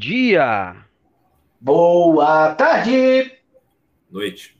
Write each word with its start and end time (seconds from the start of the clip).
Bom 0.00 0.06
dia! 0.06 0.76
Boa 1.60 2.54
tarde! 2.54 3.32
Noite. 4.10 4.56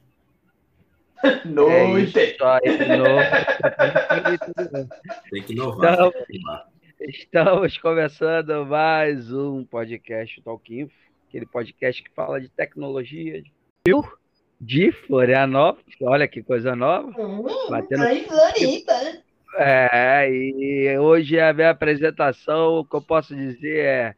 Noite! 1.46 2.18
É 2.18 2.24
isso 2.24 2.44
aí, 2.44 2.76
de 2.76 2.96
novo. 2.98 4.90
Tem 5.30 5.42
que 5.42 5.54
inovar. 5.54 5.94
Inovar. 6.28 6.66
Estamos 7.00 7.78
começando 7.78 8.66
mais 8.66 9.32
um 9.32 9.64
podcast 9.64 10.42
Talk 10.42 10.78
Info, 10.78 10.92
aquele 11.26 11.46
podcast 11.46 12.02
que 12.02 12.10
fala 12.14 12.38
de 12.38 12.50
tecnologia 12.50 13.40
de, 13.42 13.94
de 14.60 14.92
Florianópolis. 14.92 15.96
Olha 16.02 16.28
que 16.28 16.42
coisa 16.42 16.76
nova. 16.76 17.10
Batendo- 17.70 18.02
Ai, 18.02 18.24
Floripa! 18.24 18.92
É, 19.56 20.28
e 20.30 20.98
hoje 20.98 21.40
a 21.40 21.50
minha 21.54 21.70
apresentação, 21.70 22.80
o 22.80 22.84
que 22.84 22.94
eu 22.94 23.00
posso 23.00 23.34
dizer 23.34 23.78
é 23.78 24.14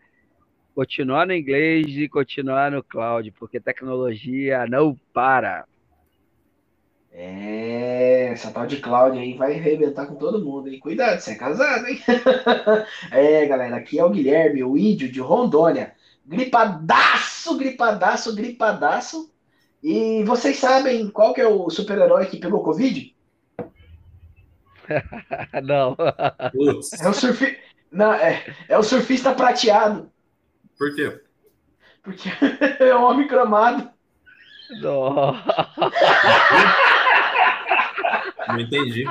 continuar 0.75 1.27
no 1.27 1.35
inglês 1.35 1.87
e 1.89 2.09
continuar 2.09 2.71
no 2.71 2.83
cloud, 2.83 3.31
porque 3.33 3.61
tecnologia 3.61 4.67
não 4.67 4.99
para. 5.13 5.65
É, 7.15 8.29
essa 8.33 8.51
tal 8.51 8.67
de 8.67 8.79
Cláudia 8.79 9.21
aí 9.21 9.35
vai 9.35 9.53
arrebentar 9.53 10.07
com 10.07 10.15
todo 10.15 10.43
mundo, 10.43 10.69
hein? 10.69 10.81
Cuidado, 10.81 11.21
você 11.21 11.33
é 11.33 11.35
casado, 11.35 11.87
hein? 11.87 12.01
É, 13.13 13.45
galera, 13.45 13.77
aqui 13.77 13.99
é 13.99 14.05
o 14.05 14.11
Guilherme, 14.11 14.65
o 14.65 14.79
índio 14.79 15.13
de 15.13 15.21
Rondônia. 15.21 15.93
Gripadaço, 16.25 17.59
gripadaço, 17.59 18.35
gripadaço. 18.35 19.31
E 19.83 20.25
vocês 20.25 20.57
sabem 20.57 21.11
qual 21.11 21.35
que 21.35 21.41
é 21.41 21.47
o 21.47 21.69
super-herói 21.69 22.27
que 22.27 22.39
pegou 22.39 22.63
Covid? 22.63 23.15
Não. 25.63 25.97
É 27.03 27.09
o, 27.09 27.13
surfi... 27.13 27.59
Não, 27.91 28.15
é, 28.15 28.43
é 28.69 28.79
o 28.79 28.83
surfista 28.83 29.35
prateado, 29.35 30.11
por 30.83 30.97
quê? 30.97 31.21
porque 32.03 32.29
é 32.83 32.95
um 32.95 33.05
homem 33.05 33.29
cromado. 33.29 33.89
Não. 34.81 35.33
Não 38.49 38.59
entendi. 38.59 39.05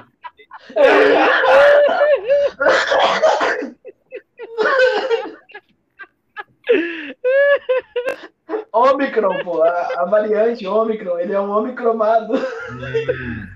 Omicron, 8.74 9.44
pô, 9.44 9.64
a, 9.64 10.02
a 10.02 10.06
variante 10.06 10.68
Omicron, 10.68 11.20
ele 11.20 11.34
é 11.34 11.40
um 11.40 11.52
homem 11.52 11.74
cromado. 11.74 12.34
Hum, 12.34 13.48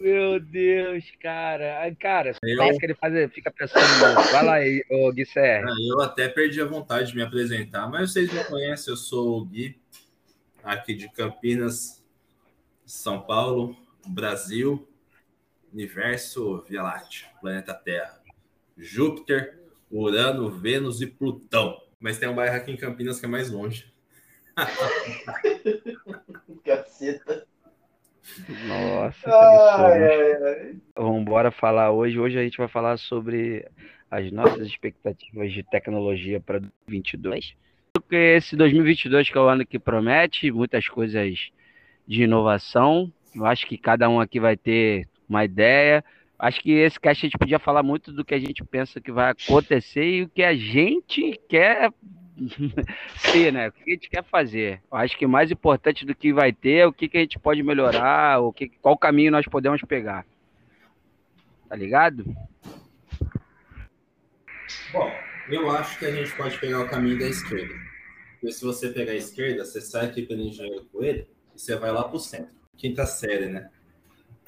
Meu 0.00 0.40
Deus, 0.40 1.04
cara. 1.20 1.80
Ai, 1.80 1.94
Cara, 1.94 2.32
Eu- 2.42 2.56
parece 2.58 2.78
que 2.78 2.86
ele 2.86 2.94
faz, 2.94 3.32
fica 3.32 3.50
pensando. 3.50 3.82
Vai 4.32 4.44
lá 4.44 4.54
aí, 4.54 4.84
ô 4.90 5.10
Gui 5.12 5.24
Serra. 5.24 5.68
ah, 5.70 5.76
eu 5.88 6.00
até 6.00 6.28
perdi 6.28 6.60
a 6.60 6.64
vontade 6.66 7.10
de 7.10 7.16
me 7.16 7.22
apresentar, 7.22 7.88
mas 7.88 8.12
vocês 8.12 8.32
me 8.32 8.44
conhecem, 8.44 8.92
eu 8.92 8.96
sou 8.96 9.38
o 9.40 9.44
Gui, 9.44 9.78
aqui 10.62 10.94
de 10.94 11.08
Campinas, 11.10 12.04
São 12.84 13.20
Paulo, 13.22 13.76
Brasil, 14.06 14.86
Universo 15.72 16.62
Via 16.68 16.82
Láctea, 16.82 17.28
planeta 17.40 17.74
Terra, 17.74 18.20
Júpiter, 18.76 19.58
Urano, 19.90 20.50
Vênus 20.50 21.00
e 21.00 21.06
Plutão. 21.06 21.80
Mas 21.98 22.18
tem 22.18 22.28
um 22.28 22.34
bairro 22.34 22.56
aqui 22.56 22.70
em 22.70 22.76
Campinas 22.76 23.18
que 23.18 23.26
é 23.26 23.28
mais 23.28 23.50
longe. 23.50 23.90
Caceta. 26.64 27.45
Nossa, 28.66 29.30
Ai, 29.30 30.02
ai, 30.02 30.32
ai. 30.42 30.74
Vamos 30.94 31.22
embora 31.22 31.50
falar 31.50 31.90
hoje. 31.90 32.18
Hoje 32.18 32.38
a 32.38 32.42
gente 32.42 32.58
vai 32.58 32.68
falar 32.68 32.96
sobre 32.98 33.66
as 34.10 34.30
nossas 34.30 34.66
expectativas 34.66 35.52
de 35.52 35.62
tecnologia 35.62 36.40
para 36.40 36.58
2022. 36.58 37.54
Porque 37.92 38.16
esse 38.16 38.56
2022 38.56 39.30
que 39.30 39.38
é 39.38 39.40
o 39.40 39.48
ano 39.48 39.66
que 39.66 39.78
promete 39.78 40.50
muitas 40.50 40.88
coisas 40.88 41.50
de 42.06 42.22
inovação. 42.22 43.10
Eu 43.34 43.44
acho 43.46 43.66
que 43.66 43.76
cada 43.76 44.08
um 44.08 44.20
aqui 44.20 44.38
vai 44.38 44.56
ter 44.56 45.08
uma 45.28 45.44
ideia. 45.44 46.04
Acho 46.38 46.60
que 46.60 46.72
esse 46.72 47.00
cast 47.00 47.24
a 47.24 47.28
gente 47.28 47.38
podia 47.38 47.58
falar 47.58 47.82
muito 47.82 48.12
do 48.12 48.24
que 48.24 48.34
a 48.34 48.38
gente 48.38 48.62
pensa 48.64 49.00
que 49.00 49.10
vai 49.10 49.30
acontecer 49.30 50.04
e 50.04 50.22
o 50.22 50.28
que 50.28 50.42
a 50.42 50.54
gente 50.54 51.40
quer 51.48 51.90
ser, 53.18 53.52
né? 53.52 53.68
O 53.68 53.72
que 53.72 53.90
a 53.90 53.94
gente 53.94 54.10
quer 54.10 54.24
fazer. 54.24 54.82
Eu 54.90 54.98
acho 54.98 55.16
que 55.16 55.26
mais 55.26 55.50
importante 55.50 56.04
do 56.04 56.14
que 56.14 56.32
vai 56.32 56.52
ter 56.52 56.78
é 56.78 56.86
o 56.86 56.92
que, 56.92 57.08
que 57.08 57.16
a 57.16 57.20
gente 57.20 57.38
pode 57.38 57.62
melhorar, 57.62 58.40
o 58.40 58.52
que, 58.52 58.68
qual 58.68 58.96
caminho 58.96 59.30
nós 59.30 59.46
podemos 59.46 59.80
pegar. 59.82 60.26
Tá 61.68 61.74
ligado? 61.74 62.24
Bom, 64.92 65.10
eu 65.48 65.70
acho 65.70 65.98
que 65.98 66.06
a 66.06 66.12
gente 66.12 66.34
pode 66.36 66.58
pegar 66.58 66.80
o 66.80 66.88
caminho 66.88 67.18
da 67.18 67.26
esquerda. 67.26 67.74
Porque 68.40 68.52
se 68.52 68.64
você 68.64 68.90
pegar 68.90 69.12
a 69.12 69.16
esquerda, 69.16 69.64
você 69.64 69.80
sai 69.80 70.06
aqui 70.06 70.22
pelo 70.22 70.42
engenheiro 70.42 70.84
Coelho 70.92 71.26
e 71.54 71.58
você 71.58 71.76
vai 71.76 71.90
lá 71.90 72.04
pro 72.04 72.18
centro. 72.18 72.54
Quinta 72.76 73.06
série, 73.06 73.46
né? 73.46 73.70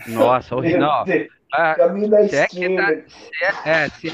Nossa. 0.07 0.55
Meu 0.61 0.79
Não, 0.79 1.05
ah, 1.53 1.75
caminho 1.75 2.11
da 2.11 2.21
é 2.21 2.29
que 2.29 2.37
tá, 2.37 2.45
esquerda. 2.45 3.05
é, 3.65 3.71
é, 3.71 3.89
se 3.89 4.09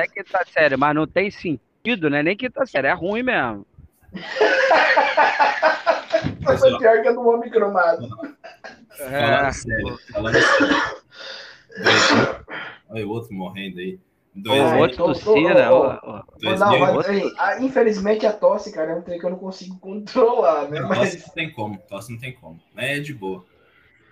é 0.00 0.02
é 0.02 0.08
quinta 0.08 0.44
série, 0.44 0.76
mas 0.76 0.94
não 0.94 1.06
tem 1.06 1.30
sentido, 1.30 1.60
né? 2.10 2.22
Nem 2.22 2.36
quinta 2.36 2.66
série, 2.66 2.88
é 2.88 2.92
ruim 2.92 3.22
mesmo. 3.22 3.66
Mas 6.42 6.60
foi 6.60 6.76
pior 6.78 7.02
que 7.02 7.08
a 7.08 7.12
do 7.12 7.26
homem 7.28 7.50
cromado. 7.50 8.08
Falando 8.08 8.36
É, 9.14 9.52
sério, 9.52 9.98
falando 10.12 10.34
sério. 10.34 10.76
Olha 12.88 13.06
o 13.06 13.10
outro 13.10 13.32
morrendo 13.34 13.78
aí. 13.78 13.98
Dois- 14.34 14.60
Ai, 14.62 14.80
outro 14.80 14.96
tô- 14.96 15.12
tô- 15.12 15.20
tossia, 15.20 15.54
né? 15.54 15.70
ô, 15.70 15.74
Ó, 15.74 15.92
ô. 15.92 15.98
ó. 16.02 16.22
Não, 16.42 16.56
não, 16.56 16.78
mas, 16.78 16.96
outro- 16.96 17.12
assim, 17.12 17.34
a- 17.38 17.60
infelizmente 17.62 18.26
a 18.26 18.32
tosse, 18.32 18.72
cara, 18.72 18.92
é 18.92 18.94
um 18.94 19.02
trem 19.02 19.18
que 19.18 19.26
eu 19.26 19.30
não 19.30 19.38
consigo 19.38 19.78
controlar, 19.78 20.68
né? 20.68 20.80
Não, 20.80 20.88
Mas 20.88 20.98
Tosse 21.14 21.26
não 21.26 21.34
tem 21.34 21.52
como, 21.52 21.78
tosse 21.88 22.12
não 22.12 22.18
tem 22.18 22.32
como. 22.34 22.60
Mas 22.74 22.84
é 22.86 22.98
de 23.00 23.12
boa. 23.14 23.44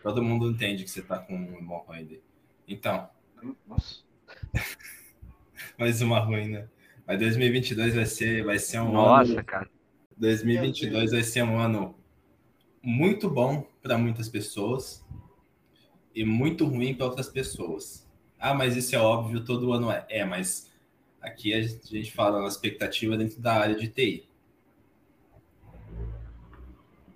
Todo 0.03 0.23
mundo 0.23 0.51
entende 0.51 0.85
que 0.85 0.91
você 0.91 1.03
tá 1.03 1.19
com 1.19 1.35
um 1.37 1.57
hemorroide. 1.59 2.21
Então, 2.67 3.09
Nossa. 3.67 3.97
mais 5.79 6.01
uma 6.03 6.19
ruim, 6.21 6.49
né? 6.49 6.67
Mas 7.09 7.19
2022 7.21 7.95
vai 7.95 8.05
ser, 8.05 8.45
vai 8.45 8.59
ser 8.59 8.81
um 8.81 8.93
Nossa, 8.93 9.33
ano. 9.33 9.45
cara. 9.45 9.71
2022 10.19 11.13
vai 11.13 11.23
ser 11.23 11.43
um 11.43 11.59
ano 11.59 11.99
muito 12.83 13.31
bom 13.31 13.67
para 13.83 13.97
muitas 13.97 14.29
pessoas 14.29 15.03
e 16.15 16.23
muito 16.23 16.67
ruim 16.67 16.93
para 16.93 17.07
outras 17.07 17.31
pessoas. 17.31 18.07
Ah, 18.39 18.53
mas 18.53 18.77
isso 18.77 18.95
é 18.95 18.99
óbvio, 18.99 19.43
todo 19.43 19.73
ano 19.73 19.91
é. 19.91 20.05
É, 20.11 20.23
mas 20.23 20.71
aqui 21.19 21.55
a 21.55 21.63
gente 21.63 22.13
fala 22.13 22.43
na 22.43 22.49
expectativa 22.49 23.17
dentro 23.17 23.41
da 23.41 23.55
área 23.55 23.75
de 23.75 23.89
TI. 23.89 24.29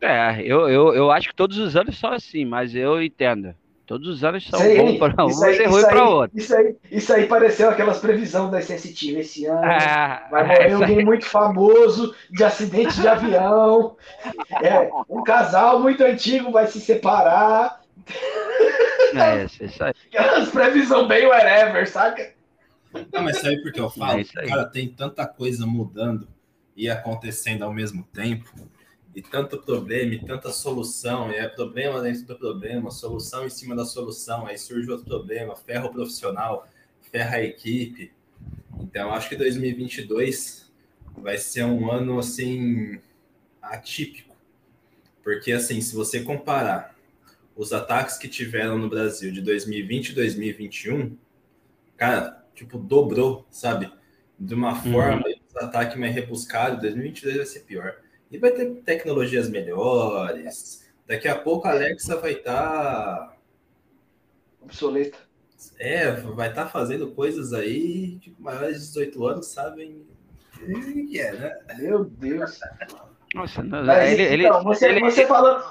É, 0.01 0.41
eu, 0.41 0.71
eu, 0.71 0.95
eu 0.95 1.11
acho 1.11 1.29
que 1.29 1.37
todos 1.37 1.59
os 1.59 1.77
anos 1.77 1.99
são 1.99 2.13
assim, 2.13 2.47
mas 2.47 2.75
eu 2.75 3.03
entendo. 3.03 3.55
Todos 3.87 4.09
os 4.09 4.25
anos 4.25 4.47
são 4.47 4.61
aí, 4.61 4.77
bons 4.77 4.99
para 4.99 5.25
um 5.25 5.29
isso 5.29 5.45
aí, 5.45 5.59
e 5.59 5.67
ruim 5.67 5.83
para 5.83 6.03
aí, 6.03 6.09
outro. 6.09 6.39
Isso 6.39 6.57
aí, 6.57 6.77
isso 6.91 7.13
aí 7.13 7.27
pareceu 7.27 7.69
aquelas 7.69 7.99
previsões 7.99 8.51
da 8.51 8.63
sensitiva 8.63 9.21
esse 9.21 9.45
ano. 9.47 9.65
É, 9.65 10.29
Vai 10.31 10.47
morrer 10.47 10.73
alguém 10.73 11.05
muito 11.05 11.27
famoso 11.27 12.15
de 12.31 12.45
acidente 12.45 13.01
de 13.01 13.09
avião. 13.09 13.97
É, 14.63 14.89
um 15.09 15.23
casal 15.23 15.81
muito 15.81 16.03
antigo 16.03 16.53
vai 16.53 16.67
se 16.69 16.81
separar. 16.81 17.83
é 19.15 19.45
isso, 19.45 19.65
isso 19.65 19.83
aí. 19.83 19.93
Aquelas 20.15 20.49
previsões 20.51 21.09
bem 21.09 21.27
whatever, 21.27 21.89
saca? 21.89 22.33
Não, 23.13 23.23
mas 23.23 23.39
sabe 23.39 23.63
por 23.63 23.73
que 23.73 23.81
eu 23.81 23.91
falo? 23.91 24.19
É 24.19 24.23
isso 24.23 24.39
aí. 24.39 24.49
Cara, 24.49 24.65
tem 24.67 24.89
tanta 24.89 25.27
coisa 25.27 25.67
mudando 25.67 26.29
e 26.77 26.89
acontecendo 26.89 27.65
ao 27.65 27.73
mesmo 27.73 28.05
tempo, 28.05 28.51
e 29.15 29.21
tanto 29.21 29.59
problema, 29.59 30.15
e 30.15 30.25
tanta 30.25 30.51
solução, 30.51 31.31
e 31.31 31.35
é 31.35 31.47
problema 31.49 32.01
dentro 32.01 32.25
do 32.25 32.37
problema, 32.37 32.91
solução 32.91 33.47
em 33.47 33.51
cima 33.51 33.77
da 33.77 33.85
solução, 33.85 34.47
aí 34.47 34.57
surge 34.57 34.91
outro 34.91 35.05
problema, 35.05 35.55
ferra 35.55 35.87
o 35.87 35.93
profissional, 35.93 36.67
ferra 37.11 37.37
a 37.37 37.43
equipe. 37.43 38.13
Então, 38.81 39.13
acho 39.13 39.29
que 39.29 39.37
2022 39.37 40.73
vai 41.17 41.37
ser 41.37 41.65
um 41.65 41.91
ano, 41.91 42.19
assim, 42.19 42.99
atípico. 43.61 44.35
Porque, 45.23 45.53
assim, 45.53 45.81
se 45.81 45.95
você 45.95 46.23
comparar 46.23 46.97
os 47.55 47.73
ataques 47.73 48.17
que 48.17 48.29
tiveram 48.29 48.79
no 48.79 48.89
Brasil 48.89 49.31
de 49.31 49.43
2020 49.43 50.09
e 50.09 50.15
2021, 50.15 51.17
cara, 51.97 52.43
tipo, 52.55 52.79
dobrou, 52.79 53.47
sabe? 53.51 53.93
De 54.39 54.55
uma 54.55 54.75
forma, 54.75 55.23
os 55.49 55.57
ataques 55.57 55.99
mais 55.99 56.15
rebuscados, 56.15 56.81
2022 56.81 57.37
vai 57.37 57.47
ser 57.47 57.61
pior. 57.61 58.02
E 58.33 58.39
vai 58.39 58.51
ter 58.51 58.67
tecnologias 58.83 59.49
melhores. 59.51 60.91
Daqui 61.07 61.29
a 61.29 61.37
pouco 61.39 61.69
a 61.69 61.73
Alexa 61.73 62.17
vai 62.17 62.33
estar. 62.33 63.37
Obsoleta. 64.61 65.19
é, 65.79 66.11
vai 66.13 66.49
estar 66.49 66.67
fazendo 66.69 67.11
coisas 67.13 67.53
aí 67.53 68.19
que 68.21 68.35
maiores 68.39 68.81
de 68.81 68.87
18 68.89 69.27
anos 69.27 69.47
sabem 69.49 70.07
o 70.61 71.07
que 71.09 71.21
é, 71.21 71.33
né? 71.33 71.59
Meu 71.79 72.05
Deus. 72.05 72.59
Nossa, 73.35 73.63
não, 73.63 73.85
Mas, 73.85 74.13
ele, 74.13 74.23
ele, 74.23 74.47
então, 74.47 74.63
você, 74.63 74.89
ele- 74.89 75.01
você 75.01 75.27
falando. 75.27 75.63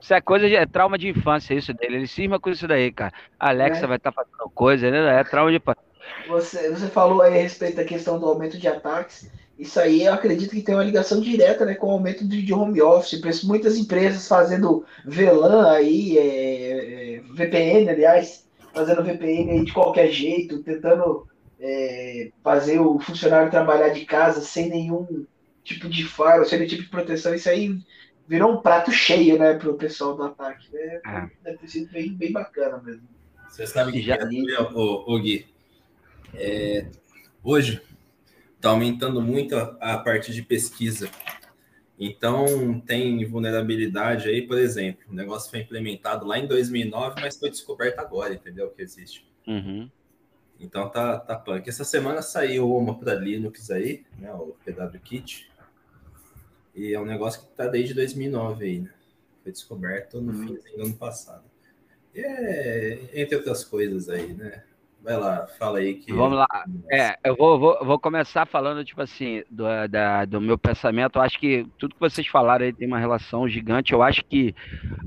Isso 0.00 0.14
é 0.14 0.20
coisa 0.20 0.48
de 0.48 0.54
é 0.54 0.64
trauma 0.66 0.96
de 0.96 1.08
infância, 1.08 1.54
isso 1.54 1.72
dele. 1.74 1.96
Ele 1.96 2.06
cisma 2.06 2.38
com 2.38 2.50
isso 2.50 2.68
daí, 2.68 2.92
cara. 2.92 3.12
A 3.40 3.48
Alexa 3.48 3.84
É. 3.84 3.86
vai 3.88 3.96
estar 3.96 4.12
fazendo 4.12 4.48
coisa, 4.54 4.90
né? 4.90 5.20
É 5.20 5.24
trauma 5.24 5.50
de 5.50 5.56
infância. 5.56 5.82
Você, 6.28 6.70
você 6.70 6.86
falou 6.88 7.20
aí 7.22 7.36
a 7.36 7.42
respeito 7.42 7.76
da 7.76 7.84
questão 7.84 8.18
do 8.20 8.26
aumento 8.26 8.56
de 8.58 8.68
ataques. 8.68 9.28
Isso 9.58 9.80
aí 9.80 10.04
eu 10.04 10.14
acredito 10.14 10.50
que 10.50 10.62
tem 10.62 10.74
uma 10.74 10.84
ligação 10.84 11.20
direta 11.20 11.64
né, 11.64 11.74
com 11.74 11.88
o 11.88 11.90
aumento 11.90 12.26
de, 12.26 12.54
home 12.54 12.80
office. 12.80 13.42
Muitas 13.42 13.76
empresas 13.76 14.28
fazendo 14.28 14.84
VLAN 15.04 15.68
aí, 15.72 16.16
é, 16.16 17.16
é, 17.16 17.20
VPN, 17.34 17.90
aliás, 17.90 18.48
fazendo 18.72 19.02
VPN 19.02 19.50
aí 19.50 19.64
de 19.64 19.72
qualquer 19.72 20.12
jeito, 20.12 20.62
tentando 20.62 21.26
é, 21.58 22.30
fazer 22.44 22.78
o 22.78 23.00
funcionário 23.00 23.50
trabalhar 23.50 23.88
de 23.88 24.04
casa 24.04 24.40
sem 24.40 24.68
nenhum 24.68 25.26
tipo 25.64 25.88
de 25.88 26.04
faro, 26.04 26.44
sem 26.44 26.60
nenhum 26.60 26.70
tipo 26.70 26.84
de 26.84 26.90
proteção. 26.90 27.34
Isso 27.34 27.50
aí 27.50 27.76
virou 28.28 28.52
um 28.52 28.62
prato 28.62 28.92
cheio, 28.92 29.36
né, 29.40 29.54
para 29.54 29.70
o 29.70 29.74
pessoal 29.74 30.14
do 30.14 30.22
ataque. 30.22 30.72
Né? 30.72 31.00
Ah. 31.04 31.28
Deve 31.42 31.58
ter 31.58 31.68
sido 31.68 31.90
bem, 31.90 32.14
bem 32.14 32.30
bacana 32.30 32.80
mesmo. 32.80 33.08
Você 33.48 33.66
sabe 33.66 33.90
que 33.90 34.02
já... 34.02 34.14
é, 34.14 34.62
o, 34.72 35.16
o 35.16 35.18
Gui, 35.18 35.46
é, 36.34 36.86
hoje 37.42 37.82
está 38.58 38.70
aumentando 38.70 39.22
muito 39.22 39.56
a, 39.56 39.76
a 39.80 39.98
parte 39.98 40.32
de 40.32 40.42
pesquisa. 40.42 41.08
Então, 41.98 42.80
tem 42.80 43.24
vulnerabilidade 43.24 44.28
aí, 44.28 44.46
por 44.46 44.58
exemplo, 44.58 45.04
o 45.08 45.14
negócio 45.14 45.50
foi 45.50 45.60
implementado 45.60 46.26
lá 46.26 46.38
em 46.38 46.46
2009, 46.46 47.20
mas 47.20 47.36
foi 47.36 47.50
descoberto 47.50 47.98
agora, 47.98 48.34
entendeu? 48.34 48.70
Que 48.70 48.82
existe. 48.82 49.26
Uhum. 49.46 49.90
Então, 50.60 50.88
tá, 50.88 51.18
tá 51.18 51.36
punk. 51.36 51.68
Essa 51.68 51.84
semana 51.84 52.22
saiu 52.22 52.72
uma 52.72 52.96
para 52.96 53.14
Linux 53.14 53.70
aí, 53.70 54.04
né, 54.16 54.32
o 54.32 54.56
PWKit, 54.64 55.50
e 56.74 56.94
é 56.94 57.00
um 57.00 57.04
negócio 57.04 57.40
que 57.40 57.48
tá 57.56 57.66
desde 57.66 57.94
2009 57.94 58.64
aí, 58.64 58.80
né? 58.80 58.92
Foi 59.42 59.50
descoberto 59.50 60.20
no 60.20 60.32
uhum. 60.32 60.58
fim 60.58 60.76
do 60.76 60.84
ano 60.84 60.94
passado. 60.94 61.44
E 62.14 62.20
é, 62.20 63.10
entre 63.14 63.34
outras 63.34 63.64
coisas 63.64 64.08
aí, 64.08 64.32
né? 64.32 64.62
Vai 65.02 65.16
lá, 65.16 65.46
fala 65.58 65.78
aí 65.78 65.94
que. 65.94 66.12
Vamos 66.12 66.36
lá. 66.36 66.46
É, 66.90 67.16
eu 67.24 67.36
vou, 67.36 67.58
vou, 67.58 67.78
vou 67.84 67.98
começar 67.98 68.44
falando, 68.46 68.84
tipo 68.84 69.00
assim, 69.00 69.44
do, 69.48 69.64
da, 69.88 70.24
do 70.24 70.40
meu 70.40 70.58
pensamento. 70.58 71.18
Eu 71.18 71.22
acho 71.22 71.38
que 71.38 71.66
tudo 71.78 71.94
que 71.94 72.00
vocês 72.00 72.26
falaram 72.26 72.64
aí 72.64 72.72
tem 72.72 72.88
uma 72.88 72.98
relação 72.98 73.48
gigante. 73.48 73.92
Eu 73.92 74.02
acho 74.02 74.24
que 74.24 74.54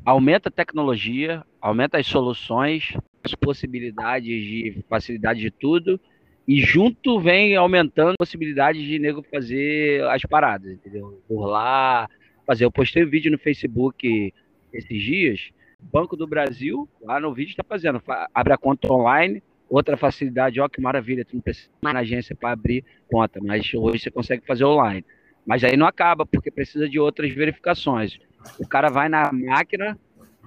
aumenta 0.05 0.49
a 0.49 0.51
tecnologia, 0.51 1.43
aumenta 1.59 1.97
as 1.97 2.07
soluções, 2.07 2.97
as 3.23 3.35
possibilidades 3.35 4.27
de 4.27 4.83
facilidade 4.89 5.41
de 5.41 5.51
tudo. 5.51 5.99
E 6.47 6.61
junto 6.61 7.19
vem 7.19 7.55
aumentando 7.55 8.13
a 8.13 8.17
possibilidade 8.17 8.85
de 8.85 8.97
nego 8.97 9.23
fazer 9.29 10.03
as 10.05 10.21
paradas, 10.23 10.71
entendeu? 10.71 11.21
Por 11.27 11.45
lá, 11.45 12.09
fazer. 12.47 12.65
Eu 12.65 12.71
postei 12.71 13.03
um 13.03 13.09
vídeo 13.09 13.31
no 13.31 13.37
Facebook 13.37 14.33
esses 14.73 15.03
dias. 15.03 15.49
Banco 15.79 16.15
do 16.15 16.25
Brasil, 16.25 16.87
lá 17.01 17.19
no 17.19 17.33
vídeo, 17.33 17.51
está 17.51 17.63
fazendo. 17.63 18.01
Abre 18.33 18.53
a 18.53 18.57
conta 18.57 18.91
online 18.91 19.43
Outra 19.71 19.95
facilidade, 19.95 20.59
ó, 20.59 20.67
que 20.67 20.81
maravilha, 20.81 21.23
tu 21.23 21.33
não 21.33 21.41
precisa 21.41 21.69
ir 21.81 21.93
na 21.93 21.99
agência 21.99 22.35
para 22.35 22.51
abrir 22.51 22.83
conta, 23.09 23.39
mas 23.41 23.73
hoje 23.73 23.99
você 23.99 24.11
consegue 24.11 24.45
fazer 24.45 24.65
online. 24.65 25.05
Mas 25.45 25.63
aí 25.63 25.77
não 25.77 25.87
acaba, 25.87 26.25
porque 26.25 26.51
precisa 26.51 26.89
de 26.89 26.99
outras 26.99 27.33
verificações. 27.33 28.19
O 28.59 28.67
cara 28.67 28.89
vai 28.89 29.07
na 29.07 29.31
máquina, 29.31 29.97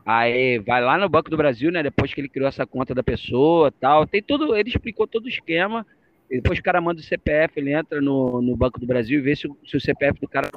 aí 0.05 0.59
vai 0.59 0.83
lá 0.83 0.99
no 0.99 1.09
Banco 1.09 1.31
do 1.31 1.39
Brasil, 1.39 1.73
né? 1.73 1.83
Depois 1.83 2.13
que 2.13 2.21
ele 2.21 2.29
criou 2.29 2.47
essa 2.47 2.67
conta 2.67 2.95
da 2.95 3.03
pessoa 3.03 3.73
tal. 3.73 4.07
Tem 4.07 4.23
tudo, 4.23 4.55
ele 4.55 4.69
explicou 4.69 5.07
todo 5.07 5.25
o 5.25 5.29
esquema. 5.29 5.87
depois 6.29 6.59
o 6.59 6.63
cara 6.63 6.79
manda 6.83 7.01
o 7.01 7.05
CPF, 7.05 7.59
ele 7.59 7.73
entra 7.73 8.03
no, 8.03 8.43
no 8.43 8.55
Banco 8.55 8.79
do 8.79 8.87
Brasil 8.87 9.21
e 9.21 9.23
vê 9.23 9.35
se, 9.35 9.49
se 9.67 9.75
o 9.75 9.81
CPF 9.81 10.21
do 10.21 10.29
cara 10.29 10.51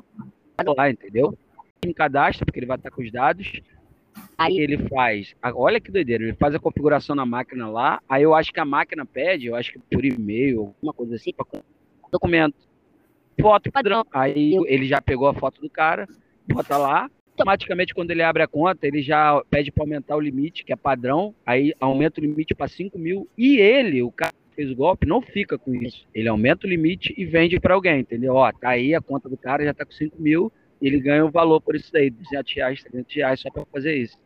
tá 0.57 0.73
lá, 0.75 0.89
entendeu? 0.89 1.37
Ele 1.81 1.93
cadastra, 1.93 2.45
porque 2.45 2.59
ele 2.59 2.65
vai 2.65 2.75
estar 2.75 2.91
com 2.91 3.01
os 3.01 3.09
dados 3.09 3.61
Aí 4.37 4.57
ele 4.57 4.77
faz, 4.87 5.35
olha 5.55 5.79
que 5.79 5.91
doideira, 5.91 6.23
ele 6.23 6.33
faz 6.33 6.53
a 6.53 6.59
configuração 6.59 7.15
na 7.15 7.25
máquina 7.25 7.69
lá, 7.69 8.01
aí 8.07 8.23
eu 8.23 8.35
acho 8.35 8.53
que 8.53 8.59
a 8.59 8.65
máquina 8.65 9.05
pede, 9.05 9.47
eu 9.47 9.55
acho 9.55 9.73
que 9.73 9.79
por 9.79 10.05
e-mail, 10.05 10.73
alguma 10.75 10.93
coisa 10.93 11.15
assim, 11.15 11.33
para 11.33 11.45
documento. 12.11 12.55
Foto 13.39 13.71
padrão. 13.71 14.03
Aí 14.11 14.55
ele 14.65 14.85
já 14.85 15.01
pegou 15.01 15.27
a 15.27 15.33
foto 15.33 15.61
do 15.61 15.69
cara, 15.69 16.07
bota 16.47 16.77
lá, 16.77 17.09
automaticamente 17.31 17.93
quando 17.93 18.11
ele 18.11 18.23
abre 18.23 18.41
a 18.41 18.47
conta, 18.47 18.87
ele 18.87 19.01
já 19.01 19.41
pede 19.49 19.71
para 19.71 19.83
aumentar 19.83 20.15
o 20.15 20.19
limite, 20.19 20.63
que 20.63 20.73
é 20.73 20.75
padrão, 20.75 21.35
aí 21.45 21.73
aumenta 21.79 22.19
o 22.19 22.23
limite 22.23 22.55
para 22.55 22.67
5 22.67 22.97
mil, 22.97 23.29
e 23.37 23.57
ele, 23.57 24.01
o 24.01 24.11
cara 24.11 24.33
que 24.33 24.55
fez 24.55 24.71
o 24.71 24.75
golpe, 24.75 25.05
não 25.05 25.21
fica 25.21 25.57
com 25.57 25.73
isso. 25.75 26.07
Ele 26.13 26.27
aumenta 26.27 26.65
o 26.65 26.69
limite 26.69 27.13
e 27.15 27.25
vende 27.25 27.59
para 27.59 27.75
alguém, 27.75 27.99
entendeu? 27.99 28.33
Ó, 28.33 28.51
tá 28.51 28.69
aí, 28.69 28.95
a 28.95 29.01
conta 29.01 29.29
do 29.29 29.37
cara 29.37 29.63
já 29.63 29.73
tá 29.73 29.85
com 29.85 29.91
5 29.91 30.19
mil, 30.19 30.51
ele 30.81 30.99
ganha 30.99 31.25
o 31.25 31.31
valor 31.31 31.61
por 31.61 31.75
isso 31.75 31.91
daí, 31.91 32.09
200 32.09 32.53
reais, 32.53 32.83
300 32.83 33.15
reais, 33.15 33.39
só 33.39 33.49
para 33.49 33.65
fazer 33.65 33.95
isso. 33.95 34.17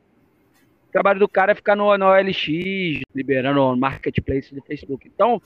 O 0.89 0.91
trabalho 0.91 1.19
do 1.19 1.29
cara 1.29 1.53
é 1.53 1.55
ficar 1.55 1.75
no, 1.75 1.97
no 1.97 2.05
OLX, 2.05 2.47
liberando 3.15 3.61
o 3.61 3.75
marketplace 3.75 4.53
do 4.53 4.61
Facebook. 4.61 5.07
Então, 5.07 5.41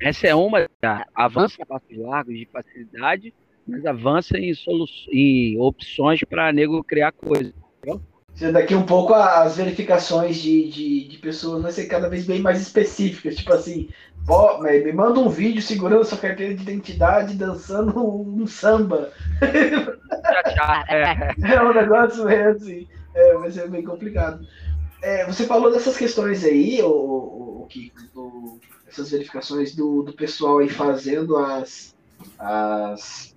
essa 0.00 0.26
é 0.26 0.34
uma, 0.34 0.66
avança 1.14 1.62
a 1.62 1.66
passos 1.66 1.96
largos 1.96 2.34
de 2.34 2.46
facilidade, 2.46 3.34
mas 3.66 3.86
avança 3.86 4.38
em, 4.38 4.52
em 5.12 5.58
opções 5.60 6.20
para 6.24 6.52
nego 6.52 6.82
criar 6.82 7.12
coisas. 7.12 7.54
Daqui 8.50 8.74
um 8.74 8.86
pouco 8.86 9.12
as 9.12 9.58
verificações 9.58 10.36
de, 10.40 10.68
de, 10.70 11.04
de, 11.06 11.18
pessoas 11.18 11.62
vão 11.62 11.70
ser 11.70 11.86
cada 11.86 12.08
vez 12.08 12.26
bem 12.26 12.40
mais 12.40 12.60
específicas. 12.60 13.36
Tipo 13.36 13.52
assim, 13.52 13.90
me 14.84 14.92
manda 14.92 15.20
um 15.20 15.28
vídeo 15.28 15.60
segurando 15.62 16.04
sua 16.04 16.18
carteira 16.18 16.54
de 16.54 16.62
identidade 16.62 17.34
dançando 17.34 18.04
um 18.04 18.46
samba. 18.46 19.12
é 21.42 21.62
um 21.62 21.74
negócio 21.74 22.24
meio 22.24 22.50
assim. 22.50 22.88
É, 23.14 23.34
vai 23.34 23.50
ser 23.50 23.68
bem 23.68 23.84
complicado. 23.84 24.46
É, 25.02 25.26
você 25.26 25.44
falou 25.44 25.72
dessas 25.72 25.96
questões 25.96 26.44
aí, 26.44 26.80
o, 26.82 26.88
o, 26.88 27.68
o 28.14 28.60
essas 28.88 29.10
verificações 29.10 29.74
do, 29.74 30.02
do 30.02 30.12
pessoal 30.12 30.58
aí 30.58 30.68
fazendo 30.68 31.36
as, 31.36 31.94
as, 32.38 33.34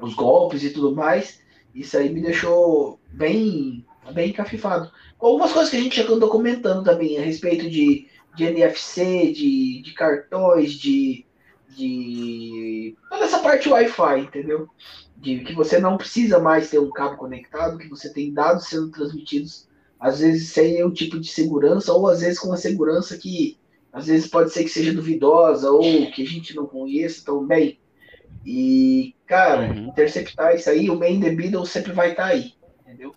os 0.00 0.14
golpes 0.14 0.62
e 0.62 0.70
tudo 0.70 0.94
mais. 0.94 1.40
Isso 1.74 1.96
aí 1.96 2.12
me 2.12 2.20
deixou 2.20 3.00
bem, 3.12 3.84
bem 4.12 4.32
cafifado. 4.32 4.90
Algumas 5.18 5.52
coisas 5.52 5.70
que 5.70 5.76
a 5.76 5.80
gente 5.80 5.96
já 5.96 6.08
andou 6.08 6.28
comentando 6.28 6.84
também 6.84 7.18
a 7.18 7.22
respeito 7.22 7.70
de, 7.70 8.08
de 8.34 8.44
NFC, 8.44 9.32
de, 9.32 9.82
de 9.82 9.94
cartões, 9.94 10.72
de, 10.72 11.24
de 11.68 12.96
toda 13.08 13.24
essa 13.24 13.38
parte 13.38 13.68
Wi-Fi, 13.68 14.20
entendeu? 14.20 14.68
de 15.24 15.40
que 15.40 15.54
você 15.54 15.80
não 15.80 15.96
precisa 15.96 16.38
mais 16.38 16.68
ter 16.68 16.78
um 16.78 16.90
cabo 16.90 17.16
conectado, 17.16 17.78
que 17.78 17.88
você 17.88 18.12
tem 18.12 18.32
dados 18.32 18.66
sendo 18.66 18.90
transmitidos, 18.90 19.66
às 19.98 20.20
vezes 20.20 20.50
sem 20.50 20.74
nenhum 20.74 20.90
tipo 20.90 21.18
de 21.18 21.28
segurança, 21.28 21.92
ou 21.94 22.06
às 22.06 22.20
vezes 22.20 22.38
com 22.38 22.48
uma 22.48 22.58
segurança 22.58 23.16
que 23.16 23.56
às 23.90 24.06
vezes 24.06 24.28
pode 24.28 24.52
ser 24.52 24.64
que 24.64 24.70
seja 24.70 24.92
duvidosa, 24.92 25.70
ou 25.70 26.10
que 26.10 26.22
a 26.22 26.26
gente 26.26 26.54
não 26.54 26.66
conheça 26.66 27.24
tão 27.24 27.46
bem. 27.46 27.78
E, 28.44 29.14
cara, 29.26 29.72
uhum. 29.72 29.88
interceptar 29.88 30.54
isso 30.54 30.68
aí, 30.68 30.90
o 30.90 30.98
main 30.98 31.20
the 31.20 31.30
middle 31.30 31.64
sempre 31.64 31.92
vai 31.92 32.10
estar 32.10 32.24
tá 32.24 32.28
aí, 32.30 32.52
entendeu? 32.82 33.14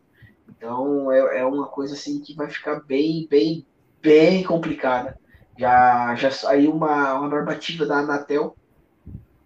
Então 0.47 1.12
é, 1.12 1.39
é 1.39 1.45
uma 1.45 1.67
coisa 1.67 1.93
assim 1.93 2.21
que 2.21 2.33
vai 2.36 2.50
ficar 2.50 2.79
bem, 2.86 3.27
bem, 3.29 3.65
bem 4.07 4.43
complicada. 4.43 5.19
Já, 5.57 6.15
já 6.15 6.31
saiu 6.31 6.71
uma, 6.71 7.15
uma 7.15 7.27
normativa 7.27 7.85
da 7.85 7.97
Anatel 7.97 8.55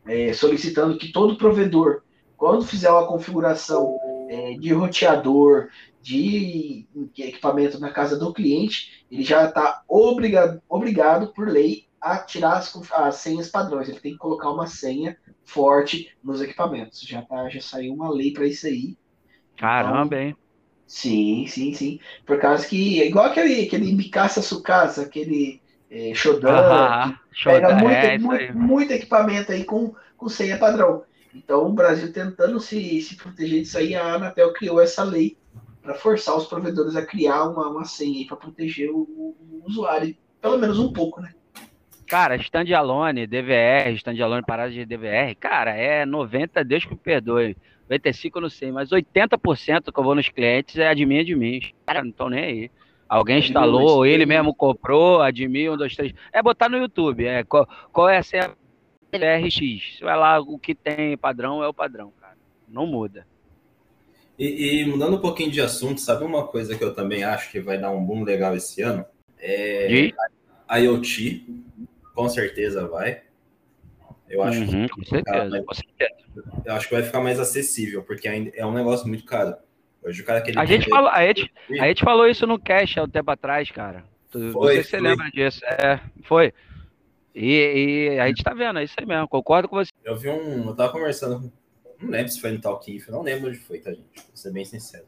é, 0.05 0.33
solicitando 0.33 0.97
que 0.97 1.11
todo 1.11 1.37
provedor 1.37 2.03
quando 2.41 2.65
fizer 2.65 2.89
uma 2.89 3.05
configuração 3.05 3.99
é, 4.27 4.53
de 4.55 4.73
roteador, 4.73 5.69
de 6.01 6.87
equipamento 7.15 7.79
na 7.79 7.91
casa 7.91 8.17
do 8.17 8.33
cliente, 8.33 9.05
ele 9.11 9.21
já 9.21 9.45
está 9.45 9.83
obrigado, 9.87 10.59
obrigado 10.67 11.27
por 11.33 11.47
lei 11.47 11.85
a 12.01 12.17
tirar 12.17 12.57
as, 12.57 12.75
as, 12.93 13.15
senhas 13.17 13.47
padrões. 13.47 13.89
Ele 13.89 13.99
tem 13.99 14.13
que 14.13 14.17
colocar 14.17 14.49
uma 14.49 14.65
senha 14.65 15.15
forte 15.43 16.17
nos 16.23 16.41
equipamentos. 16.41 17.01
Já, 17.01 17.21
tá, 17.21 17.47
já 17.47 17.61
saiu 17.61 17.93
uma 17.93 18.09
lei 18.09 18.33
para 18.33 18.47
isso 18.47 18.65
aí. 18.65 18.97
Caramba, 19.55 20.15
então, 20.15 20.19
hein? 20.19 20.35
Sim, 20.91 21.47
sim, 21.47 21.73
sim. 21.73 22.01
Por 22.25 22.37
causa 22.37 22.67
que, 22.67 23.01
igual 23.01 23.27
aquele, 23.27 23.61
aquele 23.61 23.93
Mikasa 23.93 24.41
Sukasa, 24.41 25.03
aquele 25.03 25.61
é, 25.89 26.13
Shodan, 26.13 26.51
ah, 26.51 27.17
pega 27.41 27.75
muito, 27.75 27.95
é, 27.95 28.17
muito, 28.17 28.57
muito, 28.57 28.91
equipamento 28.91 29.53
aí 29.53 29.63
com, 29.63 29.95
com 30.17 30.27
senha 30.27 30.57
padrão. 30.57 31.05
Então, 31.33 31.65
o 31.65 31.71
Brasil 31.71 32.11
tentando 32.11 32.59
se, 32.59 33.01
se 33.01 33.15
proteger 33.15 33.61
disso 33.61 33.77
aí, 33.77 33.95
a 33.95 34.15
Anatel 34.15 34.51
criou 34.51 34.81
essa 34.81 35.01
lei 35.01 35.37
para 35.81 35.93
forçar 35.93 36.35
os 36.35 36.45
provedores 36.47 36.97
a 36.97 37.05
criar 37.05 37.45
uma, 37.45 37.69
uma 37.69 37.85
senha 37.85 38.27
para 38.27 38.35
proteger 38.35 38.89
o, 38.91 38.99
o, 38.99 39.63
usuário, 39.65 40.13
pelo 40.41 40.57
menos 40.57 40.77
um 40.77 40.91
pouco, 40.91 41.21
né? 41.21 41.31
Cara, 42.05 42.35
standalone, 42.35 43.25
DVR, 43.25 43.93
standalone 43.95 44.43
parada 44.45 44.73
de 44.73 44.85
DVR, 44.85 45.35
cara, 45.39 45.71
é 45.71 46.05
90, 46.05 46.65
Deus 46.65 46.83
que 46.83 46.91
me 46.91 46.99
perdoe. 46.99 47.55
95 47.91 48.37
eu 48.37 48.41
não 48.41 48.49
sei, 48.49 48.71
mas 48.71 48.89
80% 48.89 49.91
que 49.91 49.99
eu 49.99 50.03
vou 50.03 50.15
nos 50.15 50.29
clientes 50.29 50.77
é 50.77 50.87
admin, 50.87 51.19
admin. 51.19 51.61
Cara, 51.85 52.01
não 52.01 52.09
estão 52.09 52.29
nem 52.29 52.43
aí. 52.43 52.71
Alguém 53.07 53.39
instalou, 53.39 53.97
ou 53.97 54.05
ele 54.05 54.25
mesmo 54.25 54.55
comprou, 54.55 55.21
admin, 55.21 55.69
um, 55.69 55.75
dois, 55.75 55.93
três. 55.93 56.13
É 56.31 56.41
botar 56.41 56.69
no 56.69 56.77
YouTube, 56.77 57.25
é, 57.25 57.43
qual, 57.43 57.67
qual 57.91 58.07
é 58.07 58.17
a 58.17 58.23
senha 58.23 58.55
RX. 59.13 59.99
Vai 59.99 60.17
lá, 60.17 60.39
o 60.39 60.57
que 60.57 60.73
tem 60.73 61.17
padrão 61.17 61.61
é 61.61 61.67
o 61.67 61.73
padrão, 61.73 62.13
cara. 62.21 62.37
Não 62.69 62.87
muda. 62.87 63.27
E, 64.39 64.81
e, 64.81 64.85
mudando 64.85 65.17
um 65.17 65.21
pouquinho 65.21 65.51
de 65.51 65.59
assunto, 65.59 65.99
sabe 65.99 66.23
uma 66.23 66.47
coisa 66.47 66.77
que 66.77 66.83
eu 66.83 66.95
também 66.95 67.25
acho 67.25 67.51
que 67.51 67.59
vai 67.59 67.77
dar 67.77 67.91
um 67.91 68.03
boom 68.03 68.23
legal 68.23 68.55
esse 68.55 68.81
ano? 68.81 69.05
É 69.37 69.87
de? 69.87 70.15
IoT, 70.79 71.45
com 72.15 72.29
certeza 72.29 72.87
vai. 72.87 73.23
Eu 74.31 74.41
acho, 74.43 74.61
Uhum, 74.61 74.87
com 74.87 75.03
certeza, 75.03 75.49
vai- 75.49 75.61
com 75.63 75.73
certeza. 75.73 76.11
eu 76.65 76.73
acho 76.73 76.87
que 76.87 76.93
vai 76.93 77.03
ficar 77.03 77.19
mais 77.19 77.37
acessível, 77.39 78.01
porque 78.03 78.27
é 78.27 78.65
um 78.65 78.73
negócio 78.73 79.05
muito 79.07 79.25
caro. 79.25 79.55
Hoje 80.01 80.21
o 80.21 80.25
cara 80.25 80.41
que 80.41 80.57
A 80.57 80.65
gente, 80.65 80.85
quer- 80.85 80.89
falou, 80.89 81.09
a, 81.09 81.25
gente, 81.27 81.51
a 81.79 81.87
gente 81.87 82.03
falou 82.03 82.27
isso 82.27 82.47
no 82.47 82.57
cast 82.57 82.97
há 82.99 83.03
um 83.03 83.09
tempo 83.09 83.29
atrás, 83.29 83.69
cara. 83.69 84.03
Tu, 84.31 84.39
não 84.39 84.51
Foi, 84.53 84.73
sei 84.75 84.83
se 84.83 84.89
você 84.91 84.99
lembra 85.01 85.29
disso. 85.29 85.59
É, 85.65 85.99
foi. 86.23 86.53
E, 87.35 88.13
e 88.15 88.19
a 88.19 88.27
gente 88.27 88.43
tá 88.43 88.53
vendo, 88.53 88.79
é 88.79 88.83
isso 88.85 88.95
aí 88.97 89.05
mesmo. 89.05 89.27
Concordo 89.27 89.67
com 89.67 89.75
você. 89.75 89.91
Eu 90.03 90.17
vi 90.17 90.29
um. 90.29 90.67
Eu 90.69 90.75
tava 90.75 90.91
conversando. 90.91 91.51
Não 92.01 92.09
lembro 92.09 92.31
se 92.31 92.39
foi 92.41 92.51
no 92.51 92.59
Talkinf, 92.61 93.09
não 93.09 93.21
lembro 93.21 93.49
onde 93.49 93.57
foi, 93.59 93.79
tá, 93.79 93.91
gente? 93.91 94.07
Vou 94.15 94.35
ser 94.35 94.51
bem 94.51 94.65
sincero. 94.65 95.05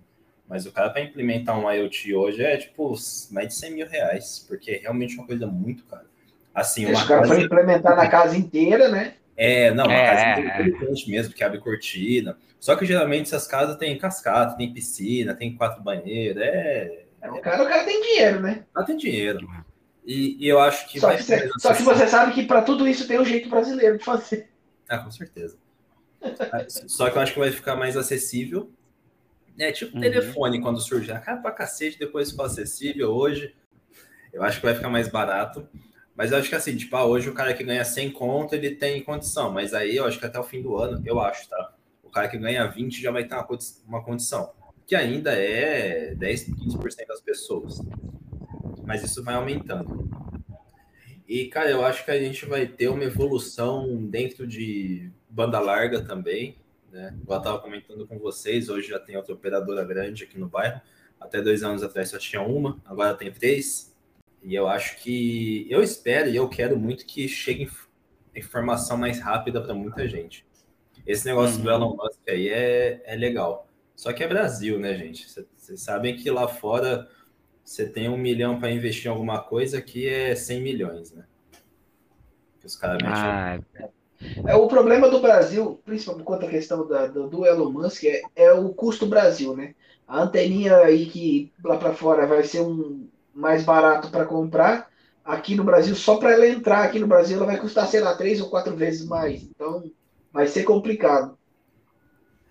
Mas 0.48 0.65
o 0.65 0.72
cara 0.72 0.89
para 0.89 1.01
implementar 1.01 1.58
um 1.58 1.72
IoT 1.72 2.13
hoje 2.13 2.44
é 2.44 2.58
tipo 2.58 2.94
mais 3.32 3.48
de 3.48 3.56
100 3.56 3.72
mil 3.74 3.88
reais, 3.88 4.46
porque 4.48 4.72
é 4.72 4.77
realmente 4.80 5.15
uma 5.15 5.25
coisa 5.25 5.48
muito 5.48 5.86
cara. 5.86 6.06
Assim, 6.53 6.86
uma 6.86 6.93
Esse 6.93 7.07
cara 7.07 7.22
casa- 7.22 7.33
foi 7.33 7.43
implementar 7.43 7.95
na 7.95 8.07
casa 8.07 8.38
inteira, 8.38 8.88
né? 8.89 9.15
É, 9.36 9.72
não, 9.72 9.86
uma 9.86 9.93
É, 9.93 10.05
casa 10.05 10.22
é. 10.22 10.62
inteligente 10.67 11.10
mesmo, 11.10 11.33
que 11.33 11.43
abre 11.43 11.60
cortina. 11.60 12.38
Só 12.60 12.75
que 12.75 12.86
geralmente 12.86 13.25
essas 13.27 13.48
casas 13.48 13.75
têm 13.77 13.98
cascata, 13.98 14.55
tem 14.55 14.72
piscina, 14.72 15.33
tem 15.33 15.55
quatro 15.55 15.81
banheiros, 15.81 16.41
é. 16.41 17.05
É, 17.22 17.31
O 17.31 17.39
cara, 17.41 17.63
o 17.63 17.67
cara 17.67 17.83
tem 17.83 18.01
dinheiro, 18.01 18.39
né? 18.41 18.63
Tem 18.86 18.95
dinheiro. 18.98 19.39
E, 20.05 20.38
e 20.45 20.48
eu 20.48 20.60
acho 20.60 20.88
que 20.89 21.00
Só 21.00 21.07
vai 21.07 21.17
que, 21.17 21.24
ser 21.24 21.48
você, 21.48 21.60
só 21.60 21.74
que 21.74 21.81
você 21.81 22.07
sabe 22.07 22.33
que 22.33 22.43
para 22.45 22.62
tudo 22.62 22.88
isso 22.88 23.07
tem 23.07 23.19
um 23.19 23.25
jeito 23.25 23.50
brasileiro 23.50 23.98
de 23.98 24.03
fazer. 24.03 24.50
Ah, 24.89 24.98
com 25.00 25.10
certeza. 25.10 25.57
Só 26.88 27.10
que 27.10 27.17
eu 27.17 27.22
acho 27.22 27.33
que 27.33 27.39
vai 27.39 27.51
ficar 27.51 27.75
mais 27.75 27.98
acessível. 27.98 28.69
É 29.57 29.72
tipo 29.72 29.95
Uhum. 29.95 30.01
telefone 30.01 30.62
quando 30.62 30.79
surge. 30.81 31.12
Ah, 31.12 31.19
cara, 31.19 31.38
pra 31.41 31.51
cacete, 31.51 31.98
depois 32.00 32.31
ficou 32.31 32.45
acessível. 32.45 33.12
Hoje, 33.12 33.53
eu 34.31 34.41
acho 34.43 34.60
que 34.60 34.65
vai 34.65 34.75
ficar 34.75 34.89
mais 34.89 35.07
barato. 35.07 35.67
Mas 36.15 36.32
eu 36.32 36.38
acho 36.38 36.50
que 36.50 36.55
assim, 36.55 36.75
tipo, 36.75 36.96
ah, 36.96 37.05
hoje 37.05 37.29
o 37.29 37.34
cara 37.34 37.53
que 37.53 37.63
ganha 37.63 37.84
100 37.84 38.12
conto, 38.12 38.53
ele 38.53 38.75
tem 38.75 39.03
condição. 39.03 39.51
Mas 39.51 39.74
aí 39.74 39.96
eu 39.96 40.05
acho 40.05 40.20
que 40.20 40.25
até 40.25 40.39
o 40.39 40.43
fim 40.43 40.62
do 40.62 40.77
ano, 40.77 41.01
eu 41.05 41.20
acho, 41.20 41.50
tá? 41.50 41.74
O 42.03 42.10
cara 42.10 42.27
que 42.27 42.38
ganha 42.38 42.67
20 42.67 43.01
já 43.01 43.12
vai 43.12 43.25
ter 43.25 43.36
uma, 43.36 43.48
uma 43.88 44.03
condição. 44.03 44.53
Que 44.86 44.96
ainda 44.96 45.32
é 45.32 46.13
10, 46.13 46.50
15% 46.50 47.08
das 47.08 47.22
pessoas. 47.22 47.82
Mas 48.86 49.03
isso 49.03 49.24
vai 49.24 49.36
aumentando. 49.36 50.10
E, 51.27 51.48
cara, 51.48 51.70
eu 51.72 51.84
acho 51.84 52.05
que 52.05 52.12
a 52.12 52.20
gente 52.20 52.46
vai 52.46 52.67
ter 52.67 52.89
uma 52.89 53.03
evolução 53.03 54.05
dentro 54.05 54.46
de 54.46 55.10
banda 55.29 55.60
larga 55.60 56.01
também, 56.01 56.58
né? 56.91 57.15
Eu 57.27 57.41
tava 57.41 57.60
comentando 57.60 58.05
com 58.05 58.20
vocês, 58.20 58.70
hoje 58.70 58.89
já 58.89 59.00
tem 59.00 59.17
outra 59.17 59.34
operadora 59.34 59.84
grande 59.84 60.25
aqui 60.25 60.38
no 60.38 60.48
bairro. 60.48 60.79
Até 61.20 61.41
dois 61.41 61.63
anos 61.63 61.82
atrás 61.82 62.10
só 62.10 62.20
tinha 62.20 62.41
uma, 62.41 62.79
agora 62.86 63.15
tem 63.15 63.32
três. 63.32 63.92
E 64.43 64.53
eu 64.55 64.67
acho 64.67 64.97
que, 64.97 65.65
eu 65.69 65.81
espero 65.81 66.29
e 66.29 66.35
eu 66.35 66.50
quero 66.50 66.77
muito 66.77 67.05
que 67.05 67.27
chegue 67.27 67.63
inf- 67.63 67.88
informação 68.35 68.97
mais 68.97 69.19
rápida 69.19 69.62
para 69.62 69.73
muita 69.73 70.07
gente. 70.07 70.45
Esse 71.05 71.25
negócio 71.25 71.62
do 71.62 71.69
Uhum. 71.69 71.75
Elon 71.75 71.95
Musk 71.95 72.19
aí 72.29 72.50
é, 72.50 73.01
é 73.05 73.15
legal. 73.15 73.67
Só 73.95 74.13
que 74.13 74.23
é 74.23 74.27
Brasil, 74.27 74.79
né, 74.79 74.95
gente? 74.97 75.27
Vocês 75.57 75.81
sabem 75.81 76.15
que 76.15 76.29
lá 76.31 76.47
fora 76.47 77.07
você 77.63 77.88
tem 77.88 78.09
um 78.09 78.17
milhão 78.17 78.59
para 78.59 78.71
investir 78.71 79.07
em 79.07 79.09
alguma 79.09 79.41
coisa, 79.41 79.77
aqui 79.79 80.07
é 80.07 80.35
100 80.35 80.62
milhões, 80.62 81.12
né? 81.13 81.25
Que 82.59 82.65
os 82.67 82.75
caras 82.75 83.01
Ah, 83.03 83.59
É, 84.47 84.55
o 84.55 84.67
problema 84.67 85.09
do 85.09 85.19
Brasil, 85.21 85.81
principalmente 85.85 86.25
quanto 86.25 86.45
à 86.45 86.50
questão 86.50 86.88
da- 86.88 87.07
do, 87.07 87.27
do 87.29 87.45
Elon 87.45 87.71
Musk, 87.71 88.03
é, 88.05 88.21
é 88.35 88.51
o 88.53 88.73
custo 88.73 89.05
Brasil, 89.05 89.55
né? 89.55 89.75
A 90.07 90.21
anteninha 90.23 90.77
aí 90.77 91.05
que 91.07 91.51
lá 91.63 91.77
para 91.77 91.93
fora 91.93 92.25
vai 92.27 92.43
ser 92.43 92.62
um 92.62 93.09
mais 93.34 93.63
barato 93.63 94.10
para 94.10 94.25
comprar, 94.25 94.90
aqui 95.24 95.56
no 95.56 95.63
Brasil, 95.63 95.96
só 95.96 96.18
para 96.18 96.34
ela 96.34 96.48
entrar 96.48 96.84
aqui 96.84 97.00
no 97.00 97.08
Brasil, 97.08 97.38
ela 97.38 97.46
vai 97.46 97.58
custar, 97.58 97.88
sei 97.88 98.02
lá, 98.02 98.16
três 98.16 98.42
ou 98.42 98.50
quatro 98.50 98.75
vezes 98.75 99.06
mais. 99.06 99.44
Então, 99.44 99.84
vai 100.32 100.48
ser 100.48 100.63
complicado. 100.63 101.38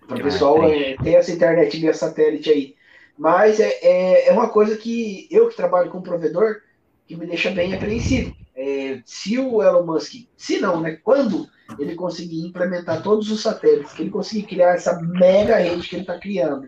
Para 0.07 0.17
o 0.17 0.23
pessoal 0.23 0.63
é, 0.63 0.95
ter 0.97 1.13
essa 1.13 1.31
internet 1.31 1.79
via 1.79 1.93
satélite 1.93 2.49
aí. 2.49 2.75
Mas 3.17 3.59
é, 3.59 3.69
é, 3.81 4.29
é 4.29 4.31
uma 4.33 4.49
coisa 4.49 4.75
que 4.75 5.27
eu 5.31 5.47
que 5.47 5.55
trabalho 5.55 5.89
com 5.91 6.01
provedor, 6.01 6.57
que 7.07 7.15
me 7.15 7.25
deixa 7.25 7.51
bem 7.51 7.73
apreensivo. 7.73 8.35
É, 8.55 9.01
se 9.05 9.39
o 9.39 9.63
Elon 9.63 9.85
Musk, 9.85 10.27
se 10.35 10.59
não, 10.59 10.81
né? 10.81 10.99
Quando 11.03 11.47
ele 11.79 11.95
conseguir 11.95 12.45
implementar 12.45 13.01
todos 13.01 13.31
os 13.31 13.41
satélites, 13.41 13.93
que 13.93 14.01
ele 14.01 14.09
conseguir 14.09 14.43
criar 14.43 14.75
essa 14.75 15.01
mega 15.01 15.57
rede 15.57 15.87
que 15.87 15.95
ele 15.95 16.03
está 16.03 16.19
criando, 16.19 16.67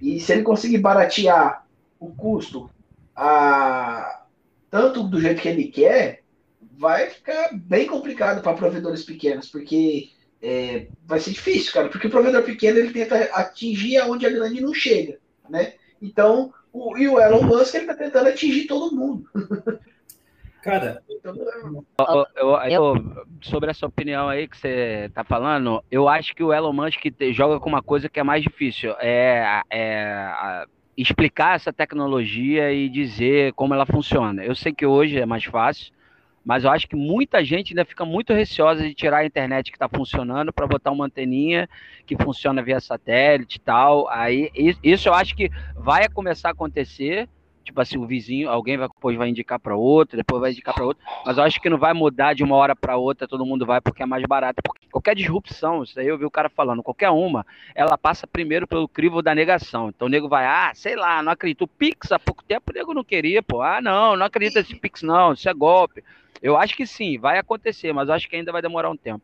e 0.00 0.20
se 0.20 0.32
ele 0.32 0.42
conseguir 0.42 0.78
baratear 0.78 1.66
o 1.98 2.14
custo 2.14 2.70
a, 3.16 4.24
tanto 4.70 5.02
do 5.02 5.20
jeito 5.20 5.40
que 5.40 5.48
ele 5.48 5.68
quer, 5.68 6.22
vai 6.78 7.08
ficar 7.08 7.50
bem 7.54 7.86
complicado 7.86 8.42
para 8.42 8.56
provedores 8.56 9.02
pequenos, 9.04 9.48
porque 9.48 10.10
é, 10.42 10.88
vai 11.04 11.18
ser 11.18 11.30
difícil, 11.30 11.72
cara, 11.72 11.88
porque 11.88 12.06
o 12.06 12.10
provedor 12.10 12.42
pequeno 12.42 12.78
ele 12.78 12.92
tenta 12.92 13.16
atingir 13.32 13.96
aonde 13.98 14.26
a 14.26 14.30
grande 14.30 14.60
não 14.60 14.74
chega, 14.74 15.18
né? 15.48 15.74
Então, 16.00 16.52
o, 16.72 16.96
e 16.98 17.08
o 17.08 17.18
Elon 17.18 17.42
Musk 17.42 17.74
ele 17.74 17.84
está 17.84 17.94
tentando 17.94 18.28
atingir 18.28 18.66
todo 18.66 18.94
mundo. 18.94 19.24
Cara, 20.62 21.00
Então, 21.08 21.34
Eu, 21.98 22.26
eu- 22.36 22.70
eu- 22.70 23.26
sobre 23.40 23.70
essa 23.70 23.86
opinião 23.86 24.28
aí 24.28 24.48
que 24.48 24.58
você 24.58 25.08
tá 25.14 25.22
falando, 25.22 25.82
eu 25.90 26.08
acho 26.08 26.34
que 26.34 26.42
o 26.42 26.52
Elon 26.52 26.72
Musk 26.72 27.00
te- 27.16 27.32
joga 27.32 27.60
com 27.60 27.68
uma 27.68 27.82
coisa 27.82 28.08
que 28.08 28.18
é 28.18 28.24
mais 28.24 28.42
difícil, 28.42 28.92
é, 28.98 29.62
é 29.70 30.04
a- 30.04 30.66
explicar 30.96 31.56
essa 31.56 31.72
tecnologia 31.72 32.72
e 32.72 32.88
dizer 32.88 33.52
como 33.52 33.74
ela 33.74 33.84
funciona. 33.84 34.44
Eu 34.44 34.54
sei 34.54 34.72
que 34.72 34.86
hoje 34.86 35.18
é 35.18 35.26
mais 35.26 35.44
fácil, 35.44 35.92
mas 36.44 36.64
eu 36.64 36.70
acho 36.70 36.88
que 36.88 36.94
muita 36.94 37.44
gente 37.44 37.72
ainda 37.72 37.84
fica 37.84 38.04
muito 38.04 38.32
receosa 38.32 38.82
de 38.82 38.94
tirar 38.94 39.18
a 39.18 39.26
internet 39.26 39.70
que 39.70 39.76
está 39.76 39.88
funcionando 39.88 40.52
para 40.52 40.66
botar 40.66 40.92
uma 40.92 41.06
anteninha 41.06 41.68
que 42.06 42.16
funciona 42.16 42.62
via 42.62 42.80
satélite 42.80 43.56
e 43.56 43.60
tal. 43.60 44.08
Aí 44.08 44.50
isso 44.82 45.08
eu 45.08 45.14
acho 45.14 45.34
que 45.34 45.50
vai 45.74 46.08
começar 46.08 46.50
a 46.50 46.52
acontecer. 46.52 47.28
Tipo 47.66 47.80
assim, 47.80 47.98
o 47.98 48.06
vizinho, 48.06 48.48
alguém 48.48 48.76
vai, 48.76 48.86
depois 48.86 49.16
vai 49.16 49.28
indicar 49.28 49.58
para 49.58 49.76
outro, 49.76 50.16
depois 50.16 50.40
vai 50.40 50.52
indicar 50.52 50.72
para 50.72 50.84
outro, 50.84 51.02
mas 51.24 51.36
eu 51.36 51.42
acho 51.42 51.60
que 51.60 51.68
não 51.68 51.76
vai 51.76 51.92
mudar 51.92 52.32
de 52.32 52.44
uma 52.44 52.54
hora 52.54 52.76
para 52.76 52.96
outra, 52.96 53.26
todo 53.26 53.44
mundo 53.44 53.66
vai 53.66 53.80
porque 53.80 54.04
é 54.04 54.06
mais 54.06 54.22
barato. 54.24 54.62
Porque 54.62 54.86
qualquer 54.88 55.16
disrupção, 55.16 55.82
isso 55.82 55.98
aí 55.98 56.06
eu 56.06 56.16
vi 56.16 56.24
o 56.24 56.30
cara 56.30 56.48
falando, 56.48 56.80
qualquer 56.80 57.10
uma, 57.10 57.44
ela 57.74 57.98
passa 57.98 58.24
primeiro 58.24 58.68
pelo 58.68 58.86
crivo 58.86 59.20
da 59.20 59.34
negação. 59.34 59.88
Então 59.88 60.06
o 60.06 60.08
nego 60.08 60.28
vai, 60.28 60.46
ah, 60.46 60.70
sei 60.74 60.94
lá, 60.94 61.20
não 61.24 61.32
acredito. 61.32 61.62
O 61.62 61.68
Pix 61.68 62.12
há 62.12 62.20
pouco 62.20 62.44
tempo 62.44 62.70
o 62.70 62.72
nego 62.72 62.94
não 62.94 63.02
queria, 63.02 63.42
pô. 63.42 63.60
Ah, 63.60 63.80
não, 63.82 64.16
não 64.16 64.26
acredito 64.26 64.54
nesse 64.54 64.76
Pix, 64.76 65.02
não, 65.02 65.32
isso 65.32 65.48
é 65.48 65.52
golpe. 65.52 66.04
Eu 66.40 66.56
acho 66.56 66.76
que 66.76 66.86
sim, 66.86 67.18
vai 67.18 67.36
acontecer, 67.36 67.92
mas 67.92 68.08
eu 68.08 68.14
acho 68.14 68.28
que 68.28 68.36
ainda 68.36 68.52
vai 68.52 68.62
demorar 68.62 68.90
um 68.90 68.96
tempo. 68.96 69.22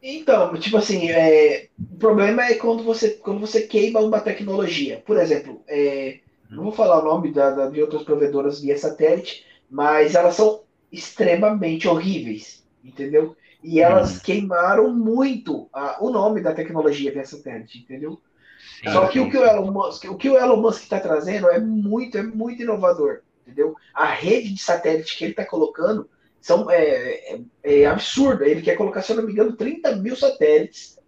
Então, 0.00 0.54
tipo 0.56 0.76
assim, 0.76 1.10
é, 1.10 1.68
o 1.92 1.96
problema 1.96 2.44
é 2.44 2.54
quando 2.54 2.84
você, 2.84 3.10
quando 3.10 3.40
você 3.40 3.62
queima 3.62 4.00
uma 4.00 4.20
tecnologia. 4.20 5.02
Por 5.04 5.18
exemplo, 5.18 5.62
é, 5.66 6.20
não 6.54 6.64
vou 6.64 6.72
falar 6.72 7.00
o 7.00 7.04
nome 7.04 7.32
da, 7.32 7.50
da- 7.50 7.70
de 7.70 7.80
outras 7.82 8.02
provedoras 8.04 8.60
via 8.60 8.78
satélite, 8.78 9.44
mas 9.68 10.14
elas 10.14 10.34
são 10.36 10.64
extremamente 10.90 11.88
horríveis, 11.88 12.64
entendeu? 12.82 13.36
E 13.62 13.80
elas 13.80 14.18
queimaram 14.20 14.94
muito 14.94 15.68
a- 15.72 15.98
o 16.00 16.10
nome 16.10 16.42
da 16.42 16.54
tecnologia 16.54 17.12
via 17.12 17.24
satélite, 17.24 17.78
entendeu? 17.78 18.20
Sim, 18.58 18.88
Só 18.88 19.08
que 19.08 19.18
sim, 19.18 19.20
o 19.20 19.30
que 19.30 19.38
o 19.38 19.44
Elon 19.44 19.70
Musk, 19.72 20.04
o 20.06 20.16
que 20.16 20.28
o 20.30 20.38
Elon 20.38 20.58
Musk 20.60 20.82
está 20.82 21.00
trazendo 21.00 21.50
é 21.50 21.58
muito, 21.60 22.18
é 22.18 22.22
muito 22.22 22.62
inovador, 22.62 23.20
entendeu? 23.42 23.74
A 23.94 24.06
rede 24.06 24.54
de 24.54 24.60
satélite 24.62 25.16
que 25.16 25.24
ele 25.24 25.32
está 25.32 25.44
colocando 25.46 26.08
são, 26.40 26.70
é, 26.70 27.34
é, 27.36 27.40
é 27.62 27.86
absurda. 27.86 28.46
Ele 28.46 28.62
quer 28.62 28.76
colocar, 28.76 29.02
se 29.02 29.12
eu 29.12 29.16
não 29.16 29.24
me 29.24 29.32
engano, 29.32 29.56
30 29.56 29.96
mil 29.96 30.16
satélites 30.16 30.98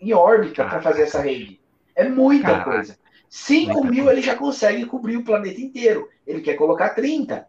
em 0.00 0.12
órbita 0.12 0.66
para 0.66 0.82
fazer 0.82 1.02
essa 1.04 1.20
rede. 1.20 1.60
É 1.96 2.08
muita 2.08 2.46
Caraca. 2.46 2.62
coisa. 2.62 2.98
5 3.30 3.72
Muita 3.72 3.90
mil 3.90 4.10
ele 4.10 4.20
já 4.20 4.34
consegue 4.34 4.84
cobrir 4.84 5.16
o 5.16 5.24
planeta 5.24 5.60
inteiro. 5.60 6.10
Ele 6.26 6.40
quer 6.40 6.54
colocar 6.54 6.90
30. 6.90 7.46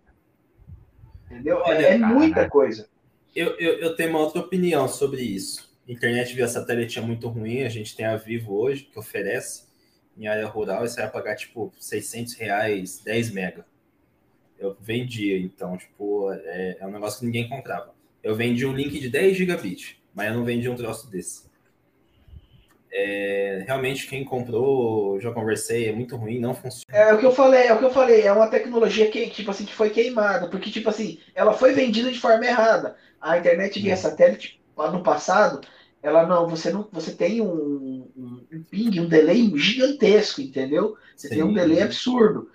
Entendeu? 1.25 1.57
É- 1.57 1.69
Olha, 1.69 1.85
é 1.87 1.97
muita 1.97 2.35
caraca. 2.35 2.51
coisa. 2.51 2.87
Eu, 3.35 3.57
eu, 3.57 3.79
eu 3.79 3.95
tenho 3.95 4.11
uma 4.11 4.19
outra 4.19 4.41
opinião 4.41 4.87
sobre 4.87 5.23
isso. 5.23 5.71
Internet 5.87 6.35
via 6.35 6.47
satélite 6.47 6.99
é 6.99 7.01
muito 7.01 7.27
ruim. 7.27 7.63
A 7.63 7.69
gente 7.69 7.95
tem 7.95 8.05
a 8.05 8.15
Vivo 8.15 8.53
hoje, 8.53 8.83
que 8.83 8.99
oferece 8.99 9.63
em 10.15 10.27
área 10.27 10.45
rural, 10.45 10.85
e 10.85 10.87
você 10.89 11.01
vai 11.01 11.09
pagar 11.09 11.35
tipo 11.35 11.73
600 11.79 12.35
reais, 12.35 13.01
10 13.03 13.31
mega. 13.31 13.65
Eu 14.59 14.77
vendia, 14.79 15.39
então, 15.39 15.75
tipo, 15.77 16.31
é, 16.31 16.77
é 16.79 16.85
um 16.85 16.91
negócio 16.91 17.19
que 17.21 17.25
ninguém 17.25 17.49
comprava. 17.49 17.95
Eu 18.21 18.35
vendi 18.35 18.67
um 18.67 18.73
link 18.73 18.99
de 18.99 19.09
10 19.09 19.35
gigabit, 19.35 19.99
mas 20.13 20.27
eu 20.27 20.35
não 20.35 20.45
vendi 20.45 20.69
um 20.69 20.75
troço 20.75 21.09
desse. 21.09 21.49
É, 22.93 23.63
realmente, 23.65 24.07
quem 24.07 24.25
comprou, 24.25 25.19
já 25.19 25.31
conversei, 25.31 25.87
é 25.87 25.93
muito 25.93 26.17
ruim, 26.17 26.39
não 26.39 26.53
funciona. 26.53 26.85
É 26.91 27.13
o 27.13 27.17
que 27.17 27.25
eu 27.25 27.31
falei, 27.31 27.67
é 27.67 27.73
o 27.73 27.79
que 27.79 27.85
eu 27.85 27.91
falei, 27.91 28.21
é 28.21 28.31
uma 28.31 28.49
tecnologia 28.49 29.09
que, 29.09 29.29
tipo 29.29 29.49
assim, 29.49 29.65
que 29.65 29.73
foi 29.73 29.89
queimada, 29.89 30.49
porque, 30.49 30.69
tipo 30.69 30.89
assim, 30.89 31.19
ela 31.33 31.53
foi 31.53 31.73
vendida 31.73 32.11
de 32.11 32.19
forma 32.19 32.45
errada. 32.45 32.97
A 33.19 33.37
internet 33.37 33.79
via 33.79 33.95
satélite, 33.95 34.61
lá 34.75 34.91
no 34.91 35.03
passado, 35.03 35.61
ela 36.03 36.25
não, 36.25 36.47
você 36.47 36.71
não, 36.71 36.87
você 36.91 37.11
tem 37.11 37.39
um, 37.41 38.09
um, 38.17 38.45
um 38.51 38.63
ping, 38.63 38.99
um 38.99 39.07
delay 39.07 39.51
gigantesco, 39.55 40.41
entendeu? 40.41 40.97
Você 41.15 41.29
tem 41.29 41.43
um 41.43 41.49
Sim. 41.49 41.53
delay 41.53 41.81
absurdo. 41.83 42.49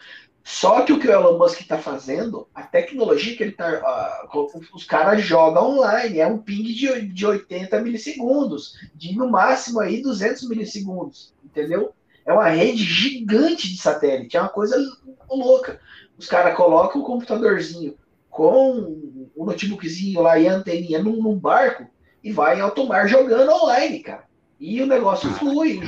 Só 0.49 0.83
que 0.83 0.93
o 0.93 1.01
que 1.01 1.09
o 1.09 1.13
Elon 1.13 1.37
Musk 1.37 1.61
está 1.61 1.77
fazendo, 1.77 2.47
a 2.55 2.63
tecnologia 2.63 3.37
que 3.37 3.43
ele 3.43 3.51
está. 3.51 4.29
Uh, 4.33 4.63
os 4.73 4.85
caras 4.85 5.21
jogam 5.21 5.73
online, 5.73 6.21
é 6.21 6.27
um 6.29 6.39
ping 6.39 6.63
de, 6.63 7.09
de 7.09 7.27
80 7.27 7.81
milissegundos, 7.81 8.75
de 8.95 9.13
no 9.17 9.29
máximo 9.29 9.81
aí 9.81 10.01
200 10.01 10.49
milissegundos, 10.49 11.35
entendeu? 11.45 11.93
É 12.25 12.33
uma 12.33 12.49
rede 12.49 12.85
gigante 12.85 13.69
de 13.69 13.77
satélite, 13.77 14.37
é 14.37 14.41
uma 14.41 14.49
coisa 14.49 14.77
louca. 15.29 15.81
Os 16.17 16.29
caras 16.29 16.57
colocam 16.57 17.01
o 17.01 17.05
computadorzinho 17.05 17.97
com 18.31 19.29
o 19.35 19.45
notebookzinho 19.45 20.23
lá 20.23 20.39
e 20.39 20.47
a 20.47 20.55
anteninha 20.55 21.03
num, 21.03 21.21
num 21.21 21.37
barco 21.37 21.89
e 22.23 22.31
vai 22.31 22.57
em 22.57 22.61
alto 22.61 22.87
mar 22.87 23.09
jogando 23.09 23.51
online, 23.51 23.99
cara. 23.99 24.23
E 24.61 24.81
o 24.81 24.87
negócio 24.87 25.29
flui, 25.31 25.81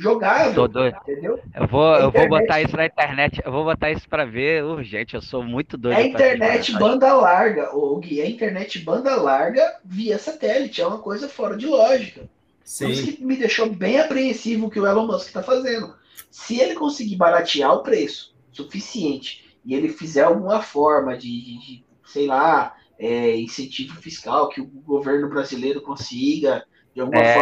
jogável, 0.00 0.54
Tô 0.54 0.66
doido. 0.66 0.96
entendeu? 1.02 1.38
Eu 1.54 1.66
vou, 1.66 1.94
eu 1.96 2.10
vou 2.10 2.28
botar 2.28 2.62
isso 2.62 2.74
na 2.74 2.86
internet, 2.86 3.42
eu 3.44 3.52
vou 3.52 3.64
botar 3.64 3.90
isso 3.90 4.08
para 4.08 4.24
ver 4.24 4.64
urgente, 4.64 5.14
eu 5.14 5.20
sou 5.20 5.42
muito 5.44 5.76
doido. 5.76 5.98
É 5.98 6.06
internet 6.06 6.72
banda 6.72 7.12
larga, 7.12 7.76
o 7.76 7.98
Gui, 7.98 8.20
é 8.20 8.28
internet 8.28 8.78
banda 8.78 9.14
larga 9.16 9.78
via 9.84 10.18
satélite, 10.18 10.80
é 10.80 10.86
uma 10.86 10.98
coisa 10.98 11.28
fora 11.28 11.56
de 11.56 11.66
lógica. 11.66 12.28
Sim. 12.64 12.88
Isso 12.88 13.16
que 13.16 13.24
me 13.24 13.36
deixou 13.36 13.68
bem 13.68 14.00
apreensivo 14.00 14.66
o 14.66 14.70
que 14.70 14.80
o 14.80 14.86
Elon 14.86 15.06
Musk 15.06 15.26
está 15.26 15.42
fazendo. 15.42 15.94
Se 16.30 16.58
ele 16.58 16.74
conseguir 16.74 17.16
baratear 17.16 17.74
o 17.74 17.82
preço 17.82 18.34
suficiente 18.52 19.44
e 19.64 19.74
ele 19.74 19.88
fizer 19.88 20.22
alguma 20.22 20.62
forma 20.62 21.16
de, 21.16 21.28
de, 21.28 21.58
de 21.58 21.84
sei 22.06 22.26
lá, 22.26 22.74
é, 22.98 23.36
incentivo 23.36 24.00
fiscal 24.00 24.48
que 24.48 24.60
o 24.60 24.66
governo 24.66 25.28
brasileiro 25.28 25.82
consiga 25.82 26.64
de 26.94 27.00
alguma 27.00 27.20
é, 27.20 27.34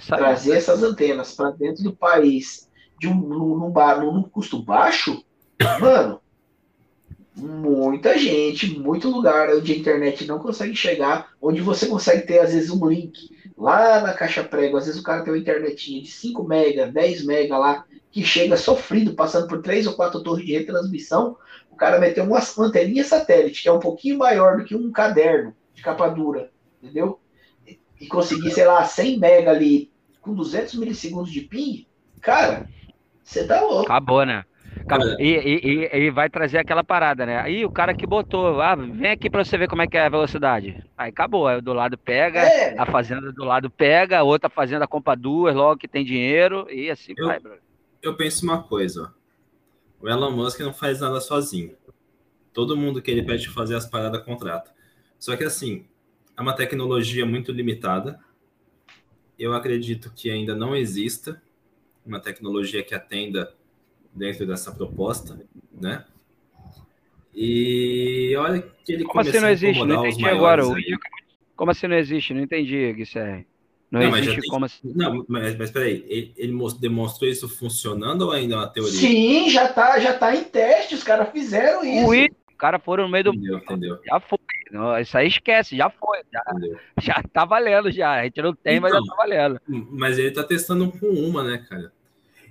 forma, 0.00 0.18
trazer 0.18 0.56
essas 0.56 0.82
antenas 0.82 1.34
para 1.34 1.50
dentro 1.50 1.82
do 1.82 1.94
país 1.94 2.68
de 2.98 3.08
um, 3.08 3.14
num, 3.14 3.56
num, 3.56 4.12
num 4.12 4.22
custo 4.22 4.62
baixo, 4.62 5.24
mano, 5.80 6.20
muita 7.36 8.18
gente, 8.18 8.78
muito 8.78 9.10
lugar 9.10 9.50
onde 9.50 9.72
a 9.72 9.76
internet 9.76 10.26
não 10.26 10.38
consegue 10.38 10.74
chegar, 10.74 11.30
onde 11.40 11.60
você 11.60 11.86
consegue 11.86 12.26
ter, 12.26 12.38
às 12.38 12.52
vezes, 12.52 12.70
um 12.70 12.88
link 12.88 13.30
lá 13.56 14.00
na 14.00 14.12
caixa 14.12 14.42
prego, 14.42 14.76
às 14.76 14.86
vezes 14.86 15.00
o 15.00 15.04
cara 15.04 15.22
tem 15.22 15.32
uma 15.32 15.38
internetinha 15.38 16.02
de 16.02 16.10
5 16.10 16.44
mega, 16.44 16.86
10 16.86 17.24
mega 17.24 17.56
lá, 17.56 17.84
que 18.10 18.24
chega 18.24 18.56
sofrido, 18.56 19.14
passando 19.14 19.46
por 19.46 19.60
três 19.60 19.86
ou 19.86 19.94
quatro 19.94 20.22
torres 20.22 20.44
de 20.44 20.52
retransmissão, 20.52 21.36
o 21.70 21.76
cara 21.76 21.98
meteu 21.98 22.24
uma 22.24 22.40
anteninha 22.58 23.04
satélite, 23.04 23.62
que 23.62 23.68
é 23.68 23.72
um 23.72 23.78
pouquinho 23.80 24.18
maior 24.18 24.56
do 24.56 24.64
que 24.64 24.74
um 24.74 24.90
caderno 24.90 25.54
de 25.74 25.82
capa 25.82 26.08
dura, 26.08 26.50
entendeu? 26.82 27.20
E 28.00 28.06
conseguir, 28.06 28.50
sei 28.50 28.66
lá, 28.66 28.84
100 28.84 29.18
mega 29.18 29.50
ali 29.50 29.90
com 30.20 30.34
200 30.34 30.74
milissegundos 30.74 31.30
de 31.30 31.42
ping, 31.42 31.86
cara, 32.20 32.68
você 33.22 33.46
tá 33.46 33.60
louco. 33.60 33.84
Acabou, 33.84 34.24
né? 34.24 34.44
Acabou. 34.80 35.18
E, 35.20 35.88
e, 35.92 35.96
e, 35.96 36.10
vai 36.10 36.28
trazer 36.28 36.58
aquela 36.58 36.84
parada, 36.84 37.24
né? 37.24 37.40
Aí 37.40 37.64
o 37.64 37.70
cara 37.70 37.94
que 37.94 38.06
botou, 38.06 38.60
ah, 38.60 38.74
vem 38.74 39.12
aqui 39.12 39.30
pra 39.30 39.44
você 39.44 39.56
ver 39.56 39.68
como 39.68 39.82
é 39.82 39.86
que 39.86 39.96
é 39.96 40.04
a 40.04 40.08
velocidade. 40.08 40.84
Aí 40.96 41.10
acabou, 41.10 41.46
aí 41.46 41.60
do 41.60 41.72
lado 41.72 41.96
pega, 41.96 42.40
é. 42.40 42.78
a 42.78 42.84
fazenda 42.84 43.32
do 43.32 43.44
lado 43.44 43.70
pega, 43.70 44.18
a 44.18 44.22
outra 44.22 44.50
fazenda 44.50 44.86
compra 44.86 45.16
duas, 45.16 45.54
logo 45.54 45.78
que 45.78 45.88
tem 45.88 46.04
dinheiro, 46.04 46.66
e 46.70 46.90
assim 46.90 47.14
eu, 47.16 47.26
vai, 47.26 47.40
bro. 47.40 47.54
Eu 48.02 48.16
penso 48.16 48.44
uma 48.44 48.62
coisa, 48.62 49.12
ó. 49.12 49.26
O 50.04 50.08
Elon 50.08 50.30
Musk 50.30 50.60
não 50.60 50.74
faz 50.74 51.00
nada 51.00 51.20
sozinho. 51.20 51.74
Todo 52.52 52.76
mundo 52.76 53.00
que 53.00 53.10
ele 53.10 53.22
pede 53.22 53.48
fazer 53.48 53.74
as 53.74 53.86
paradas 53.86 54.22
contrata. 54.22 54.70
Só 55.18 55.36
que 55.36 55.44
assim, 55.44 55.86
é 56.36 56.40
uma 56.40 56.54
tecnologia 56.54 57.24
muito 57.24 57.50
limitada. 57.50 58.20
Eu 59.38 59.54
acredito 59.54 60.12
que 60.14 60.30
ainda 60.30 60.54
não 60.54 60.76
exista 60.76 61.42
uma 62.04 62.20
tecnologia 62.20 62.82
que 62.82 62.94
atenda 62.94 63.54
dentro 64.14 64.46
dessa 64.46 64.72
proposta, 64.72 65.38
né? 65.72 66.04
E 67.34 68.34
olha 68.38 68.62
que 68.84 68.92
ele 68.92 69.04
Como 69.04 69.20
assim 69.20 69.40
não 69.40 69.50
existe? 69.50 69.84
Não 69.84 70.06
entendi 70.06 70.24
agora. 70.26 70.62
Como 71.54 71.70
assim 71.70 71.86
não 71.86 71.96
existe? 71.96 72.32
Não 72.32 72.42
entendi, 72.42 72.92
Guilherme. 72.92 73.46
Não, 73.90 74.00
não 74.00 74.16
existe 74.16 74.40
tem... 74.40 74.50
como 74.50 74.64
assim. 74.64 74.92
Não, 74.94 75.24
mas, 75.28 75.56
mas 75.56 75.70
peraí, 75.70 76.04
ele, 76.08 76.34
ele, 76.36 76.52
demonstrou 76.80 77.30
isso 77.30 77.48
funcionando 77.48 78.22
ou 78.22 78.32
ainda 78.32 78.54
é 78.54 78.58
uma 78.58 78.66
teoria? 78.66 78.92
Sim, 78.92 79.48
já 79.50 79.68
tá, 79.68 79.98
já 80.00 80.14
tá 80.14 80.34
em 80.34 80.44
teste, 80.44 80.94
os 80.94 81.04
caras 81.04 81.30
fizeram 81.30 81.84
isso. 81.84 82.08
O 82.08 82.14
cara 82.56 82.78
foram 82.78 83.04
no 83.04 83.10
meio 83.10 83.24
do. 83.24 83.34
Entendeu, 83.34 83.58
entendeu. 83.58 84.00
Já 84.04 84.20
foi. 84.20 84.38
Não, 84.70 84.98
isso 84.98 85.16
aí 85.16 85.28
esquece, 85.28 85.76
já 85.76 85.88
foi. 85.88 86.18
Já, 86.32 86.42
já 87.00 87.22
tá 87.22 87.44
valendo, 87.44 87.90
já. 87.90 88.20
A 88.20 88.24
gente 88.24 88.42
não 88.42 88.54
tem, 88.54 88.76
então, 88.76 88.82
mas 88.82 88.92
já 88.92 88.98
então, 88.98 89.16
tá 89.16 89.22
valendo. 89.22 89.60
Mas 89.68 90.18
ele 90.18 90.30
tá 90.30 90.42
testando 90.42 90.90
com 90.90 91.06
uma, 91.06 91.44
né, 91.44 91.64
cara? 91.68 91.92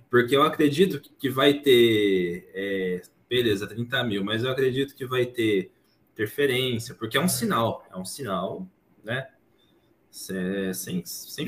Porque 0.10 0.36
eu 0.36 0.44
acredito 0.44 1.02
que 1.20 1.30
vai 1.30 1.56
ter. 1.56 2.50
É, 2.54 3.02
beleza, 3.30 3.68
30 3.68 4.04
mil, 4.04 4.24
mas 4.24 4.44
eu 4.44 4.52
acredito 4.52 4.96
que 4.96 5.06
vai 5.06 5.26
ter 5.26 5.72
interferência, 6.14 6.96
porque 6.96 7.18
é 7.18 7.22
um 7.22 7.28
sinal. 7.28 7.86
É 7.92 7.98
um 7.98 8.06
sinal, 8.06 8.66
né? 9.04 9.28
Sem, 10.16 11.04
sem 11.06 11.46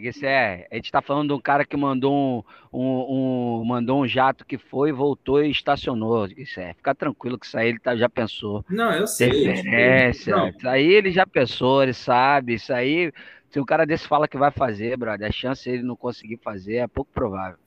Guisser. 0.00 0.66
A 0.68 0.74
gente 0.74 0.90
tá 0.90 1.00
falando 1.00 1.28
de 1.28 1.34
um 1.34 1.40
cara 1.40 1.64
que 1.64 1.76
mandou 1.76 2.44
um, 2.72 2.78
um, 2.80 3.60
um, 3.60 3.64
mandou 3.64 4.02
um 4.02 4.06
jato 4.06 4.44
que 4.44 4.58
foi, 4.58 4.90
voltou 4.90 5.40
e 5.40 5.50
estacionou. 5.52 6.26
Guisser. 6.26 6.74
Fica 6.74 6.92
tranquilo 6.92 7.38
que 7.38 7.46
isso 7.46 7.56
aí 7.56 7.68
ele 7.68 7.78
tá, 7.78 7.94
já 7.94 8.08
pensou. 8.08 8.64
Não, 8.68 8.92
eu 8.92 9.06
sei. 9.06 9.44
Referência. 9.44 10.52
Isso 10.56 10.68
aí 10.68 10.92
ele 10.92 11.12
já 11.12 11.24
pensou, 11.24 11.84
ele 11.84 11.92
sabe. 11.92 12.54
Isso 12.54 12.72
aí, 12.72 13.12
se 13.48 13.60
um 13.60 13.64
cara 13.64 13.86
desse 13.86 14.08
fala 14.08 14.26
que 14.26 14.36
vai 14.36 14.50
fazer, 14.50 14.96
brother, 14.96 15.28
a 15.28 15.32
chance 15.32 15.62
de 15.62 15.70
ele 15.70 15.84
não 15.84 15.94
conseguir 15.94 16.38
fazer 16.38 16.78
é 16.78 16.88
pouco 16.88 17.12
provável. 17.14 17.58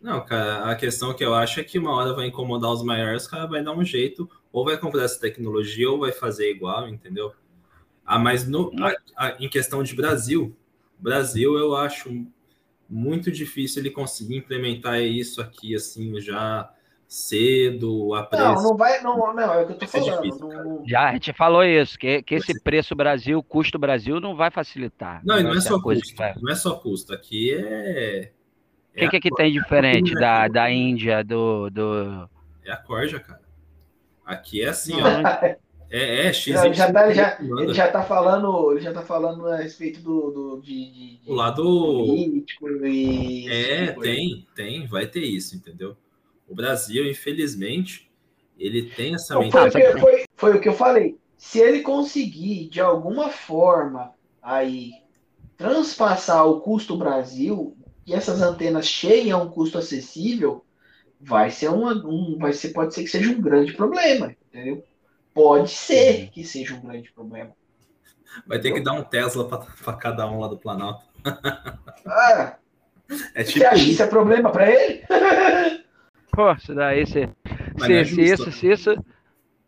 Não, 0.00 0.24
cara, 0.24 0.70
a 0.70 0.76
questão 0.76 1.12
que 1.12 1.24
eu 1.24 1.34
acho 1.34 1.58
é 1.58 1.64
que 1.64 1.78
uma 1.78 1.90
hora 1.90 2.14
vai 2.14 2.26
incomodar 2.26 2.70
os 2.70 2.84
maiores, 2.84 3.26
o 3.26 3.30
cara 3.30 3.46
vai 3.46 3.64
dar 3.64 3.72
um 3.72 3.84
jeito, 3.84 4.30
ou 4.52 4.64
vai 4.64 4.78
comprar 4.78 5.02
essa 5.02 5.18
tecnologia, 5.18 5.90
ou 5.90 5.98
vai 5.98 6.12
fazer 6.12 6.50
igual, 6.50 6.88
entendeu? 6.88 7.32
Ah, 8.04 8.18
mas 8.18 8.46
no, 8.46 8.70
a, 8.82 8.94
a, 9.16 9.36
em 9.40 9.48
questão 9.48 9.82
de 9.82 9.94
Brasil, 9.94 10.54
Brasil 10.98 11.58
eu 11.58 11.74
acho 11.74 12.26
muito 12.88 13.30
difícil 13.30 13.82
ele 13.82 13.90
conseguir 13.90 14.36
implementar 14.36 15.00
isso 15.00 15.40
aqui 15.40 15.74
assim 15.74 16.20
já 16.20 16.70
cedo, 17.06 18.14
a 18.14 18.24
preço. 18.24 18.44
Não, 18.44 18.62
não 18.62 18.76
vai, 18.76 19.00
não, 19.00 19.34
não 19.34 19.40
é 19.40 19.62
o 19.62 19.66
que 19.66 19.72
eu 19.72 19.78
tô 19.78 19.86
falando. 19.86 20.22
Difícil, 20.22 20.48
não... 20.48 20.82
Já, 20.86 21.10
a 21.10 21.12
gente 21.12 21.32
falou 21.32 21.62
isso, 21.64 21.98
que, 21.98 22.22
que 22.22 22.34
esse 22.34 22.60
preço 22.60 22.94
Brasil, 22.94 23.42
custo 23.42 23.78
Brasil 23.78 24.20
não 24.20 24.34
vai 24.34 24.50
facilitar. 24.50 25.20
Não, 25.24 25.36
não, 25.36 25.50
não 25.50 25.54
é 25.54 25.60
só 25.60 25.80
custo, 25.80 26.14
não 26.40 26.52
é 26.52 26.54
só 26.54 26.74
custo, 26.74 27.14
aqui 27.14 27.54
é... 27.54 28.32
O 28.90 28.96
que, 28.96 29.04
é 29.04 29.08
que, 29.08 29.20
que 29.20 29.30
tem 29.34 29.52
diferente 29.52 30.14
da, 30.14 30.46
da 30.46 30.70
Índia, 30.70 31.24
do, 31.24 31.68
do... 31.68 32.28
É 32.64 32.70
a 32.72 32.76
corja, 32.76 33.18
cara. 33.18 33.42
Aqui 34.24 34.62
é 34.62 34.68
assim, 34.68 34.94
ó. 35.00 35.54
É, 35.94 36.26
é 36.26 36.32
X. 36.32 36.60
Ele 36.60 36.74
já, 36.74 36.92
tá, 36.92 37.12
já, 37.12 37.38
ele 37.40 37.72
já 37.72 37.86
tá 37.86 38.02
falando, 38.02 38.72
ele 38.72 38.80
já 38.80 38.92
tá 38.92 39.02
falando 39.02 39.46
a 39.46 39.58
respeito 39.58 40.00
do, 40.00 40.30
do 40.32 40.60
de, 40.60 41.20
de, 41.20 41.20
o 41.24 41.34
lado 41.34 41.62
político 41.62 42.68
e 42.84 43.48
é 43.48 43.86
tipo 43.86 44.00
tem, 44.00 44.44
tem, 44.56 44.86
vai 44.88 45.06
ter 45.06 45.20
isso, 45.20 45.54
entendeu? 45.54 45.96
O 46.48 46.54
Brasil, 46.54 47.08
infelizmente, 47.08 48.10
ele 48.58 48.90
tem 48.90 49.14
essa 49.14 49.38
mentalidade. 49.38 49.92
Foi, 49.92 50.00
foi, 50.00 50.24
foi 50.34 50.56
o 50.56 50.60
que 50.60 50.68
eu 50.68 50.74
falei. 50.74 51.16
Se 51.36 51.60
ele 51.60 51.82
conseguir 51.82 52.68
de 52.68 52.80
alguma 52.80 53.28
forma 53.28 54.12
aí 54.42 54.90
transpassar 55.56 56.44
o 56.44 56.60
custo 56.60 56.96
Brasil 56.96 57.76
e 58.04 58.14
essas 58.14 58.42
antenas 58.42 58.88
cheguem 58.88 59.30
a 59.30 59.38
um 59.38 59.48
custo 59.48 59.78
acessível, 59.78 60.64
vai 61.20 61.52
ser 61.52 61.68
uma, 61.68 61.92
um, 61.92 62.36
vai 62.36 62.52
ser, 62.52 62.70
pode 62.70 62.92
ser 62.92 63.04
que 63.04 63.10
seja 63.10 63.30
um 63.30 63.40
grande 63.40 63.74
problema, 63.74 64.34
entendeu? 64.48 64.84
Pode 65.34 65.70
ser 65.70 66.30
que 66.30 66.44
seja 66.44 66.74
um 66.76 66.80
grande 66.80 67.12
problema. 67.12 67.50
Vai 68.46 68.60
ter 68.60 68.72
que 68.72 68.80
dar 68.80 68.92
um 68.92 69.02
Tesla 69.02 69.48
para 69.48 69.96
cada 69.96 70.26
um 70.30 70.38
lá 70.38 70.48
do 70.48 70.56
Planalto. 70.56 71.04
Ah, 72.06 72.56
é 73.34 73.42
tipo 73.42 73.58
você 73.58 73.66
acha 73.66 73.84
que 73.84 73.90
isso 73.90 74.02
é 74.02 74.06
problema 74.06 74.50
para 74.50 74.70
ele? 74.70 75.02
Pô, 76.32 76.52
isso 76.52 76.74
daí, 76.74 77.06
se, 77.06 77.28
se, 77.78 77.92
é 77.92 78.04
se 78.04 78.22
isso, 78.22 78.52
se 78.52 78.70
isso. 78.70 79.04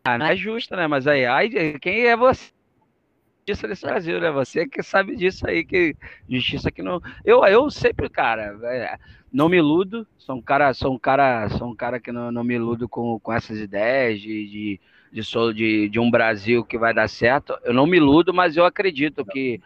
Ah, 0.04 0.18
não 0.18 0.26
é 0.26 0.36
justo, 0.36 0.74
né? 0.76 0.86
Mas 0.86 1.06
aí, 1.06 1.24
aí 1.26 1.78
quem 1.78 2.06
é 2.06 2.16
você? 2.16 2.50
Justiça 3.48 3.68
desse 3.68 3.86
Brasil, 3.86 4.20
né? 4.20 4.30
Você 4.32 4.66
que 4.66 4.82
sabe 4.82 5.14
disso 5.14 5.46
aí, 5.48 5.64
que 5.64 5.96
justiça 6.28 6.70
que 6.70 6.82
não. 6.82 7.00
Eu, 7.24 7.44
eu 7.44 7.70
sempre, 7.70 8.08
cara, 8.08 8.58
é, 8.64 8.98
não 9.32 9.48
me 9.48 9.56
iludo. 9.58 10.06
Sou 10.18 10.36
um 10.36 10.42
cara, 10.42 10.74
sou 10.74 10.92
um 10.92 10.98
cara, 10.98 11.48
sou 11.50 11.68
um 11.68 11.76
cara 11.76 12.00
que 12.00 12.10
não, 12.10 12.32
não 12.32 12.42
me 12.42 12.54
iludo 12.54 12.88
com, 12.88 13.20
com 13.20 13.32
essas 13.32 13.58
ideias 13.58 14.20
de, 14.20 14.48
de 14.48 14.80
de, 15.12 15.22
de, 15.54 15.88
de 15.88 16.00
um 16.00 16.10
Brasil 16.10 16.64
que 16.64 16.78
vai 16.78 16.92
dar 16.92 17.08
certo. 17.08 17.56
Eu 17.64 17.72
não 17.72 17.86
me 17.86 17.96
iludo, 17.96 18.32
mas 18.32 18.56
eu 18.56 18.64
acredito 18.64 19.24
que 19.24 19.60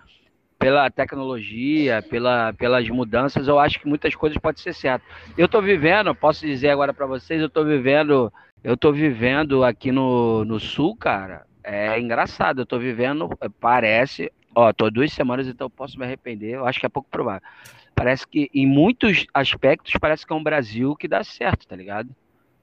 pela 0.60 0.90
tecnologia, 0.90 2.02
pela, 2.02 2.52
pelas 2.52 2.86
mudanças, 2.90 3.48
eu 3.48 3.58
acho 3.58 3.80
que 3.80 3.88
muitas 3.88 4.14
coisas 4.14 4.36
podem 4.36 4.62
ser 4.62 4.74
certas. 4.74 5.08
Eu 5.36 5.46
estou 5.46 5.62
vivendo, 5.62 6.14
posso 6.14 6.44
dizer 6.44 6.68
agora 6.68 6.92
para 6.92 7.06
vocês, 7.06 7.40
eu 7.40 7.46
estou 7.46 7.64
vivendo, 7.64 8.30
eu 8.62 8.74
estou 8.74 8.92
vivendo 8.92 9.64
aqui 9.64 9.90
no, 9.90 10.44
no 10.44 10.60
sul, 10.60 10.94
cara. 10.94 11.46
É 11.64 11.98
engraçado, 11.98 12.60
eu 12.60 12.64
estou 12.64 12.78
vivendo, 12.78 13.30
parece, 13.58 14.30
ó, 14.54 14.70
tô 14.70 14.90
duas 14.90 15.12
semanas, 15.12 15.48
então 15.48 15.70
posso 15.70 15.98
me 15.98 16.04
arrepender, 16.04 16.54
eu 16.54 16.66
acho 16.66 16.78
que 16.78 16.86
é 16.86 16.90
pouco 16.90 17.08
provável. 17.10 17.46
Parece 17.94 18.26
que 18.26 18.50
em 18.54 18.66
muitos 18.66 19.26
aspectos 19.32 19.92
parece 19.98 20.26
que 20.26 20.32
é 20.32 20.36
um 20.36 20.42
Brasil 20.42 20.94
que 20.94 21.08
dá 21.08 21.24
certo, 21.24 21.66
tá 21.66 21.74
ligado? 21.74 22.10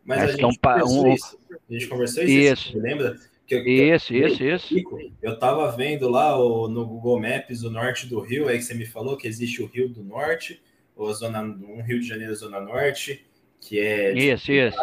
Mas 0.07 0.21
a 0.21 0.27
gente, 0.27 0.45
um, 0.45 0.53
conversou 0.55 1.05
um... 1.05 1.13
isso. 1.13 1.39
a 1.69 1.73
gente 1.73 1.87
conversou 1.87 2.23
isso. 2.23 2.31
Isso. 2.31 2.71
Você 2.71 2.79
lembra? 2.79 3.15
Que 3.45 3.55
eu, 3.55 3.67
isso, 3.67 4.13
eu, 4.13 4.27
isso, 4.27 4.43
isso. 4.43 4.75
Eu 5.21 5.37
tava 5.37 5.69
vendo 5.71 6.09
lá 6.09 6.37
o, 6.37 6.67
no 6.67 6.85
Google 6.85 7.19
Maps 7.19 7.63
o 7.63 7.69
norte 7.69 8.07
do 8.07 8.19
Rio, 8.19 8.47
aí 8.47 8.57
que 8.57 8.63
você 8.63 8.73
me 8.73 8.85
falou 8.85 9.17
que 9.17 9.27
existe 9.27 9.61
o 9.61 9.67
Rio 9.67 9.89
do 9.89 10.03
Norte, 10.03 10.61
ou 10.95 11.13
zona, 11.13 11.41
um 11.41 11.81
Rio 11.81 11.99
de 11.99 12.07
Janeiro 12.07 12.33
Zona 12.35 12.59
Norte, 12.59 13.25
que 13.59 13.79
é 13.79 14.13
isso, 14.13 14.51
isso. 14.51 14.77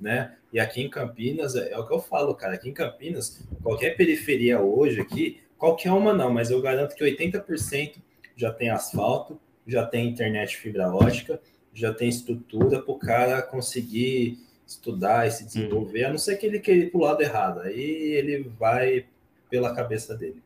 né? 0.00 0.34
E 0.52 0.58
aqui 0.58 0.82
em 0.82 0.88
Campinas, 0.88 1.56
é, 1.56 1.72
é, 1.72 1.78
o 1.78 1.86
que 1.86 1.92
eu 1.92 2.00
falo, 2.00 2.34
cara, 2.34 2.54
aqui 2.54 2.68
em 2.68 2.74
Campinas, 2.74 3.46
qualquer 3.62 3.96
periferia 3.96 4.60
hoje 4.60 5.00
aqui, 5.00 5.40
qualquer 5.58 5.90
uma 5.90 6.12
não, 6.12 6.32
mas 6.32 6.50
eu 6.50 6.60
garanto 6.62 6.94
que 6.94 7.04
80% 7.04 7.96
já 8.36 8.52
tem 8.52 8.70
asfalto, 8.70 9.40
já 9.66 9.84
tem 9.84 10.08
internet 10.08 10.56
fibra 10.56 10.94
ótica, 10.94 11.40
já 11.72 11.92
tem 11.92 12.08
estrutura 12.08 12.80
para 12.80 12.92
o 12.92 12.98
cara 12.98 13.42
conseguir 13.42 14.38
estudar 14.74 15.26
e 15.26 15.30
se 15.30 15.44
desenvolver, 15.44 16.04
a 16.04 16.10
não 16.10 16.18
ser 16.18 16.36
que 16.36 16.46
ele 16.46 16.60
queira 16.60 16.84
ir 16.84 16.90
para 16.90 16.98
o 16.98 17.04
lado 17.04 17.22
errado. 17.22 17.60
Aí 17.60 17.80
ele 17.80 18.48
vai 18.58 19.06
pela 19.48 19.74
cabeça 19.74 20.16
dele. 20.16 20.42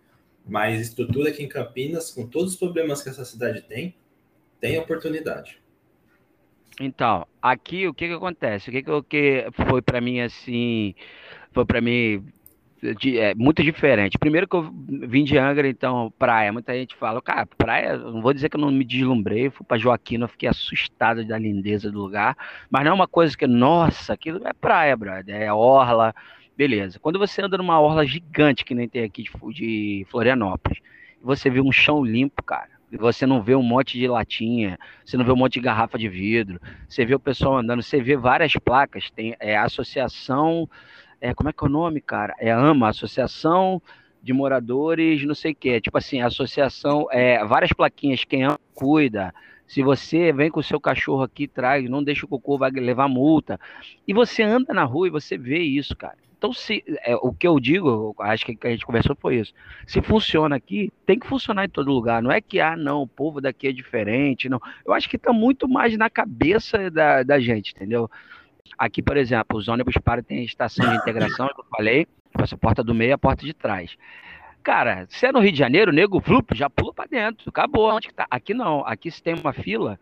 Mas 0.46 0.80
estrutura 0.80 1.30
aqui 1.30 1.42
em 1.42 1.48
Campinas, 1.48 2.10
com 2.10 2.26
todos 2.26 2.52
os 2.52 2.58
problemas 2.58 3.02
que 3.02 3.08
essa 3.08 3.24
cidade 3.24 3.62
tem, 3.62 3.94
tem 4.60 4.78
oportunidade. 4.78 5.60
Então, 6.80 7.26
aqui 7.42 7.86
o 7.88 7.94
que 7.94 8.06
que 8.06 8.14
acontece? 8.14 8.70
O 8.70 8.72
que 8.72 8.82
que, 8.82 9.02
que 9.02 9.46
foi 9.68 9.82
para 9.82 10.00
mim 10.00 10.20
assim, 10.20 10.94
foi 11.52 11.64
para 11.64 11.80
mim 11.80 12.24
de, 12.98 13.18
é, 13.18 13.34
muito 13.34 13.62
diferente. 13.62 14.18
Primeiro 14.18 14.46
que 14.46 14.56
eu 14.56 14.72
vim 14.88 15.24
de 15.24 15.36
Angra, 15.36 15.68
então, 15.68 16.12
praia. 16.18 16.52
Muita 16.52 16.72
gente 16.74 16.94
fala, 16.94 17.20
cara, 17.20 17.46
praia, 17.46 17.96
não 17.96 18.22
vou 18.22 18.32
dizer 18.32 18.48
que 18.48 18.56
eu 18.56 18.60
não 18.60 18.70
me 18.70 18.84
deslumbrei, 18.84 19.50
fui 19.50 19.66
para 19.66 19.78
Joaquina, 19.78 20.28
fiquei 20.28 20.48
assustado 20.48 21.24
da 21.24 21.38
lindeza 21.38 21.90
do 21.90 21.98
lugar, 22.00 22.36
mas 22.70 22.84
não 22.84 22.92
é 22.92 22.94
uma 22.94 23.08
coisa 23.08 23.36
que, 23.36 23.46
nossa, 23.46 24.12
aquilo 24.12 24.46
é 24.46 24.52
praia, 24.52 24.96
brother, 24.96 25.34
é 25.34 25.52
orla, 25.52 26.14
beleza. 26.56 26.98
Quando 26.98 27.18
você 27.18 27.42
anda 27.42 27.58
numa 27.58 27.80
orla 27.80 28.06
gigante, 28.06 28.64
que 28.64 28.74
nem 28.74 28.88
tem 28.88 29.04
aqui 29.04 29.24
de, 29.24 29.30
de 29.52 30.06
Florianópolis, 30.10 30.78
você 31.20 31.50
vê 31.50 31.60
um 31.60 31.72
chão 31.72 32.04
limpo, 32.04 32.42
cara, 32.42 32.78
você 32.92 33.26
não 33.26 33.42
vê 33.42 33.54
um 33.54 33.62
monte 33.62 33.98
de 33.98 34.06
latinha, 34.06 34.78
você 35.04 35.16
não 35.16 35.24
vê 35.24 35.32
um 35.32 35.36
monte 35.36 35.54
de 35.54 35.60
garrafa 35.60 35.98
de 35.98 36.08
vidro, 36.08 36.60
você 36.88 37.04
vê 37.04 37.14
o 37.14 37.20
pessoal 37.20 37.58
andando, 37.58 37.82
você 37.82 38.00
vê 38.00 38.16
várias 38.16 38.52
placas, 38.54 39.10
tem 39.10 39.36
é, 39.40 39.56
associação 39.58 40.68
é, 41.20 41.35
como 41.35 41.48
é 41.48 41.52
que 41.52 41.64
é 41.64 41.66
o 41.66 41.70
nome, 41.70 42.00
cara? 42.00 42.35
É 42.38 42.50
AMA, 42.50 42.88
Associação 42.88 43.83
de 44.22 44.33
Moradores, 44.33 45.24
não 45.24 45.35
sei 45.35 45.52
o 45.52 45.54
quê. 45.54 45.81
Tipo 45.81 45.98
assim, 45.98 46.20
associação, 46.20 47.07
é, 47.11 47.44
várias 47.44 47.72
plaquinhas, 47.72 48.24
quem 48.24 48.44
ama, 48.44 48.61
cuida. 48.74 49.35
Se 49.66 49.83
você 49.83 50.33
vem 50.33 50.50
com 50.50 50.61
o 50.61 50.62
seu 50.62 50.81
cachorro 50.81 51.22
aqui, 51.22 51.46
traz, 51.46 51.88
não 51.88 52.02
deixa 52.02 52.24
o 52.24 52.28
cocô, 52.28 52.57
vai 52.57 52.70
levar 52.70 53.09
multa. 53.09 53.61
E 54.07 54.14
você 54.14 54.42
anda 54.42 54.72
na 54.72 54.85
rua 54.85 55.09
e 55.09 55.11
você 55.11 55.37
vê 55.37 55.59
isso, 55.59 55.94
cara. 55.94 56.16
Então, 56.38 56.52
se, 56.52 56.85
é, 57.04 57.16
o 57.16 57.33
que 57.33 57.48
eu 57.48 57.59
digo, 57.59 58.14
acho 58.20 58.46
que 58.46 58.57
a 58.62 58.70
gente 58.70 58.87
conversou 58.87 59.16
foi 59.20 59.37
isso. 59.37 59.52
Se 59.87 60.00
funciona 60.00 60.54
aqui, 60.54 60.92
tem 61.04 61.18
que 61.18 61.26
funcionar 61.26 61.64
em 61.64 61.68
todo 61.68 61.92
lugar. 61.92 62.22
Não 62.22 62.31
é 62.31 62.40
que, 62.40 62.61
ah, 62.61 62.76
não, 62.76 63.02
o 63.02 63.09
povo 63.09 63.40
daqui 63.40 63.66
é 63.66 63.72
diferente, 63.72 64.48
não. 64.48 64.61
Eu 64.87 64.94
acho 64.94 65.09
que 65.09 65.16
está 65.16 65.33
muito 65.33 65.68
mais 65.68 65.98
na 65.98 66.09
cabeça 66.09 66.90
da, 66.90 67.24
da 67.24 67.40
gente, 67.40 67.72
entendeu? 67.74 68.09
Aqui, 68.76 69.02
por 69.02 69.16
exemplo, 69.16 69.59
os 69.59 69.68
ônibus 69.68 69.94
param, 70.02 70.22
tem 70.22 70.44
estação 70.44 70.88
de 70.88 70.96
integração, 70.96 71.48
que 71.48 71.61
eu 71.61 71.64
falei, 71.70 72.07
essa 72.38 72.57
porta 72.57 72.83
do 72.83 72.94
meio 72.94 73.11
e 73.11 73.12
a 73.12 73.18
porta 73.18 73.44
de 73.44 73.52
trás. 73.52 73.96
Cara, 74.62 75.07
se 75.09 75.26
é 75.26 75.33
no 75.33 75.40
Rio 75.40 75.52
de 75.52 75.59
Janeiro, 75.59 75.90
o 75.90 75.94
nego 75.94 76.20
flup, 76.20 76.54
já 76.54 76.68
pula 76.68 76.92
para 76.92 77.07
dentro, 77.07 77.48
acabou. 77.48 77.90
Onde 77.90 78.09
que 78.09 78.14
tá? 78.14 78.26
Aqui 78.31 78.52
não, 78.52 78.85
aqui 78.87 79.11
se 79.11 79.22
tem 79.22 79.35
uma 79.35 79.52
fila, 79.52 79.98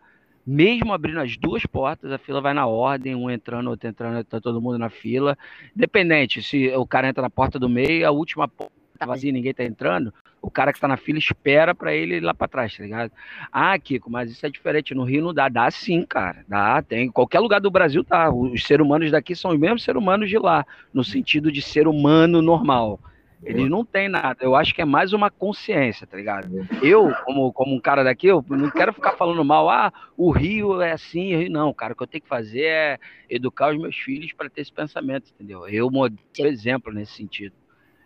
mesmo 0.46 0.92
abrindo 0.92 1.20
as 1.20 1.36
duas 1.36 1.64
portas, 1.66 2.10
a 2.10 2.18
fila 2.18 2.40
vai 2.40 2.54
na 2.54 2.66
ordem, 2.66 3.14
um 3.14 3.30
entrando, 3.30 3.68
outro 3.68 3.88
entrando, 3.88 4.24
tá 4.24 4.40
todo 4.40 4.60
mundo 4.60 4.78
na 4.78 4.88
fila. 4.88 5.36
Independente, 5.76 6.42
se 6.42 6.68
o 6.74 6.86
cara 6.86 7.08
entra 7.08 7.22
na 7.22 7.30
porta 7.30 7.58
do 7.58 7.68
meio, 7.68 8.06
a 8.06 8.10
última 8.10 8.48
porta 8.48 8.72
tá 8.98 9.06
vazia, 9.06 9.30
ninguém 9.30 9.52
tá 9.52 9.64
entrando, 9.64 10.12
o 10.40 10.50
cara 10.50 10.72
que 10.72 10.80
tá 10.80 10.86
na 10.86 10.96
fila 10.96 11.18
espera 11.18 11.74
para 11.74 11.94
ele 11.94 12.16
ir 12.16 12.20
lá 12.20 12.32
para 12.32 12.48
trás, 12.48 12.76
tá 12.76 12.82
ligado? 12.82 13.10
Ah, 13.50 13.76
Kiko, 13.78 14.10
mas 14.10 14.30
isso 14.30 14.44
é 14.46 14.50
diferente. 14.50 14.94
No 14.94 15.04
Rio 15.04 15.22
não 15.22 15.34
dá. 15.34 15.48
Dá 15.48 15.70
sim, 15.70 16.04
cara. 16.04 16.44
Dá, 16.46 16.80
tem. 16.82 17.10
Qualquer 17.10 17.40
lugar 17.40 17.60
do 17.60 17.70
Brasil 17.70 18.04
tá. 18.04 18.30
Os 18.30 18.64
seres 18.64 18.84
humanos 18.84 19.10
daqui 19.10 19.34
são 19.34 19.50
os 19.50 19.58
mesmos 19.58 19.82
seres 19.82 20.00
humanos 20.00 20.28
de 20.28 20.38
lá, 20.38 20.64
no 20.92 21.02
sentido 21.02 21.50
de 21.50 21.60
ser 21.60 21.88
humano 21.88 22.40
normal. 22.40 23.00
Eles 23.42 23.68
não 23.68 23.84
têm 23.84 24.08
nada. 24.08 24.36
Eu 24.40 24.56
acho 24.56 24.74
que 24.74 24.80
é 24.80 24.84
mais 24.84 25.12
uma 25.12 25.30
consciência, 25.30 26.06
tá 26.06 26.16
ligado? 26.16 26.66
Eu, 26.82 27.12
como, 27.24 27.52
como 27.52 27.74
um 27.74 27.80
cara 27.80 28.02
daqui, 28.02 28.26
eu 28.26 28.44
não 28.48 28.70
quero 28.70 28.92
ficar 28.92 29.12
falando 29.12 29.44
mal. 29.44 29.68
Ah, 29.68 29.92
o 30.16 30.30
Rio 30.30 30.80
é 30.80 30.92
assim. 30.92 31.36
Rio... 31.36 31.50
Não, 31.50 31.72
cara, 31.72 31.92
o 31.92 31.96
que 31.96 32.02
eu 32.02 32.06
tenho 32.06 32.22
que 32.22 32.28
fazer 32.28 32.64
é 32.64 32.98
educar 33.28 33.72
os 33.72 33.80
meus 33.80 33.96
filhos 33.96 34.32
para 34.32 34.48
ter 34.48 34.62
esse 34.62 34.72
pensamento, 34.72 35.30
entendeu? 35.30 35.68
Eu 35.68 35.90
sou 36.34 36.46
exemplo 36.46 36.92
nesse 36.92 37.12
sentido. 37.12 37.54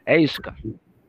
É 0.04 0.18
isso, 0.18 0.42
cara. 0.42 0.56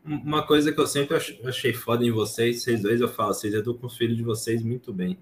Uma 0.03 0.45
coisa 0.45 0.71
que 0.71 0.79
eu 0.79 0.87
sempre 0.87 1.15
achei 1.45 1.73
foda 1.73 2.03
em 2.03 2.11
vocês, 2.11 2.63
vocês 2.63 2.81
dois, 2.81 2.99
eu 2.99 3.07
falo, 3.07 3.33
vocês 3.33 3.53
educam 3.53 3.87
os 3.87 3.95
filhos 3.95 4.17
de 4.17 4.23
vocês 4.23 4.63
muito 4.63 4.91
bem, 4.91 5.17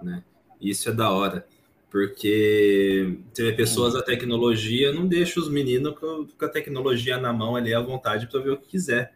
né? 0.00 0.22
Isso 0.60 0.88
é 0.88 0.92
da 0.92 1.10
hora, 1.10 1.44
porque 1.90 3.18
você 3.32 3.42
vê 3.42 3.52
pessoas 3.52 3.94
da 3.94 4.02
tecnologia, 4.02 4.92
não 4.92 5.08
deixa 5.08 5.40
os 5.40 5.48
meninos 5.48 5.98
com, 5.98 6.26
a 6.40 6.48
tecnologia 6.48 7.18
na 7.18 7.32
mão 7.32 7.56
ali 7.56 7.74
à 7.74 7.80
vontade 7.80 8.28
para 8.28 8.40
ver 8.40 8.50
o 8.50 8.56
que 8.56 8.68
quiser, 8.68 9.12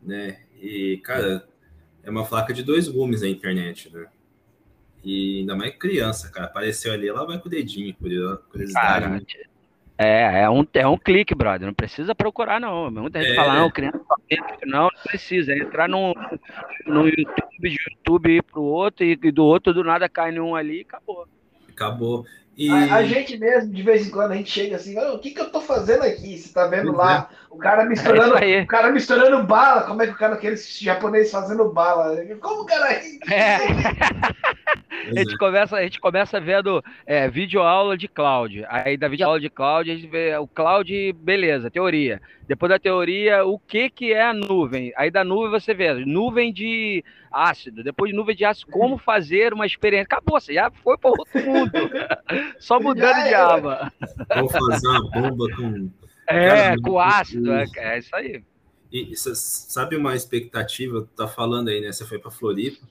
né? 0.00 0.40
E, 0.60 1.00
cara, 1.02 1.48
é 2.04 2.10
uma 2.10 2.24
faca 2.24 2.52
de 2.54 2.62
dois 2.62 2.86
gumes 2.86 3.24
a 3.24 3.28
internet, 3.28 3.92
né? 3.92 4.06
E 5.02 5.40
ainda 5.40 5.56
mais 5.56 5.76
criança, 5.76 6.30
cara. 6.30 6.46
Apareceu 6.46 6.92
ali, 6.92 7.08
ela 7.08 7.24
vai 7.24 7.40
com 7.40 7.48
o 7.48 7.50
dedinho, 7.50 7.94
curiosidade. 7.94 8.72
Cara, 8.72 9.22
é, 9.98 10.42
é 10.42 10.50
um, 10.50 10.64
é 10.74 10.86
um 10.86 10.96
clique, 10.96 11.34
brother. 11.34 11.66
Não 11.66 11.74
precisa 11.74 12.14
procurar, 12.14 12.60
não. 12.60 12.88
Muita 12.88 13.20
gente 13.20 13.32
é. 13.32 13.34
fala, 13.34 13.54
não, 13.56 13.68
criança 13.68 13.98
não, 14.64 14.82
não 14.84 14.90
precisa. 15.04 15.52
É 15.52 15.58
entrar 15.58 15.88
no, 15.88 16.14
no 16.86 17.08
YouTube, 17.08 17.58
de 17.60 17.76
YouTube 17.90 18.36
ir 18.36 18.42
pro 18.44 18.62
outro, 18.62 19.04
e, 19.04 19.18
e 19.20 19.32
do 19.32 19.44
outro 19.44 19.74
do 19.74 19.82
nada 19.82 20.08
cai 20.08 20.30
nenhum 20.30 20.54
ali 20.54 20.78
e 20.78 20.82
acabou. 20.82 21.26
Acabou. 21.68 22.24
E... 22.58 22.68
A, 22.68 22.96
a, 22.96 23.02
gente 23.04 23.38
mesmo, 23.38 23.72
de 23.72 23.82
vez 23.84 24.04
em 24.04 24.10
quando, 24.10 24.32
a 24.32 24.34
gente 24.34 24.50
chega 24.50 24.74
assim, 24.74 24.98
o 24.98 25.20
que, 25.20 25.30
que 25.30 25.40
eu 25.40 25.48
tô 25.48 25.60
fazendo 25.60 26.02
aqui? 26.02 26.36
Você 26.36 26.52
tá 26.52 26.66
vendo 26.66 26.90
lá 26.90 27.30
é. 27.30 27.36
o 27.48 27.56
cara 27.56 27.84
misturando, 27.84 28.36
é 28.36 28.62
o 28.62 28.66
cara 28.66 28.90
misturando 28.90 29.46
bala, 29.46 29.82
como 29.82 30.02
é 30.02 30.08
que 30.08 30.12
o 30.12 30.16
cara, 30.16 30.34
aquele 30.34 30.56
japonês 30.56 31.30
fazendo 31.30 31.68
bala? 31.68 32.16
Como 32.40 32.62
o 32.62 32.66
cara. 32.66 32.94
É. 33.30 33.58
a, 35.06 35.18
gente 35.20 35.38
começa, 35.38 35.76
a 35.76 35.82
gente 35.82 36.00
começa 36.00 36.40
vendo 36.40 36.84
é, 37.06 37.28
vídeo 37.28 37.62
aula 37.62 37.96
de 37.96 38.08
cloud. 38.08 38.66
Aí 38.68 38.96
da 38.96 39.06
vídeo 39.06 39.26
aula 39.26 39.38
de 39.38 39.48
cloud, 39.48 39.88
a 39.88 39.94
gente 39.94 40.08
vê 40.08 40.36
o 40.36 40.48
cloud, 40.48 41.12
beleza, 41.12 41.70
teoria. 41.70 42.20
Depois 42.48 42.70
da 42.70 42.78
teoria, 42.78 43.44
o 43.44 43.58
que, 43.58 43.90
que 43.90 44.10
é 44.10 44.22
a 44.22 44.32
nuvem? 44.32 44.90
Aí 44.96 45.10
da 45.10 45.22
nuvem 45.22 45.50
você 45.50 45.74
vê 45.74 45.92
nuvem 46.06 46.50
de 46.50 47.04
ácido. 47.30 47.84
Depois 47.84 48.10
de 48.10 48.16
nuvem 48.16 48.34
de 48.34 48.42
ácido, 48.42 48.72
como 48.72 48.96
fazer 48.98 49.52
uma 49.52 49.66
experiência. 49.66 50.06
Acabou, 50.06 50.40
você 50.40 50.54
já 50.54 50.70
foi 50.70 50.96
para 50.96 51.10
outro 51.10 51.26
mundo. 51.44 51.70
Só 52.58 52.80
mudando 52.80 53.22
de 53.28 53.34
aba. 53.34 53.92
Vou 54.34 54.48
fazer 54.48 54.88
uma 54.88 55.10
bomba 55.10 55.46
com. 55.54 55.90
É, 56.26 56.74
com 56.78 56.98
ácido, 56.98 57.52
é, 57.52 57.66
é, 57.76 57.98
isso 57.98 58.16
aí. 58.16 58.42
E 58.90 59.14
sabe 59.14 59.96
uma 59.96 60.16
expectativa, 60.16 61.06
tá 61.14 61.28
falando 61.28 61.68
aí, 61.68 61.82
né? 61.82 61.92
Você 61.92 62.06
foi 62.06 62.18
para 62.18 62.30
Floripa. 62.30 62.86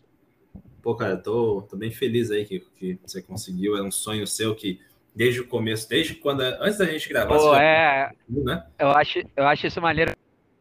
Pô, 0.83 0.93
cara, 0.95 1.17
tô, 1.17 1.63
tô 1.63 1.75
bem 1.75 1.89
feliz 1.89 2.29
aí 2.29 2.45
que, 2.45 2.59
que 2.77 2.99
você 3.03 3.23
conseguiu. 3.23 3.75
É 3.75 3.81
um 3.81 3.91
sonho 3.91 4.27
seu 4.27 4.53
que 4.53 4.79
desde 5.17 5.41
o 5.41 5.47
começo, 5.47 5.89
desde 5.89 6.13
quando 6.13 6.41
antes 6.41 6.77
da 6.77 6.85
gente 6.85 7.09
gravar, 7.09 7.35
Pô, 7.35 7.55
é, 7.55 8.11
né? 8.29 8.63
Eu 8.77 8.89
acho, 8.89 9.19
eu 9.35 9.47
acho 9.47 9.65
isso 9.65 9.81
maneiro. 9.81 10.11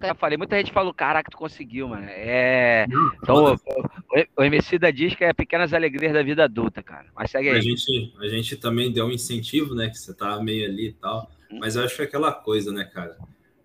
Eu 0.00 0.14
falei, 0.14 0.38
muita 0.38 0.56
gente 0.56 0.72
falou, 0.72 0.94
caraca, 0.94 1.30
tu 1.30 1.36
conseguiu, 1.36 1.88
mano. 1.88 2.06
É. 2.08 2.86
Então, 3.22 3.54
o, 3.54 4.40
o 4.40 4.44
MC 4.44 4.78
da 4.78 4.90
diz 4.90 5.14
que 5.14 5.24
é 5.24 5.32
pequenas 5.32 5.74
alegrias 5.74 6.12
da 6.12 6.22
vida 6.22 6.44
adulta, 6.44 6.82
cara. 6.82 7.06
Mas 7.14 7.30
segue 7.30 7.50
aí. 7.50 7.58
A 7.58 7.60
gente, 7.60 8.14
a 8.18 8.28
gente 8.28 8.56
também 8.56 8.90
deu 8.90 9.06
um 9.06 9.10
incentivo, 9.10 9.74
né? 9.74 9.88
Que 9.88 9.98
você 9.98 10.14
tá 10.14 10.42
meio 10.42 10.66
ali 10.66 10.88
e 10.88 10.92
tal. 10.94 11.30
Hum. 11.50 11.58
Mas 11.60 11.76
eu 11.76 11.84
acho 11.84 11.96
que 11.96 12.02
é 12.02 12.04
aquela 12.06 12.32
coisa, 12.32 12.72
né, 12.72 12.84
cara? 12.84 13.16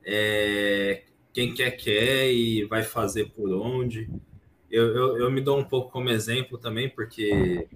É, 0.06 1.04
quem 1.34 1.54
quer, 1.54 1.72
quer 1.72 2.32
e 2.32 2.66
vai 2.66 2.84
fazer 2.84 3.32
por 3.32 3.52
onde. 3.54 4.10
Eu, 4.70 4.96
eu, 4.96 5.18
eu 5.20 5.32
me 5.32 5.42
dou 5.42 5.58
um 5.58 5.66
pouco 5.66 5.92
como 5.92 6.10
exemplo 6.10 6.58
também, 6.58 6.90
porque 6.90 7.68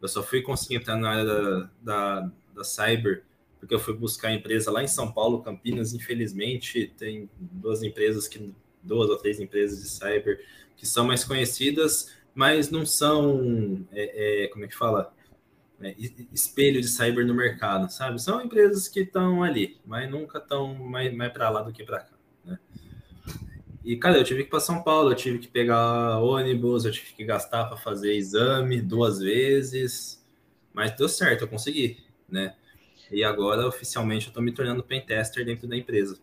eu 0.00 0.08
só 0.08 0.22
fui 0.22 0.40
conseguir 0.40 0.76
entrar 0.76 0.96
na 0.96 1.10
área 1.10 1.24
da, 1.24 1.70
da, 1.82 2.32
da 2.54 2.64
cyber 2.64 3.24
porque 3.64 3.74
eu 3.74 3.80
fui 3.80 3.94
buscar 3.94 4.28
a 4.28 4.34
empresa 4.34 4.70
lá 4.70 4.82
em 4.82 4.86
São 4.86 5.10
Paulo, 5.10 5.42
Campinas, 5.42 5.94
infelizmente, 5.94 6.92
tem 6.98 7.30
duas 7.38 7.82
empresas 7.82 8.28
que 8.28 8.52
duas 8.82 9.08
ou 9.08 9.16
três 9.16 9.40
empresas 9.40 9.80
de 9.80 9.88
cyber 9.88 10.44
que 10.76 10.86
são 10.86 11.06
mais 11.06 11.24
conhecidas, 11.24 12.12
mas 12.34 12.70
não 12.70 12.84
são, 12.84 13.86
é, 13.90 14.44
é, 14.44 14.48
como 14.48 14.66
é 14.66 14.68
que 14.68 14.76
fala? 14.76 15.14
É, 15.80 15.94
espelho 16.30 16.78
de 16.80 16.88
cyber 16.88 17.26
no 17.26 17.34
mercado, 17.34 17.90
sabe? 17.90 18.20
São 18.20 18.42
empresas 18.42 18.86
que 18.86 19.00
estão 19.00 19.42
ali, 19.42 19.78
mas 19.86 20.10
nunca 20.10 20.38
estão 20.38 20.74
mais, 20.74 21.14
mais 21.14 21.32
para 21.32 21.48
lá 21.48 21.62
do 21.62 21.72
que 21.72 21.84
para 21.84 22.00
cá, 22.00 22.16
né? 22.44 22.58
E, 23.82 23.96
cara, 23.96 24.18
eu 24.18 24.24
tive 24.24 24.42
que 24.42 24.48
ir 24.48 24.50
para 24.50 24.60
São 24.60 24.82
Paulo, 24.82 25.10
eu 25.10 25.16
tive 25.16 25.38
que 25.38 25.48
pegar 25.48 26.18
ônibus, 26.18 26.84
eu 26.84 26.92
tive 26.92 27.14
que 27.14 27.24
gastar 27.24 27.64
para 27.64 27.78
fazer 27.78 28.14
exame 28.14 28.82
duas 28.82 29.20
vezes, 29.20 30.22
mas 30.72 30.94
deu 30.96 31.08
certo, 31.08 31.42
eu 31.42 31.48
consegui, 31.48 32.03
né? 32.28 32.54
E 33.10 33.22
agora, 33.22 33.66
oficialmente, 33.66 34.28
eu 34.28 34.32
tô 34.32 34.40
me 34.40 34.52
tornando 34.52 34.82
pentester 34.82 35.44
dentro 35.44 35.68
da 35.68 35.76
empresa. 35.76 36.18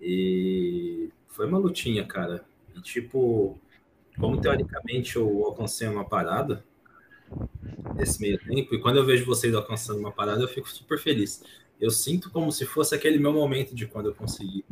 E 0.00 1.10
foi 1.28 1.46
uma 1.46 1.58
lutinha, 1.58 2.06
cara. 2.06 2.44
E, 2.74 2.80
tipo, 2.80 3.58
como 4.18 4.40
teoricamente 4.40 5.16
eu 5.16 5.44
alcancei 5.44 5.88
uma 5.88 6.04
parada 6.04 6.64
nesse 7.94 8.20
meio 8.20 8.38
tempo, 8.38 8.74
e 8.74 8.80
quando 8.80 8.96
eu 8.96 9.04
vejo 9.04 9.24
vocês 9.24 9.54
alcançando 9.54 9.98
uma 9.98 10.12
parada, 10.12 10.42
eu 10.42 10.48
fico 10.48 10.68
super 10.68 10.98
feliz. 10.98 11.42
Eu 11.80 11.90
sinto 11.90 12.30
como 12.30 12.50
se 12.52 12.64
fosse 12.64 12.94
aquele 12.94 13.18
meu 13.18 13.32
momento 13.32 13.74
de 13.74 13.86
quando 13.86 14.06
eu 14.06 14.14
consegui. 14.14 14.64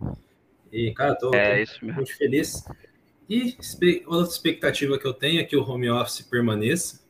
E, 0.72 0.92
cara, 0.92 1.14
tô, 1.14 1.34
É 1.34 1.64
tô 1.64 1.86
muito 1.86 2.16
feliz. 2.16 2.64
E 3.28 3.56
outra 4.06 4.32
expectativa 4.32 4.98
que 4.98 5.06
eu 5.06 5.14
tenho 5.14 5.40
é 5.40 5.44
que 5.44 5.56
o 5.56 5.68
home 5.68 5.90
office 5.90 6.22
permaneça. 6.22 7.03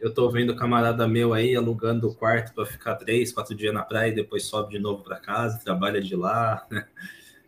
Eu 0.00 0.12
tô 0.12 0.30
vendo 0.30 0.54
camarada 0.54 1.08
meu 1.08 1.32
aí 1.32 1.56
alugando 1.56 2.08
o 2.08 2.14
quarto 2.14 2.54
para 2.54 2.66
ficar 2.66 2.96
três, 2.96 3.32
quatro 3.32 3.54
dias 3.54 3.72
na 3.72 3.82
praia 3.82 4.10
e 4.10 4.14
depois 4.14 4.44
sobe 4.44 4.70
de 4.72 4.78
novo 4.78 5.02
para 5.02 5.16
casa, 5.16 5.60
trabalha 5.62 6.00
de 6.00 6.14
lá. 6.14 6.66
né? 6.70 6.86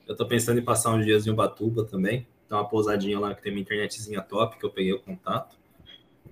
Eu 0.07 0.17
tô 0.17 0.27
pensando 0.27 0.59
em 0.59 0.65
passar 0.65 0.95
uns 0.95 1.05
dias 1.05 1.27
em 1.27 1.31
Ubatuba 1.31 1.85
também. 1.85 2.27
Tem 2.49 2.57
uma 2.57 2.67
pousadinha 2.67 3.21
lá 3.21 3.35
que 3.35 3.43
tem 3.43 3.53
uma 3.53 3.61
internetzinha 3.61 4.23
top 4.23 4.59
que 4.59 4.65
eu 4.65 4.71
peguei 4.71 4.95
o 4.95 5.01
contato. 5.01 5.57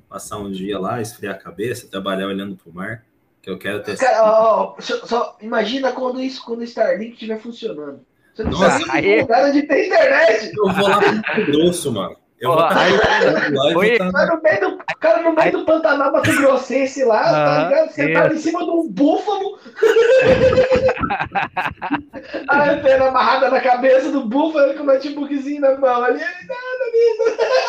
Passar 0.09 0.39
um 0.39 0.51
dia 0.51 0.79
lá, 0.79 1.03
esfriar 1.03 1.35
a 1.35 1.39
cabeça, 1.39 1.89
trabalhar 1.89 2.27
olhando 2.29 2.57
pro 2.57 2.73
mar. 2.73 3.05
Que 3.43 3.51
eu 3.51 3.59
quero 3.59 3.83
ter. 3.83 3.99
Cara, 3.99 4.25
ó, 4.25 4.75
ó, 4.77 4.81
só, 4.81 5.07
só 5.07 5.39
imagina 5.43 5.93
quando 5.93 6.23
isso, 6.23 6.43
quando 6.45 6.61
o 6.61 6.65
Starlink 6.65 7.13
estiver 7.13 7.39
funcionando. 7.39 8.01
Você 8.35 8.45
não 8.45 8.51
Nossa, 8.53 8.79
precisa 8.91 9.47
onde 9.49 9.63
tem 9.63 9.87
internet. 9.87 10.53
Eu 10.57 10.73
vou 10.73 10.89
lá 10.89 10.99
pro 10.99 11.15
Mato 11.15 11.47
Grosso, 11.47 11.93
mano. 11.93 12.17
Eu 12.39 12.53
vou 12.53 12.61
estar 12.69 12.81
aí- 12.81 12.93
e 12.93 13.73
vou 13.73 13.83
Oi? 13.83 13.97
tá- 13.97 14.05
no 14.27 14.43
meio 14.43 14.61
do, 14.61 14.79
cara, 15.01 15.23
no 15.23 15.33
meio 15.35 15.53
do 15.53 15.65
Pantanal 15.65 16.13
Mato 16.13 16.31
Grossense 16.37 17.03
lá, 17.05 17.23
tá 17.23 17.31
Aham, 17.31 17.69
ligado? 17.69 17.91
Sentado 17.93 18.33
em 18.33 18.37
isso. 18.37 18.43
cima 18.45 18.63
de 18.65 18.71
um 18.71 18.89
búfalo. 18.91 19.59
a 22.49 22.71
antena 22.73 23.09
amarrada 23.09 23.51
na 23.51 23.61
cabeça 23.61 24.11
do 24.11 24.25
búfalo 24.25 24.75
com 24.75 24.83
o 24.83 24.87
notebookzinho 24.87 25.61
na 25.61 25.77
mão 25.79 26.05
ali. 26.05 26.21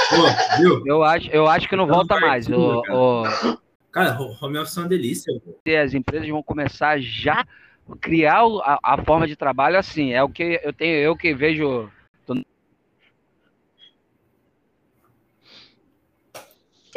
Pô, 0.10 0.58
viu? 0.62 0.84
Eu 0.86 1.04
acho, 1.04 1.30
eu 1.32 1.48
acho 1.48 1.68
que 1.70 1.76
não 1.76 1.86
Não 1.88 1.96
volta 1.96 2.20
mais. 2.20 2.48
participa, 2.48 2.58
O, 2.58 2.82
cara. 3.24 3.54
o- 3.54 3.58
Cara, 3.92 4.18
home 4.42 4.58
office 4.60 4.78
é 4.78 4.82
uma 4.82 4.90
delícia. 4.90 5.34
pô. 5.44 5.56
as 5.82 5.94
empresas 5.94 6.28
vão 6.30 6.44
começar 6.44 7.00
já 7.00 7.42
a 7.90 7.96
criar 8.00 8.42
a, 8.64 8.78
a 8.84 9.04
forma 9.04 9.26
de 9.26 9.36
trabalho 9.36 9.78
assim. 9.78 10.14
É 10.14 10.22
o 10.22 10.30
que 10.30 10.60
eu 10.64 10.74
tenho, 10.74 10.96
eu 10.98 11.16
que 11.16 11.34
vejo. 11.34 11.90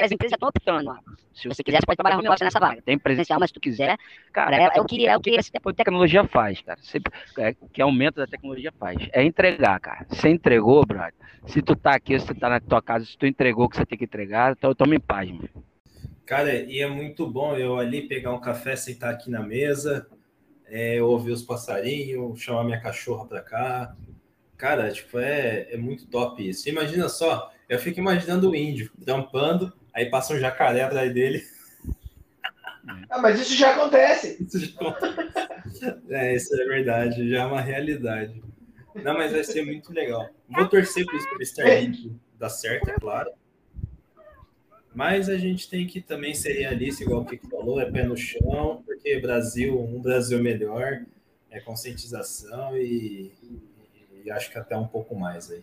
As 0.03 0.13
empresas 0.13 0.31
já 0.31 0.37
estão 0.37 0.49
optando. 0.49 0.99
Se 1.35 1.49
você 1.49 1.63
quiser, 1.63 1.81
você 1.81 1.87
pode 1.87 1.97
trabalhar 1.97 2.19
home 2.19 2.29
office 2.29 2.43
nessa 2.43 2.61
vaga. 2.61 2.83
Tem 2.83 2.99
presencial, 2.99 3.39
mas 3.39 3.51
se 3.51 3.55
tu 3.55 3.61
quiser, 3.61 3.97
Cara, 4.33 4.57
cara, 4.57 4.75
é, 4.75 4.79
é 4.79 4.81
o 4.81 4.85
que 4.85 5.07
é 5.07 5.17
o 5.17 5.21
que 5.21 5.31
esse 5.31 5.51
a 5.55 5.73
tecnologia 5.73 6.25
faz, 6.25 6.61
cara. 6.61 6.79
Sempre, 6.83 7.13
é, 7.39 7.55
o 7.61 7.69
que 7.69 7.81
aumenta 7.81 8.21
da 8.21 8.27
tecnologia 8.27 8.73
faz. 8.79 8.97
É 9.13 9.23
entregar, 9.23 9.81
cara. 9.81 10.07
Você 10.09 10.29
entregou, 10.29 10.85
brother. 10.85 11.15
Se 11.47 11.63
tu 11.63 11.75
tá 11.75 11.95
aqui, 11.95 12.19
se 12.19 12.27
tu 12.27 12.35
tá 12.35 12.49
na 12.49 12.61
tua 12.61 12.83
casa, 12.83 13.05
se 13.05 13.17
tu 13.17 13.27
entregou 13.27 13.65
o 13.65 13.69
que 13.69 13.77
você 13.77 13.87
tem 13.87 13.99
que 13.99 14.05
entregar, 14.05 14.53
então 14.53 14.75
toma 14.75 14.95
em 14.95 15.01
paz, 15.01 15.31
mano. 15.31 15.49
Cara, 16.27 16.55
e 16.55 16.79
é 16.79 16.89
muito 16.89 17.27
bom 17.27 17.57
eu 17.57 17.79
ali 17.79 18.03
pegar 18.03 18.33
um 18.33 18.41
café, 18.41 18.77
sentar 18.77 19.15
aqui 19.15 19.31
na 19.31 19.43
mesa, 19.43 20.07
é, 20.69 21.03
ouvir 21.03 21.33
os 21.33 21.43
passarinhos, 21.43 22.41
chamar 22.41 22.65
minha 22.65 22.81
cachorra 22.81 23.27
pra 23.27 23.41
cá. 23.41 23.97
Cara, 24.57 24.93
tipo, 24.93 25.19
é, 25.19 25.73
é 25.73 25.77
muito 25.77 26.07
top 26.07 26.47
isso. 26.49 26.69
Imagina 26.69 27.09
só, 27.09 27.51
eu 27.69 27.79
fico 27.79 27.99
imaginando 27.99 28.51
o 28.51 28.55
índio 28.55 28.93
trampando, 29.05 29.73
aí 29.95 30.07
passa 30.11 30.35
um 30.35 30.39
jacaré 30.39 30.83
atrás 30.83 31.13
dele. 31.13 31.43
Ah, 33.09 33.21
mas 33.21 33.39
isso 33.41 33.55
já 33.55 33.73
acontece. 33.75 34.39
Isso 34.43 34.59
já- 34.61 34.99
É, 36.09 36.35
isso 36.35 36.55
é 36.61 36.65
verdade, 36.65 37.29
já 37.29 37.43
é 37.43 37.45
uma 37.47 37.61
realidade. 37.61 38.43
Não, 38.95 39.15
mas 39.15 39.33
vai 39.33 39.45
ser 39.45 39.65
muito 39.65 39.93
legal. 39.93 40.29
Vou 40.49 40.67
torcer 40.69 41.05
para 41.07 41.15
o 41.39 41.43
Starlink 41.43 42.13
dar 42.39 42.49
certo, 42.49 42.89
é 42.91 42.95
claro. 42.95 43.31
Mas 44.93 45.29
a 45.29 45.37
gente 45.37 45.69
tem 45.71 45.87
que 45.87 46.01
também 46.01 46.35
ser 46.35 46.53
realista, 46.55 47.05
igual 47.05 47.21
o 47.21 47.25
Kiko 47.25 47.49
falou, 47.49 47.81
é 47.81 47.89
pé 47.91 48.03
no 48.03 48.17
chão, 48.17 48.83
porque 48.85 49.21
Brasil, 49.21 49.79
um 49.81 50.01
Brasil 50.03 50.43
melhor, 50.43 51.03
é 51.51 51.61
conscientização 51.61 52.77
e, 52.77 53.31
e 54.25 54.31
acho 54.31 54.51
que 54.51 54.59
até 54.59 54.77
um 54.77 54.89
pouco 54.89 55.15
mais 55.15 55.51
aí. 55.51 55.63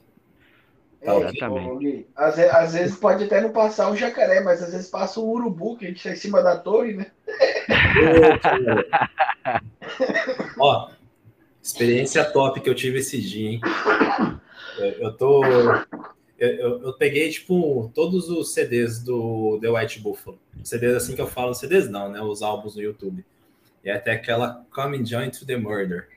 É, 1.02 1.16
exatamente. 1.20 1.70
ô, 1.70 1.78
Gui, 1.78 2.08
às, 2.16 2.40
às 2.40 2.74
vezes 2.74 2.98
pode 2.98 3.24
até 3.24 3.40
não 3.40 3.52
passar 3.52 3.90
um 3.92 3.96
jacaré, 3.96 4.42
mas 4.42 4.62
às 4.64 4.72
vezes 4.74 4.90
passa 4.90 5.20
um 5.20 5.30
urubu, 5.30 5.78
que 5.78 5.86
a 5.86 5.90
gente 5.90 6.04
tá 6.04 6.10
em 6.12 6.16
cima 6.16 6.42
da 6.42 6.58
torre, 6.58 6.94
né? 6.94 7.12
Ó, 10.60 10.90
experiência 11.62 12.24
top 12.26 12.60
que 12.62 12.70
eu 12.70 12.76
tive 12.76 13.00
esse 13.00 13.20
dia, 13.22 13.52
hein? 13.52 13.62
Eu, 14.78 14.86
eu 14.86 15.14
tô. 15.18 15.44
Eu, 16.40 16.50
eu- 16.50 16.82
eu 16.84 16.94
peguei, 16.94 17.30
tipo, 17.30 17.92
todos 17.96 18.30
os 18.30 18.54
CDs 18.54 19.02
do 19.04 19.58
The 19.62 19.70
White 19.70 20.00
Buffalo. 20.00 20.38
CDs 20.64 20.96
assim 20.96 21.16
que 21.16 21.22
eu 21.22 21.28
falo, 21.28 21.54
CDs 21.56 21.90
não, 21.90 22.10
né? 22.10 22.22
Os 22.22 22.42
álbuns 22.44 22.76
no 22.76 22.82
YouTube. 22.82 23.26
E 23.84 23.90
até 23.90 24.12
aquela 24.12 24.64
Coming 24.72 25.04
Joint 25.06 25.38
to 25.40 25.46
the 25.46 25.58
Murder, 25.58 26.08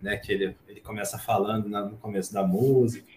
né? 0.00 0.16
Que 0.18 0.32
ele, 0.32 0.56
ele 0.68 0.80
começa 0.80 1.18
falando 1.18 1.68
na- 1.70 1.84
no 1.86 1.96
começo 1.96 2.32
da 2.34 2.42
música, 2.42 3.10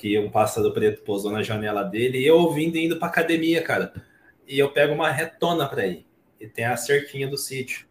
que 0.00 0.18
um 0.18 0.30
pássaro 0.30 0.72
preto 0.72 1.02
pousou 1.02 1.30
na 1.30 1.42
janela 1.42 1.84
dele, 1.84 2.18
e 2.18 2.26
eu 2.26 2.38
ouvindo 2.38 2.76
e 2.76 2.86
indo 2.86 2.96
pra 2.96 3.08
academia, 3.08 3.62
cara. 3.62 3.92
E 4.48 4.58
eu 4.58 4.70
pego 4.70 4.94
uma 4.94 5.10
retona 5.10 5.68
pra 5.68 5.86
ir. 5.86 6.06
E 6.40 6.46
tem 6.48 6.64
a 6.64 6.76
cerquinha 6.76 7.28
do 7.28 7.36
sítio. 7.36 7.86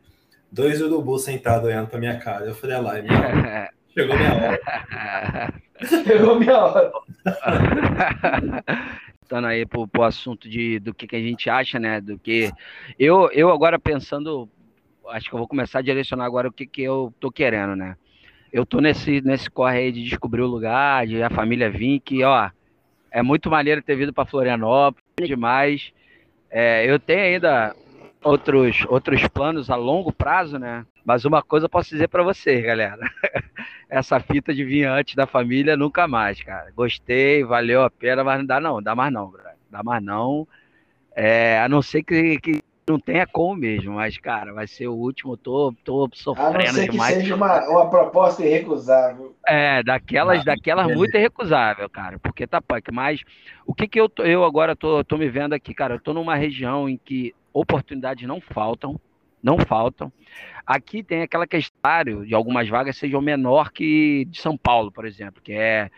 Dois 0.51 0.81
urubus 0.81 1.23
sentados 1.23 1.67
olhando 1.67 1.87
pra 1.87 1.99
minha 1.99 2.17
cara. 2.17 2.45
Eu 2.45 2.55
falei, 2.55 2.75
ah 2.75 2.79
lá, 2.79 3.01
minha 3.01 3.13
hora. 3.21 3.69
chegou 3.93 4.17
minha 4.17 4.33
hora. 4.33 4.59
Pegou 6.05 6.39
minha 6.39 6.57
hora. 6.57 6.91
Voltando 9.21 9.47
aí 9.47 9.65
pro, 9.65 9.87
pro 9.87 10.03
assunto 10.03 10.49
de, 10.49 10.79
do 10.79 10.93
que, 10.93 11.07
que 11.07 11.15
a 11.15 11.21
gente 11.21 11.49
acha, 11.49 11.79
né? 11.79 12.01
Do 12.01 12.17
que. 12.17 12.51
Eu, 12.97 13.29
eu 13.31 13.51
agora 13.51 13.77
pensando, 13.79 14.49
acho 15.09 15.29
que 15.29 15.35
eu 15.35 15.39
vou 15.39 15.47
começar 15.47 15.79
a 15.79 15.83
direcionar 15.83 16.25
agora 16.25 16.49
o 16.49 16.51
que, 16.51 16.65
que 16.65 16.81
eu 16.81 17.13
tô 17.19 17.31
querendo, 17.31 17.75
né? 17.75 17.95
Eu 18.51 18.65
tô 18.65 18.79
nesse, 18.79 19.21
nesse 19.21 19.49
corre 19.49 19.77
aí 19.77 19.91
de 19.91 20.03
descobrir 20.03 20.41
o 20.41 20.47
lugar, 20.47 21.05
de 21.05 21.21
a 21.21 21.29
família 21.29 21.69
vir, 21.69 21.99
que, 21.99 22.23
ó, 22.23 22.49
é 23.11 23.21
muito 23.21 23.49
maneiro 23.49 23.81
ter 23.81 23.95
vindo 23.95 24.13
para 24.13 24.25
Florianópolis, 24.25 25.03
demais. 25.21 25.93
É, 26.49 26.89
eu 26.89 26.99
tenho 26.99 27.21
ainda 27.21 27.75
outros, 28.23 28.85
outros 28.87 29.27
planos 29.27 29.69
a 29.69 29.75
longo 29.75 30.11
prazo, 30.11 30.57
né? 30.57 30.85
Mas 31.05 31.25
uma 31.25 31.41
coisa 31.41 31.65
eu 31.65 31.69
posso 31.69 31.89
dizer 31.89 32.07
para 32.07 32.23
vocês, 32.23 32.63
galera. 32.63 32.99
Essa 33.89 34.19
fita 34.19 34.53
de 34.53 34.63
vir 34.63 34.85
antes 34.85 35.15
da 35.15 35.25
família, 35.25 35.77
nunca 35.77 36.07
mais, 36.07 36.41
cara. 36.41 36.71
Gostei, 36.75 37.43
valeu 37.43 37.83
a 37.83 37.89
pena, 37.89 38.23
mas 38.23 38.39
não 38.39 38.45
dá 38.45 38.59
não, 38.59 38.81
dá 38.81 38.95
mais 38.95 39.11
não, 39.11 39.29
brother. 39.29 39.53
Dá 39.69 39.83
mais 39.83 40.03
não. 40.03 40.47
É, 41.15 41.59
a 41.59 41.67
não 41.67 41.81
ser 41.81 42.03
que, 42.03 42.39
que 42.39 42.61
não 42.89 42.99
tenha 42.99 43.27
como 43.27 43.55
mesmo, 43.55 43.93
mas, 43.95 44.17
cara, 44.17 44.53
vai 44.53 44.67
ser 44.67 44.87
o 44.87 44.95
último, 44.95 45.37
tô, 45.37 45.73
tô 45.83 46.09
A 46.33 46.49
não 46.51 46.65
sofrendo 46.65 46.65
ser 46.65 46.87
que 46.89 46.99
demais. 46.99 47.17
seja 47.17 47.35
uma, 47.35 47.67
uma 47.69 47.87
proposta 47.89 48.43
irrecusável. 48.43 49.37
É, 49.47 49.81
daquelas, 49.83 50.43
Ah, 50.43 50.43
daquelas 50.43 50.87
beleza. 50.87 50.91
muito 50.91 51.15
irrecusável, 51.17 51.89
cara, 51.89 52.19
porque 52.19 52.45
tá 52.45 52.61
punk. 52.61 52.91
Mas 52.91 53.21
o 53.65 53.73
que 53.73 53.87
que 53.87 53.99
eu, 53.99 54.07
tô- 54.07 54.23
eu 54.23 54.43
agora 54.43 54.75
tô, 54.75 55.03
tô 55.03 55.17
me 55.17 55.27
vendo 55.29 55.53
aqui, 55.53 55.73
cara? 55.73 55.95
Eu 55.95 55.99
tô 55.99 56.13
numa 56.13 56.35
região 56.35 56.87
em 56.87 56.99
que 57.03 57.33
oportunidades 57.51 58.27
não 58.27 58.39
faltam, 58.41 58.99
não 59.41 59.57
faltam. 59.57 60.11
Aqui 60.65 61.01
tem 61.01 61.23
aquela 61.23 61.47
questão 61.47 61.79
de 62.25 62.35
algumas 62.35 62.69
vagas 62.69 62.97
sejam 62.97 63.21
menor 63.21 63.71
que 63.71 64.25
de 64.25 64.39
São 64.39 64.55
Paulo, 64.55 64.91
por 64.91 65.05
exemplo, 65.05 65.41
que 65.41 65.53
é 65.53 65.89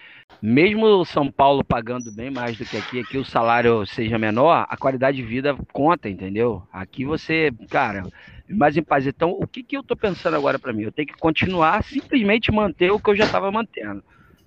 mesmo 0.42 1.04
São 1.04 1.30
Paulo 1.30 1.64
pagando 1.64 2.12
bem 2.12 2.30
mais 2.30 2.58
do 2.58 2.66
que 2.66 2.78
aqui, 2.78 3.00
aqui 3.00 3.18
o 3.18 3.26
salário 3.26 3.86
seja 3.86 4.18
menor, 4.18 4.66
a 4.70 4.78
qualidade 4.78 5.18
de 5.18 5.24
vida 5.24 5.58
conta, 5.74 6.10
entendeu? 6.10 6.64
Aqui 6.72 7.04
você, 7.04 7.52
cara, 7.70 8.04
mais 8.48 8.78
em 8.78 8.84
paz. 8.84 9.06
Então, 9.06 9.32
o 9.32 9.48
que, 9.48 9.64
que 9.64 9.76
eu 9.76 9.84
tô 9.84 9.96
pensando 9.96 10.36
agora 10.36 10.58
para 10.58 10.72
mim? 10.72 10.84
Eu 10.84 10.92
tenho 10.92 11.08
que 11.08 11.18
continuar 11.18 11.84
simplesmente 11.84 12.52
manter 12.52 12.92
o 12.92 13.00
que 13.00 13.10
eu 13.10 13.16
já 13.16 13.26
estava 13.26 13.52
mantendo. 13.52 14.04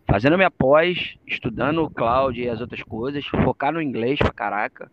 Fazendo 0.06 0.36
minha 0.36 0.50
pós, 0.50 1.16
estudando 1.26 1.82
o 1.82 1.90
cloud 1.90 2.40
e 2.40 2.48
as 2.48 2.60
outras 2.60 2.82
coisas, 2.82 3.24
focar 3.26 3.72
no 3.72 3.80
inglês 3.80 4.18
pra 4.18 4.32
caraca, 4.32 4.90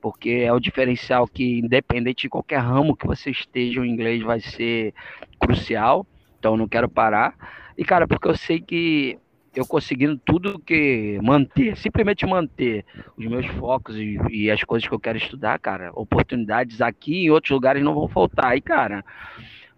porque 0.00 0.30
é 0.30 0.52
o 0.52 0.60
diferencial 0.60 1.26
que, 1.26 1.58
independente 1.58 2.22
de 2.22 2.28
qualquer 2.28 2.58
ramo 2.58 2.96
que 2.96 3.06
você 3.06 3.30
esteja, 3.30 3.80
o 3.80 3.84
inglês 3.84 4.22
vai 4.22 4.40
ser 4.40 4.94
crucial. 5.38 6.06
Então, 6.38 6.56
não 6.56 6.68
quero 6.68 6.88
parar. 6.88 7.34
E, 7.76 7.84
cara, 7.84 8.06
porque 8.06 8.28
eu 8.28 8.36
sei 8.36 8.60
que 8.60 9.18
eu 9.54 9.66
conseguindo 9.66 10.16
tudo 10.24 10.58
que 10.58 11.18
manter, 11.22 11.76
simplesmente 11.76 12.24
manter 12.24 12.84
os 13.16 13.26
meus 13.26 13.46
focos 13.46 13.96
e, 13.96 14.18
e 14.30 14.50
as 14.50 14.62
coisas 14.62 14.88
que 14.88 14.94
eu 14.94 15.00
quero 15.00 15.18
estudar, 15.18 15.58
cara, 15.58 15.90
oportunidades 15.94 16.80
aqui 16.80 17.24
em 17.24 17.30
outros 17.30 17.50
lugares 17.50 17.82
não 17.82 17.94
vão 17.94 18.08
faltar. 18.08 18.56
E, 18.56 18.60
cara, 18.60 19.04